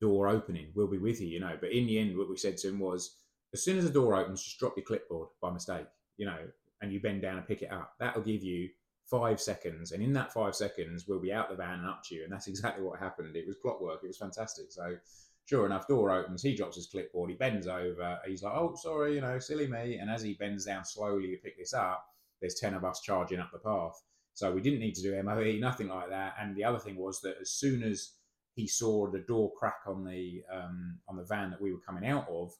door 0.00 0.26
opening, 0.26 0.72
we'll 0.74 0.88
be 0.88 0.98
with 0.98 1.20
you, 1.20 1.28
you 1.28 1.38
know. 1.38 1.56
But 1.60 1.70
in 1.70 1.86
the 1.86 2.00
end, 2.00 2.18
what 2.18 2.28
we 2.28 2.36
said 2.36 2.56
to 2.58 2.68
him 2.68 2.80
was, 2.80 3.18
as 3.54 3.62
soon 3.62 3.78
as 3.78 3.84
the 3.84 3.90
door 3.90 4.16
opens, 4.16 4.42
just 4.42 4.58
drop 4.58 4.76
your 4.76 4.84
clipboard 4.84 5.28
by 5.40 5.52
mistake, 5.52 5.86
you 6.16 6.26
know, 6.26 6.38
and 6.80 6.92
you 6.92 7.00
bend 7.00 7.22
down 7.22 7.38
and 7.38 7.46
pick 7.46 7.62
it 7.62 7.70
up. 7.70 7.92
That'll 8.00 8.22
give 8.22 8.42
you 8.42 8.70
five 9.10 9.40
seconds, 9.40 9.92
and 9.92 10.02
in 10.02 10.12
that 10.14 10.32
five 10.32 10.54
seconds, 10.54 11.06
we'll 11.06 11.20
be 11.20 11.32
out 11.32 11.50
the 11.50 11.56
van 11.56 11.80
and 11.80 11.88
up 11.88 12.02
to 12.04 12.14
you. 12.14 12.24
And 12.24 12.32
that's 12.32 12.46
exactly 12.48 12.84
what 12.84 12.98
happened. 12.98 13.36
It 13.36 13.46
was 13.46 13.56
clockwork. 13.56 14.00
It 14.02 14.08
was 14.08 14.18
fantastic. 14.18 14.70
So. 14.70 14.96
Sure 15.44 15.66
enough, 15.66 15.88
door 15.88 16.12
opens. 16.12 16.40
He 16.40 16.54
drops 16.54 16.76
his 16.76 16.86
clipboard. 16.86 17.28
He 17.28 17.34
bends 17.34 17.66
over. 17.66 18.16
He's 18.24 18.44
like, 18.44 18.54
"Oh, 18.54 18.76
sorry, 18.76 19.16
you 19.16 19.20
know, 19.20 19.40
silly 19.40 19.66
me." 19.66 19.98
And 19.98 20.08
as 20.08 20.22
he 20.22 20.34
bends 20.34 20.66
down 20.66 20.84
slowly 20.84 21.32
to 21.32 21.42
pick 21.42 21.58
this 21.58 21.74
up, 21.74 22.06
there's 22.40 22.54
ten 22.54 22.74
of 22.74 22.84
us 22.84 23.00
charging 23.00 23.40
up 23.40 23.50
the 23.52 23.58
path. 23.58 24.00
So 24.34 24.52
we 24.52 24.60
didn't 24.60 24.80
need 24.80 24.94
to 24.94 25.02
do 25.02 25.22
MOE, 25.22 25.58
nothing 25.58 25.88
like 25.88 26.08
that. 26.08 26.34
And 26.40 26.56
the 26.56 26.64
other 26.64 26.78
thing 26.78 26.96
was 26.96 27.20
that 27.20 27.36
as 27.40 27.50
soon 27.50 27.82
as 27.82 28.12
he 28.54 28.66
saw 28.66 29.10
the 29.10 29.20
door 29.20 29.52
crack 29.58 29.80
on 29.86 30.04
the 30.04 30.42
um, 30.52 30.98
on 31.08 31.16
the 31.16 31.24
van 31.24 31.50
that 31.50 31.60
we 31.60 31.72
were 31.72 31.80
coming 31.80 32.08
out 32.08 32.28
of, 32.28 32.52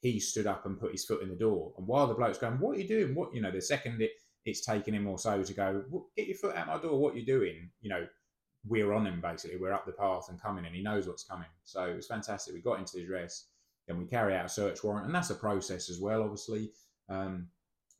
he 0.00 0.20
stood 0.20 0.46
up 0.46 0.66
and 0.66 0.78
put 0.78 0.92
his 0.92 1.04
foot 1.04 1.22
in 1.22 1.28
the 1.28 1.36
door. 1.36 1.72
And 1.76 1.86
while 1.86 2.06
the 2.06 2.14
bloke's 2.14 2.38
going, 2.38 2.58
"What 2.60 2.76
are 2.76 2.80
you 2.80 2.88
doing? 2.88 3.14
What 3.14 3.34
you 3.34 3.40
know?" 3.40 3.50
The 3.50 3.60
second 3.60 4.00
it 4.00 4.12
it's 4.48 4.64
taken 4.64 4.94
him 4.94 5.06
or 5.06 5.18
so 5.18 5.42
to 5.42 5.54
go, 5.54 5.84
"Get 6.16 6.26
your 6.26 6.36
foot 6.36 6.56
out 6.56 6.66
my 6.66 6.78
door! 6.78 6.98
What 6.98 7.14
you're 7.14 7.20
you 7.20 7.26
doing?" 7.26 7.70
You 7.80 7.90
know, 7.90 8.06
we're 8.66 8.92
on 8.92 9.06
him 9.06 9.20
basically. 9.20 9.58
We're 9.58 9.72
up 9.72 9.86
the 9.86 9.92
path 9.92 10.26
and 10.28 10.40
coming, 10.40 10.66
and 10.66 10.74
he 10.74 10.82
knows 10.82 11.06
what's 11.06 11.24
coming. 11.24 11.48
So 11.64 11.84
it 11.84 11.96
was 11.96 12.06
fantastic. 12.06 12.54
We 12.54 12.60
got 12.60 12.78
into 12.78 12.96
the 12.96 13.04
address, 13.04 13.46
then 13.86 13.98
we 13.98 14.04
carry 14.04 14.36
out 14.36 14.46
a 14.46 14.48
search 14.48 14.84
warrant, 14.84 15.06
and 15.06 15.14
that's 15.14 15.30
a 15.30 15.34
process 15.34 15.88
as 15.90 15.98
well. 15.98 16.22
Obviously, 16.22 16.70
um, 17.08 17.48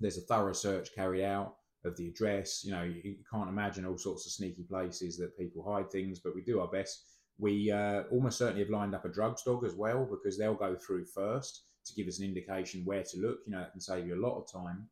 there's 0.00 0.18
a 0.18 0.22
thorough 0.22 0.52
search 0.52 0.94
carried 0.94 1.24
out 1.24 1.56
of 1.84 1.96
the 1.96 2.08
address. 2.08 2.62
You 2.64 2.72
know, 2.72 2.82
you, 2.82 3.00
you, 3.02 3.16
can't 3.30 3.48
imagine 3.48 3.86
all 3.86 3.98
sorts 3.98 4.26
of 4.26 4.32
sneaky 4.32 4.64
places 4.64 5.16
that 5.18 5.36
people 5.38 5.62
hide 5.62 5.90
things, 5.90 6.20
but 6.20 6.34
we 6.34 6.42
do 6.42 6.60
our 6.60 6.68
best. 6.68 7.04
We 7.38 7.70
uh, 7.70 8.02
almost 8.10 8.38
certainly 8.38 8.62
have 8.62 8.70
lined 8.70 8.94
up 8.94 9.04
a 9.04 9.08
drugs 9.08 9.42
dog 9.42 9.64
as 9.64 9.74
well 9.74 10.04
because 10.04 10.36
they'll 10.36 10.54
go 10.54 10.76
through 10.76 11.06
first 11.06 11.64
to 11.86 11.94
give 11.94 12.08
us 12.08 12.18
an 12.18 12.26
indication 12.26 12.84
where 12.84 13.02
to 13.04 13.20
look. 13.20 13.38
You 13.46 13.52
know, 13.52 13.60
that 13.60 13.72
can 13.72 13.80
save 13.80 14.06
you 14.06 14.14
a 14.14 14.26
lot 14.26 14.38
of 14.38 14.50
time. 14.50 14.88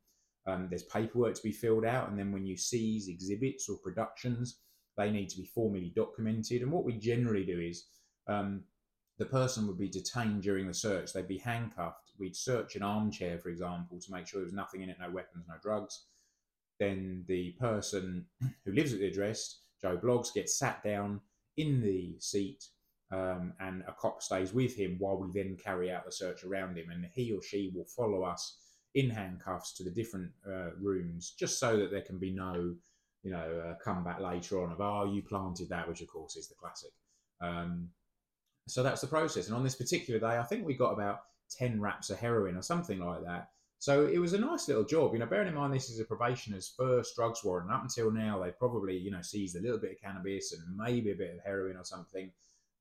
Um, 0.47 0.67
there's 0.69 0.83
paperwork 0.83 1.35
to 1.35 1.43
be 1.43 1.51
filled 1.51 1.85
out, 1.85 2.09
and 2.09 2.17
then 2.17 2.31
when 2.31 2.45
you 2.45 2.57
seize 2.57 3.07
exhibits 3.07 3.67
or 3.69 3.77
productions, 3.77 4.59
they 4.97 5.11
need 5.11 5.29
to 5.29 5.37
be 5.37 5.45
formally 5.45 5.91
documented. 5.95 6.61
And 6.61 6.71
what 6.71 6.85
we 6.85 6.93
generally 6.93 7.45
do 7.45 7.59
is 7.59 7.85
um, 8.27 8.63
the 9.19 9.25
person 9.25 9.67
would 9.67 9.77
be 9.77 9.89
detained 9.89 10.41
during 10.41 10.67
the 10.67 10.73
search. 10.73 11.13
They'd 11.13 11.27
be 11.27 11.37
handcuffed. 11.37 12.11
We'd 12.17 12.35
search 12.35 12.75
an 12.75 12.83
armchair, 12.83 13.37
for 13.37 13.49
example, 13.49 13.99
to 13.99 14.11
make 14.11 14.27
sure 14.27 14.39
there 14.39 14.45
was 14.45 14.53
nothing 14.53 14.81
in 14.81 14.89
it, 14.89 14.97
no 14.99 15.11
weapons, 15.11 15.45
no 15.47 15.55
drugs 15.61 16.05
then 16.79 17.23
the 17.27 17.55
person 17.59 18.25
who 18.65 18.73
lives 18.73 18.93
at 18.93 18.99
the 18.99 19.07
address, 19.07 19.61
Joe 19.81 19.97
Bloggs, 19.97 20.33
gets 20.33 20.57
sat 20.57 20.83
down 20.83 21.21
in 21.57 21.81
the 21.81 22.15
seat 22.19 22.65
um, 23.11 23.53
and 23.59 23.83
a 23.87 23.93
cop 23.93 24.21
stays 24.21 24.53
with 24.53 24.75
him 24.75 24.95
while 24.99 25.17
we 25.17 25.31
then 25.33 25.57
carry 25.63 25.91
out 25.91 26.05
the 26.05 26.11
search 26.11 26.43
around 26.43 26.77
him. 26.77 26.89
And 26.91 27.07
he 27.13 27.31
or 27.31 27.41
she 27.41 27.71
will 27.75 27.85
follow 27.85 28.23
us 28.23 28.57
in 28.97 29.11
handcuffs 29.11 29.73
to 29.73 29.83
the 29.83 29.91
different 29.91 30.31
uh, 30.47 30.71
rooms 30.81 31.35
just 31.37 31.59
so 31.59 31.77
that 31.77 31.91
there 31.91 32.01
can 32.01 32.17
be 32.17 32.31
no, 32.31 32.73
you 33.21 33.31
know, 33.31 33.63
uh, 33.63 33.75
comeback 33.83 34.19
later 34.19 34.63
on 34.63 34.71
of, 34.71 34.81
oh, 34.81 35.05
you 35.05 35.21
planted 35.21 35.69
that, 35.69 35.87
which 35.87 36.01
of 36.01 36.07
course 36.07 36.35
is 36.35 36.47
the 36.47 36.55
classic. 36.55 36.89
Um, 37.39 37.89
so 38.67 38.81
that's 38.81 39.01
the 39.01 39.07
process. 39.07 39.47
And 39.47 39.55
on 39.55 39.63
this 39.63 39.75
particular 39.75 40.19
day, 40.19 40.39
I 40.39 40.43
think 40.43 40.65
we 40.65 40.73
got 40.73 40.93
about 40.93 41.19
10 41.51 41.79
wraps 41.79 42.09
of 42.09 42.17
heroin 42.17 42.57
or 42.57 42.63
something 42.63 42.99
like 42.99 43.23
that. 43.23 43.49
So 43.77 44.07
it 44.07 44.17
was 44.17 44.33
a 44.33 44.39
nice 44.39 44.67
little 44.67 44.83
job. 44.83 45.13
You 45.13 45.19
know, 45.19 45.27
bearing 45.27 45.47
in 45.47 45.53
mind 45.53 45.75
this 45.75 45.91
is 45.91 45.99
a 45.99 46.03
probationer's 46.03 46.73
first 46.75 47.15
drugs 47.15 47.43
warrant. 47.43 47.71
Up 47.71 47.83
until 47.83 48.09
now, 48.09 48.41
they 48.41 48.49
probably 48.49 48.97
you 48.97 49.11
know 49.11 49.21
seized 49.21 49.55
a 49.55 49.61
little 49.61 49.77
bit 49.77 49.91
of 49.91 50.01
cannabis 50.01 50.53
and 50.53 50.63
maybe 50.75 51.11
a 51.11 51.15
bit 51.15 51.35
of 51.35 51.43
heroin 51.45 51.77
or 51.77 51.85
something. 51.85 52.31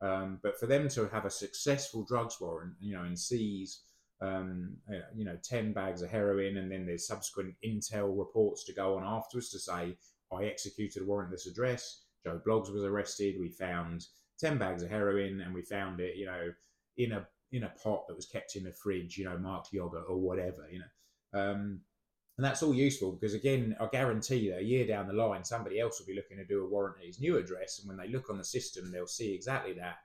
Um, 0.01 0.41
but 0.43 0.59
for 0.59 0.67
them 0.67 0.89
to 0.89 1.07
have 1.09 1.27
a 1.27 1.31
successful 1.31 2.03
drugs 2.09 2.41
warrant, 2.41 2.73
you 2.81 2.95
know, 2.95 3.03
and 3.03 3.19
seize 3.19 3.81
um, 4.21 4.77
uh, 4.91 5.01
you 5.15 5.25
know 5.25 5.37
ten 5.43 5.73
bags 5.73 6.03
of 6.03 6.11
heroin, 6.11 6.57
and 6.57 6.71
then 6.71 6.87
there's 6.87 7.07
subsequent 7.07 7.55
intel 7.65 8.17
reports 8.17 8.65
to 8.65 8.73
go 8.73 8.97
on 8.97 9.05
afterwards 9.05 9.51
to 9.51 9.59
say 9.59 9.97
I 10.33 10.45
executed 10.45 11.03
a 11.03 11.07
warrant 11.07 11.33
at 11.33 11.39
this 11.39 11.47
address. 11.47 12.03
Joe 12.25 12.41
Bloggs 12.47 12.73
was 12.73 12.83
arrested. 12.83 13.37
We 13.39 13.49
found 13.49 14.07
ten 14.39 14.59
bags 14.59 14.83
of 14.83 14.91
heroin, 14.91 15.41
and 15.41 15.55
we 15.55 15.63
found 15.63 16.01
it, 16.01 16.17
you 16.17 16.27
know, 16.27 16.53
in 16.97 17.13
a 17.13 17.27
in 17.53 17.65
a 17.65 17.73
pot 17.83 18.07
that 18.09 18.17
was 18.17 18.27
kept 18.27 18.57
in 18.57 18.65
the 18.65 18.73
fridge, 18.73 19.17
you 19.17 19.25
know, 19.25 19.39
marked 19.39 19.73
yogurt 19.73 20.05
or 20.09 20.17
whatever, 20.17 20.69
you 20.71 20.81
know. 20.81 21.41
Um, 21.41 21.81
and 22.39 22.45
that's 22.45 22.63
all 22.63 22.75
useful 22.75 23.13
because, 23.13 23.35
again, 23.35 23.77
I 23.81 23.87
guarantee 23.91 24.51
that 24.51 24.61
a 24.61 24.65
year 24.65 24.87
down 24.87 25.07
the 25.07 25.15
line, 25.15 25.45
somebody 25.45 25.81
else 25.81 25.99
will 25.99 26.07
be 26.07 26.15
looking 26.15 26.37
to 26.37 26.45
do 26.45 26.63
a 26.63 26.69
warrant 26.69 26.99
at 27.01 27.07
his 27.07 27.21
new 27.21 27.39
address. 27.39 27.79
And 27.79 27.89
when 27.89 27.97
they 27.97 28.13
look 28.13 28.29
on 28.29 28.37
the 28.37 28.45
system, 28.45 28.91
they'll 28.91 29.07
see 29.07 29.33
exactly 29.33 29.73
that. 29.75 29.97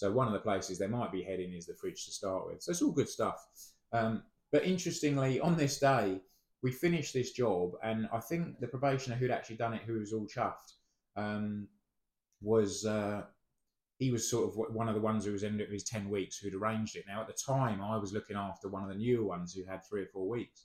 So, 0.00 0.10
one 0.10 0.26
of 0.26 0.32
the 0.32 0.38
places 0.40 0.78
they 0.78 0.86
might 0.86 1.12
be 1.12 1.22
heading 1.22 1.52
is 1.52 1.66
the 1.66 1.74
fridge 1.74 2.06
to 2.06 2.10
start 2.10 2.46
with. 2.46 2.62
So, 2.62 2.70
it's 2.70 2.80
all 2.80 2.90
good 2.90 3.08
stuff. 3.08 3.46
Um, 3.92 4.22
but 4.50 4.64
interestingly, 4.64 5.40
on 5.40 5.58
this 5.58 5.78
day, 5.78 6.22
we 6.62 6.72
finished 6.72 7.12
this 7.12 7.32
job, 7.32 7.72
and 7.82 8.08
I 8.10 8.18
think 8.18 8.60
the 8.60 8.66
probationer 8.66 9.16
who'd 9.16 9.30
actually 9.30 9.56
done 9.56 9.74
it, 9.74 9.82
who 9.82 9.98
was 9.98 10.14
all 10.14 10.26
chuffed, 10.26 10.72
um, 11.16 11.68
was 12.40 12.86
uh, 12.86 13.24
he 13.98 14.10
was 14.10 14.30
sort 14.30 14.48
of 14.48 14.74
one 14.74 14.88
of 14.88 14.94
the 14.94 15.02
ones 15.02 15.26
who 15.26 15.32
was 15.32 15.42
in 15.42 15.58
his 15.58 15.84
ten 15.84 16.08
weeks 16.08 16.38
who'd 16.38 16.54
arranged 16.54 16.96
it. 16.96 17.04
Now 17.06 17.20
at 17.20 17.26
the 17.26 17.34
time, 17.34 17.82
I 17.82 17.98
was 17.98 18.14
looking 18.14 18.36
after 18.36 18.68
one 18.68 18.82
of 18.82 18.88
the 18.88 18.94
newer 18.94 19.26
ones 19.26 19.52
who 19.52 19.64
had 19.70 19.84
three 19.84 20.00
or 20.00 20.06
four 20.14 20.26
weeks, 20.26 20.64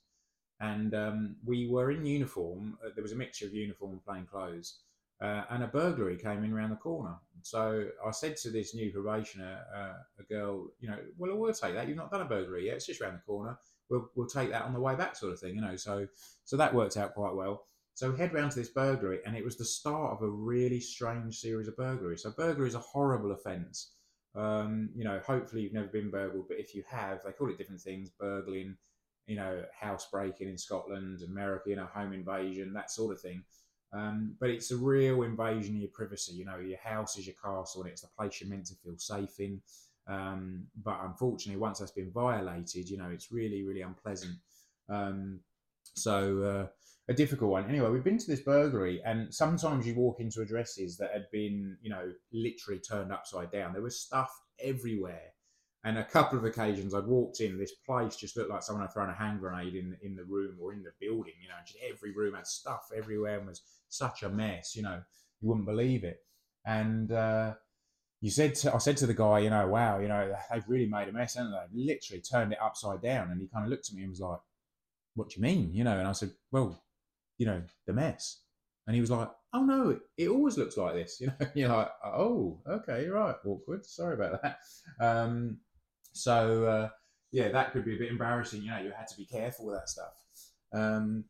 and 0.61 0.95
um, 0.95 1.35
we 1.43 1.67
were 1.67 1.91
in 1.91 2.05
uniform. 2.05 2.77
Uh, 2.81 2.91
there 2.95 3.03
was 3.03 3.11
a 3.11 3.17
mixture 3.17 3.47
of 3.47 3.53
uniform 3.53 3.91
and 3.91 4.05
plain 4.05 4.25
clothes. 4.25 4.79
Uh, 5.21 5.43
and 5.49 5.63
a 5.63 5.67
burglary 5.67 6.17
came 6.17 6.43
in 6.43 6.51
around 6.51 6.71
the 6.71 6.75
corner. 6.75 7.15
So 7.41 7.87
I 8.05 8.11
said 8.11 8.35
to 8.37 8.49
this 8.49 8.75
new 8.75 8.91
probationer, 8.91 9.59
uh, 9.73 9.93
a 10.19 10.23
girl, 10.23 10.67
you 10.79 10.89
know, 10.89 10.97
well, 11.17 11.35
we'll 11.37 11.53
take 11.53 11.73
that. 11.75 11.87
You've 11.87 11.97
not 11.97 12.11
done 12.11 12.21
a 12.21 12.25
burglary 12.25 12.65
yet. 12.65 12.75
It's 12.75 12.85
just 12.85 13.01
around 13.01 13.13
the 13.13 13.19
corner 13.19 13.57
we'll, 13.89 14.09
we'll 14.15 14.27
take 14.27 14.49
that 14.51 14.63
on 14.63 14.73
the 14.73 14.79
way 14.79 14.95
back, 14.95 15.15
sort 15.15 15.33
of 15.33 15.39
thing, 15.39 15.55
you 15.55 15.61
know. 15.61 15.75
So 15.75 16.07
so 16.43 16.57
that 16.57 16.73
worked 16.73 16.97
out 16.97 17.13
quite 17.13 17.35
well. 17.35 17.65
So 17.93 18.15
head 18.15 18.33
round 18.33 18.51
to 18.51 18.59
this 18.59 18.69
burglary, 18.69 19.19
and 19.25 19.35
it 19.35 19.43
was 19.43 19.57
the 19.57 19.65
start 19.65 20.11
of 20.11 20.21
a 20.21 20.29
really 20.29 20.79
strange 20.79 21.39
series 21.39 21.67
of 21.67 21.77
burglaries. 21.77 22.23
So 22.23 22.31
burglary 22.31 22.67
is 22.67 22.75
a 22.75 22.79
horrible 22.79 23.31
offence. 23.31 23.91
Um, 24.35 24.89
you 24.93 25.05
know, 25.05 25.21
hopefully 25.25 25.61
you've 25.61 25.73
never 25.73 25.87
been 25.87 26.11
burgled, 26.11 26.49
but 26.49 26.59
if 26.59 26.75
you 26.75 26.83
have, 26.89 27.21
they 27.23 27.31
call 27.31 27.49
it 27.49 27.57
different 27.57 27.81
things: 27.81 28.09
burgling, 28.09 28.75
you 29.27 29.37
know, 29.37 29.63
housebreaking 29.79 30.49
in 30.49 30.57
Scotland, 30.57 31.21
America, 31.21 31.69
you 31.69 31.77
know, 31.77 31.85
home 31.85 32.13
invasion, 32.13 32.73
that 32.73 32.91
sort 32.91 33.13
of 33.13 33.21
thing. 33.21 33.43
Um, 33.95 34.35
but 34.39 34.49
it's 34.49 34.71
a 34.71 34.77
real 34.77 35.23
invasion 35.23 35.75
of 35.75 35.81
your 35.81 35.91
privacy. 35.93 36.33
You 36.33 36.45
know, 36.45 36.57
your 36.57 36.79
house 36.79 37.17
is 37.17 37.25
your 37.25 37.35
castle, 37.41 37.83
and 37.83 37.91
it's 37.91 38.01
the 38.01 38.09
place 38.17 38.41
you're 38.41 38.49
meant 38.49 38.65
to 38.67 38.75
feel 38.75 38.97
safe 38.97 39.39
in. 39.39 39.61
Um, 40.07 40.67
but 40.83 40.99
unfortunately, 41.03 41.59
once 41.59 41.79
that's 41.79 41.91
been 41.91 42.11
violated, 42.11 42.89
you 42.89 42.97
know, 42.97 43.09
it's 43.09 43.31
really, 43.31 43.63
really 43.63 43.81
unpleasant. 43.81 44.35
Um, 44.89 45.39
so 45.95 46.41
uh, 46.41 46.67
a 47.07 47.13
difficult 47.13 47.51
one. 47.51 47.69
Anyway, 47.69 47.89
we've 47.89 48.03
been 48.03 48.17
to 48.17 48.27
this 48.27 48.41
burglary, 48.41 49.01
and 49.05 49.33
sometimes 49.33 49.87
you 49.87 49.95
walk 49.95 50.19
into 50.19 50.41
addresses 50.41 50.97
that 50.97 51.11
had 51.13 51.27
been, 51.31 51.77
you 51.81 51.89
know, 51.89 52.11
literally 52.33 52.79
turned 52.79 53.11
upside 53.11 53.51
down. 53.51 53.73
There 53.73 53.81
was 53.81 53.99
stuff 53.99 54.31
everywhere. 54.59 55.34
And 55.85 55.99
a 55.99 56.03
couple 56.03 56.37
of 56.37 56.45
occasions 56.45 56.95
I'd 56.95 57.05
walked 57.05 57.41
in, 57.41 57.59
this 57.59 57.75
place 57.85 58.15
just 58.15 58.35
looked 58.35 58.49
like 58.49 58.63
someone 58.63 58.85
had 58.85 58.91
thrown 58.91 59.09
a 59.09 59.13
hand 59.13 59.39
grenade 59.39 59.75
in 59.75 59.95
in 60.01 60.15
the 60.15 60.23
room 60.23 60.57
or 60.59 60.73
in 60.73 60.83
the 60.83 60.91
building. 60.99 61.33
You 61.41 61.47
know, 61.47 61.55
just 61.65 61.79
every 61.87 62.11
room 62.11 62.33
had 62.33 62.47
stuff 62.47 62.89
everywhere 62.95 63.37
and 63.37 63.47
was 63.47 63.61
such 63.89 64.23
a 64.23 64.29
mess. 64.29 64.75
You 64.75 64.81
know, 64.81 65.01
you 65.41 65.47
wouldn't 65.47 65.67
believe 65.67 66.03
it. 66.03 66.17
And 66.65 67.11
uh, 67.11 67.53
you 68.19 68.31
said 68.31 68.55
to, 68.55 68.73
I 68.73 68.79
said 68.79 68.97
to 68.97 69.05
the 69.05 69.13
guy, 69.13 69.39
you 69.39 69.51
know, 69.51 69.67
wow, 69.67 69.99
you 69.99 70.07
know, 70.07 70.35
they've 70.51 70.67
really 70.67 70.87
made 70.87 71.07
a 71.07 71.11
mess, 71.11 71.35
haven't 71.35 71.51
they? 71.51 71.85
Literally 71.85 72.21
turned 72.21 72.51
it 72.51 72.61
upside 72.61 73.03
down. 73.03 73.29
And 73.29 73.39
he 73.39 73.47
kind 73.47 73.63
of 73.63 73.69
looked 73.69 73.89
at 73.89 73.95
me 73.95 74.01
and 74.01 74.09
was 74.09 74.19
like, 74.19 74.39
what 75.13 75.29
do 75.29 75.35
you 75.37 75.43
mean? 75.43 75.71
You 75.71 75.83
know, 75.83 75.99
and 75.99 76.07
I 76.07 76.13
said, 76.13 76.31
well, 76.51 76.83
you 77.37 77.45
know, 77.45 77.61
the 77.85 77.93
mess. 77.93 78.41
And 78.87 78.95
he 78.95 79.01
was 79.01 79.11
like, 79.11 79.29
oh 79.53 79.63
no, 79.63 79.99
it, 80.17 80.27
always 80.27 80.57
looks 80.57 80.77
like 80.77 80.95
this. 80.95 81.21
You 81.21 81.27
know, 81.27 81.47
you're 81.53 81.69
like, 81.69 81.91
oh, 82.03 82.59
okay, 82.67 83.07
right, 83.07 83.35
awkward. 83.45 83.85
Sorry 83.85 84.15
about 84.15 84.41
that. 84.41 84.57
Um, 84.99 85.57
so, 86.15 86.65
uh, 86.65 86.89
yeah, 87.31 87.49
that 87.49 87.73
could 87.73 87.83
be 87.83 87.95
a 87.95 87.99
bit 87.99 88.09
embarrassing. 88.09 88.61
You 88.61 88.71
know, 88.71 88.79
you 88.79 88.93
had 88.97 89.07
to 89.07 89.17
be 89.17 89.25
careful 89.25 89.65
with 89.65 89.75
that 89.75 89.89
stuff. 89.89 90.13
Um, 90.73 91.25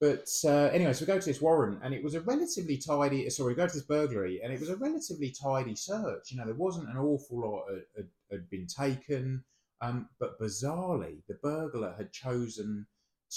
but 0.00 0.28
uh, 0.44 0.70
anyway, 0.72 0.92
so 0.92 1.02
we 1.02 1.06
go 1.08 1.18
to 1.18 1.26
this 1.26 1.40
warrant, 1.40 1.80
and 1.82 1.92
it 1.92 2.04
was 2.04 2.14
a 2.14 2.20
relatively 2.20 2.78
tidy. 2.78 3.28
Sorry, 3.30 3.52
we 3.52 3.56
go 3.56 3.66
to 3.66 3.74
this 3.74 3.82
burglary, 3.82 4.40
and 4.42 4.52
it 4.52 4.60
was 4.60 4.68
a 4.68 4.76
relatively 4.76 5.32
tidy 5.32 5.74
search. 5.74 6.30
You 6.30 6.38
know, 6.38 6.44
there 6.44 6.54
wasn't 6.54 6.88
an 6.88 6.96
awful 6.96 7.40
lot 7.40 7.64
had, 7.96 8.06
had, 8.30 8.48
been 8.48 8.68
taken, 8.68 9.42
um, 9.80 10.08
but 10.20 10.38
bizarrely, 10.40 11.22
the 11.26 11.34
burglar 11.42 11.94
had 11.96 12.12
chosen 12.12 12.86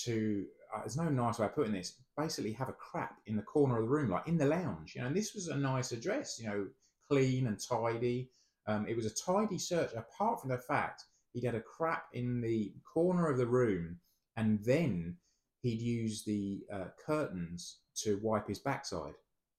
to. 0.03 0.45
Uh, 0.73 0.81
there's 0.81 0.97
no 0.97 1.09
nice 1.09 1.39
way 1.39 1.47
of 1.47 1.55
putting 1.55 1.73
this. 1.73 1.99
Basically, 2.15 2.53
have 2.53 2.69
a 2.69 2.73
crap 2.73 3.15
in 3.25 3.35
the 3.35 3.41
corner 3.41 3.79
of 3.79 3.85
the 3.85 3.89
room, 3.89 4.11
like 4.11 4.27
in 4.27 4.37
the 4.37 4.45
lounge. 4.45 4.93
You 4.93 5.01
know, 5.01 5.07
and 5.07 5.15
this 5.15 5.33
was 5.33 5.47
a 5.47 5.57
nice 5.57 5.91
address. 5.91 6.39
You 6.39 6.47
know, 6.47 6.67
clean 7.09 7.47
and 7.47 7.59
tidy. 7.59 8.29
Um, 8.67 8.85
it 8.87 8.95
was 8.95 9.05
a 9.05 9.09
tidy 9.09 9.57
search, 9.57 9.91
apart 9.93 10.41
from 10.41 10.49
the 10.49 10.57
fact 10.57 11.03
he'd 11.33 11.43
had 11.43 11.55
a 11.55 11.61
crap 11.61 12.05
in 12.13 12.41
the 12.41 12.73
corner 12.93 13.29
of 13.29 13.37
the 13.37 13.47
room, 13.47 13.99
and 14.37 14.63
then 14.63 15.17
he'd 15.61 15.81
use 15.81 16.23
the 16.23 16.63
uh, 16.71 16.85
curtains 17.05 17.77
to 17.95 18.19
wipe 18.21 18.47
his 18.47 18.59
backside, 18.59 19.13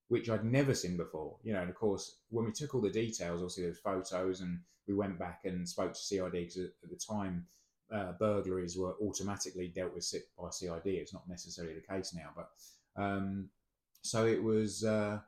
which 0.07 0.29
I'd 0.29 0.45
never 0.45 0.73
seen 0.73 0.97
before. 0.97 1.37
You 1.43 1.53
know, 1.53 1.61
and 1.61 1.69
of 1.69 1.75
course, 1.75 2.17
when 2.29 2.45
we 2.45 2.51
took 2.51 2.75
all 2.75 2.81
the 2.81 2.89
details, 2.89 3.41
obviously 3.41 3.63
there's 3.63 3.79
photos, 3.79 4.41
and 4.41 4.59
we 4.87 4.93
went 4.93 5.19
back 5.19 5.41
and 5.45 5.67
spoke 5.67 5.93
to 5.93 5.99
CID 5.99 6.31
because 6.31 6.57
at 6.57 6.89
the 6.89 6.95
time 6.95 7.45
uh, 7.93 8.13
burglaries 8.13 8.77
were 8.77 8.95
automatically 9.01 9.67
dealt 9.67 9.93
with 9.93 10.13
by 10.39 10.49
CID. 10.49 10.85
It's 10.85 11.13
not 11.13 11.27
necessarily 11.27 11.75
the 11.75 11.93
case 11.93 12.13
now, 12.13 12.29
but 12.35 12.49
um, 13.01 13.49
so 14.01 14.25
it 14.25 14.41
was. 14.41 14.83
Uh, 14.83 15.19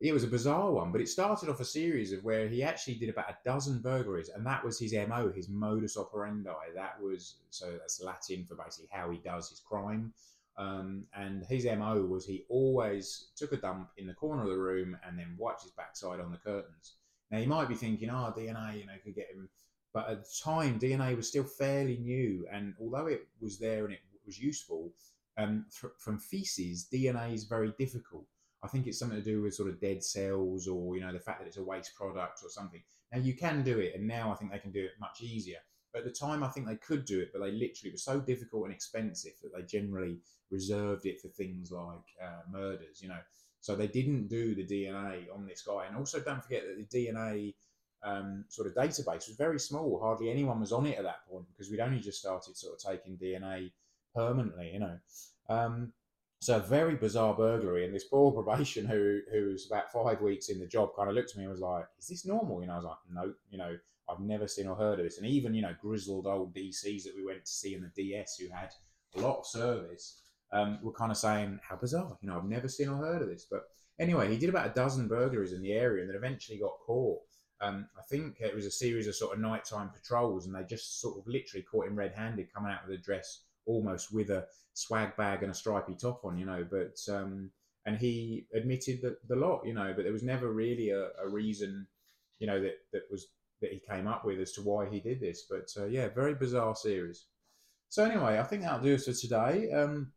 it 0.00 0.12
was 0.14 0.24
a 0.24 0.28
bizarre 0.28 0.70
one, 0.70 0.92
but 0.92 1.02
it 1.02 1.08
started 1.08 1.50
off 1.50 1.60
a 1.60 1.64
series 1.64 2.12
of 2.12 2.24
where 2.24 2.48
he 2.48 2.62
actually 2.62 2.94
did 2.94 3.10
about 3.10 3.28
a 3.28 3.36
dozen 3.44 3.80
burglaries, 3.80 4.30
and 4.30 4.46
that 4.46 4.64
was 4.64 4.78
his 4.78 4.94
mo, 5.06 5.30
his 5.30 5.50
modus 5.50 5.98
operandi. 5.98 6.50
That 6.74 7.00
was 7.00 7.36
so 7.50 7.72
that's 7.72 8.02
Latin 8.02 8.46
for 8.46 8.54
basically 8.54 8.88
how 8.90 9.10
he 9.10 9.18
does 9.18 9.50
his 9.50 9.60
crime. 9.60 10.14
Um, 10.56 11.04
and 11.14 11.44
his 11.44 11.64
mo 11.64 12.02
was 12.02 12.24
he 12.24 12.44
always 12.48 13.28
took 13.36 13.52
a 13.52 13.58
dump 13.58 13.90
in 13.98 14.06
the 14.06 14.14
corner 14.14 14.42
of 14.42 14.48
the 14.48 14.58
room 14.58 14.96
and 15.06 15.18
then 15.18 15.36
wiped 15.38 15.62
his 15.62 15.72
backside 15.72 16.20
on 16.20 16.32
the 16.32 16.38
curtains. 16.38 16.94
Now 17.30 17.38
you 17.38 17.46
might 17.46 17.68
be 17.68 17.74
thinking, 17.74 18.10
oh, 18.10 18.34
DNA, 18.36 18.80
you 18.80 18.86
know, 18.86 18.92
could 19.04 19.14
get 19.14 19.30
him, 19.30 19.48
but 19.92 20.08
at 20.08 20.24
the 20.24 20.30
time 20.42 20.78
DNA 20.78 21.14
was 21.14 21.28
still 21.28 21.44
fairly 21.44 21.98
new, 21.98 22.46
and 22.50 22.74
although 22.80 23.06
it 23.06 23.28
was 23.40 23.58
there 23.58 23.84
and 23.84 23.92
it 23.92 24.00
was 24.24 24.38
useful, 24.38 24.92
um, 25.36 25.66
th- 25.78 25.92
from 25.98 26.18
feces, 26.18 26.88
DNA 26.90 27.34
is 27.34 27.44
very 27.44 27.72
difficult. 27.78 28.24
I 28.62 28.68
think 28.68 28.86
it's 28.86 28.98
something 28.98 29.18
to 29.18 29.24
do 29.24 29.42
with 29.42 29.54
sort 29.54 29.70
of 29.70 29.80
dead 29.80 30.02
cells 30.04 30.68
or, 30.68 30.94
you 30.94 31.00
know, 31.00 31.12
the 31.12 31.18
fact 31.18 31.40
that 31.40 31.46
it's 31.46 31.56
a 31.56 31.62
waste 31.62 31.94
product 31.94 32.40
or 32.44 32.50
something. 32.50 32.82
Now 33.12 33.18
you 33.18 33.34
can 33.34 33.62
do 33.62 33.78
it, 33.78 33.94
and 33.94 34.06
now 34.06 34.30
I 34.30 34.36
think 34.36 34.52
they 34.52 34.58
can 34.58 34.70
do 34.70 34.84
it 34.84 34.92
much 35.00 35.22
easier. 35.22 35.58
But 35.92 36.00
at 36.00 36.04
the 36.04 36.12
time, 36.12 36.44
I 36.44 36.48
think 36.48 36.66
they 36.66 36.76
could 36.76 37.04
do 37.04 37.20
it, 37.20 37.30
but 37.32 37.40
they 37.40 37.50
literally 37.50 37.90
were 37.92 37.98
so 37.98 38.20
difficult 38.20 38.64
and 38.64 38.72
expensive 38.72 39.32
that 39.42 39.52
they 39.54 39.62
generally 39.62 40.20
reserved 40.50 41.06
it 41.06 41.20
for 41.20 41.28
things 41.28 41.72
like 41.72 42.06
uh, 42.22 42.42
murders, 42.50 43.00
you 43.02 43.08
know. 43.08 43.18
So 43.60 43.74
they 43.74 43.88
didn't 43.88 44.28
do 44.28 44.54
the 44.54 44.66
DNA 44.66 45.24
on 45.34 45.46
this 45.46 45.62
guy. 45.62 45.86
And 45.86 45.96
also, 45.96 46.20
don't 46.20 46.42
forget 46.42 46.62
that 46.66 46.76
the 46.76 46.98
DNA 46.98 47.54
um, 48.02 48.44
sort 48.48 48.68
of 48.68 48.74
database 48.74 49.28
was 49.28 49.36
very 49.36 49.58
small. 49.58 49.98
Hardly 50.00 50.30
anyone 50.30 50.60
was 50.60 50.72
on 50.72 50.86
it 50.86 50.96
at 50.98 51.04
that 51.04 51.26
point 51.28 51.46
because 51.48 51.70
we'd 51.70 51.80
only 51.80 52.00
just 52.00 52.20
started 52.20 52.56
sort 52.56 52.74
of 52.74 52.80
taking 52.80 53.18
DNA 53.18 53.72
permanently, 54.14 54.70
you 54.72 54.78
know. 54.78 54.98
Um, 55.48 55.92
so 56.40 56.56
a 56.56 56.60
very 56.60 56.94
bizarre 56.94 57.34
burglary, 57.34 57.84
and 57.84 57.94
this 57.94 58.04
poor 58.04 58.32
probation 58.42 58.86
who 58.86 59.20
who 59.30 59.50
was 59.50 59.66
about 59.66 59.92
five 59.92 60.20
weeks 60.20 60.48
in 60.48 60.58
the 60.58 60.66
job 60.66 60.90
kind 60.96 61.08
of 61.08 61.14
looked 61.14 61.30
at 61.30 61.36
me 61.36 61.44
and 61.44 61.52
was 61.52 61.60
like, 61.60 61.84
"Is 61.98 62.08
this 62.08 62.26
normal?" 62.26 62.60
You 62.60 62.68
know, 62.68 62.74
I 62.74 62.76
was 62.76 62.84
like, 62.84 62.96
"No, 63.12 63.34
you 63.50 63.58
know, 63.58 63.76
I've 64.08 64.20
never 64.20 64.48
seen 64.48 64.66
or 64.66 64.76
heard 64.76 64.98
of 64.98 65.04
this." 65.04 65.18
And 65.18 65.26
even 65.26 65.54
you 65.54 65.62
know, 65.62 65.74
grizzled 65.80 66.26
old 66.26 66.54
DCs 66.54 67.04
that 67.04 67.14
we 67.14 67.24
went 67.24 67.44
to 67.44 67.50
see 67.50 67.74
in 67.74 67.82
the 67.82 67.88
DS 68.02 68.38
who 68.38 68.48
had 68.48 68.72
a 69.16 69.20
lot 69.20 69.40
of 69.40 69.46
service 69.46 70.22
um, 70.52 70.78
were 70.82 70.92
kind 70.92 71.10
of 71.10 71.18
saying, 71.18 71.60
"How 71.68 71.76
bizarre!" 71.76 72.16
You 72.22 72.30
know, 72.30 72.38
I've 72.38 72.44
never 72.44 72.68
seen 72.68 72.88
or 72.88 72.96
heard 72.96 73.22
of 73.22 73.28
this. 73.28 73.46
But 73.50 73.64
anyway, 73.98 74.30
he 74.30 74.38
did 74.38 74.48
about 74.48 74.70
a 74.70 74.74
dozen 74.74 75.08
burglaries 75.08 75.52
in 75.52 75.62
the 75.62 75.72
area, 75.72 76.02
and 76.02 76.08
then 76.08 76.16
eventually 76.16 76.58
got 76.58 76.78
caught. 76.86 77.20
Um, 77.62 77.86
I 77.98 78.02
think 78.08 78.40
it 78.40 78.54
was 78.54 78.64
a 78.64 78.70
series 78.70 79.06
of 79.06 79.14
sort 79.14 79.34
of 79.34 79.40
nighttime 79.40 79.90
patrols, 79.90 80.46
and 80.46 80.54
they 80.54 80.62
just 80.62 81.02
sort 81.02 81.18
of 81.18 81.26
literally 81.26 81.62
caught 81.62 81.86
him 81.86 81.94
red-handed 81.94 82.50
coming 82.54 82.72
out 82.72 82.84
of 82.84 82.88
the 82.88 82.96
dress 82.96 83.42
almost 83.70 84.12
with 84.12 84.30
a 84.30 84.46
swag 84.74 85.16
bag 85.16 85.42
and 85.42 85.52
a 85.52 85.54
stripy 85.54 85.94
top 85.94 86.24
on, 86.24 86.38
you 86.38 86.46
know. 86.46 86.66
But 86.68 86.98
um, 87.12 87.50
and 87.86 87.96
he 87.96 88.46
admitted 88.54 89.02
that 89.02 89.26
the 89.28 89.36
lot, 89.36 89.62
you 89.64 89.74
know, 89.74 89.92
but 89.94 90.02
there 90.02 90.12
was 90.12 90.22
never 90.22 90.52
really 90.52 90.90
a, 90.90 91.08
a 91.22 91.28
reason, 91.28 91.86
you 92.38 92.46
know, 92.46 92.60
that 92.60 92.78
that 92.92 93.02
was 93.10 93.28
that 93.60 93.72
he 93.72 93.80
came 93.80 94.06
up 94.06 94.24
with 94.24 94.40
as 94.40 94.52
to 94.52 94.62
why 94.62 94.88
he 94.88 95.00
did 95.00 95.20
this. 95.20 95.46
But 95.48 95.68
uh, 95.80 95.86
yeah, 95.86 96.08
very 96.08 96.34
bizarre 96.34 96.74
series. 96.74 97.26
So 97.88 98.04
anyway, 98.04 98.38
I 98.38 98.42
think 98.44 98.62
that'll 98.62 98.80
do 98.80 98.98
for 98.98 99.12
today. 99.12 99.70
Um, 99.72 100.12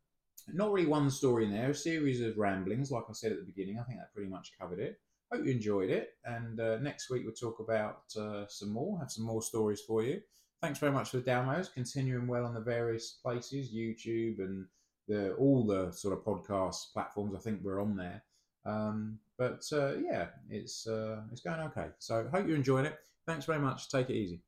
not 0.53 0.71
really 0.71 0.87
one 0.87 1.09
story 1.09 1.45
in 1.45 1.51
there, 1.51 1.71
a 1.71 1.75
series 1.75 2.21
of 2.21 2.37
ramblings, 2.37 2.91
like 2.91 3.05
I 3.09 3.13
said 3.13 3.31
at 3.31 3.39
the 3.39 3.45
beginning. 3.45 3.79
I 3.79 3.83
think 3.83 3.99
that 3.99 4.13
pretty 4.13 4.29
much 4.29 4.51
covered 4.59 4.79
it. 4.79 4.99
Hope 5.31 5.45
you 5.45 5.51
enjoyed 5.51 5.89
it. 5.89 6.09
And 6.25 6.59
uh, 6.59 6.77
next 6.79 7.09
week 7.09 7.23
we'll 7.25 7.33
talk 7.33 7.59
about 7.59 8.03
uh, 8.19 8.45
some 8.47 8.71
more, 8.71 8.99
have 8.99 9.09
some 9.09 9.25
more 9.25 9.41
stories 9.41 9.81
for 9.81 10.03
you 10.03 10.21
thanks 10.63 10.79
very 10.79 10.93
much 10.93 11.09
for 11.09 11.17
the 11.17 11.29
downloads. 11.29 11.71
Continuing 11.71 12.25
well 12.25 12.45
on 12.45 12.53
the 12.53 12.61
various 12.61 13.19
places, 13.21 13.75
YouTube 13.75 14.39
and 14.39 14.65
the 15.09 15.33
all 15.33 15.65
the 15.65 15.91
sort 15.91 16.17
of 16.17 16.23
podcast 16.23 16.93
platforms. 16.93 17.35
I 17.35 17.39
think 17.39 17.59
we're 17.61 17.81
on 17.81 17.97
there. 17.97 18.23
Um, 18.65 19.19
but 19.37 19.61
uh, 19.73 19.97
yeah, 19.97 20.27
it's 20.49 20.87
uh, 20.87 21.21
it's 21.33 21.41
going 21.41 21.59
okay. 21.59 21.87
So 21.99 22.29
hope 22.33 22.47
you're 22.47 22.55
enjoying 22.55 22.85
it. 22.85 22.97
Thanks 23.27 23.43
very 23.43 23.59
much. 23.59 23.89
Take 23.89 24.09
it 24.09 24.15
easy. 24.15 24.41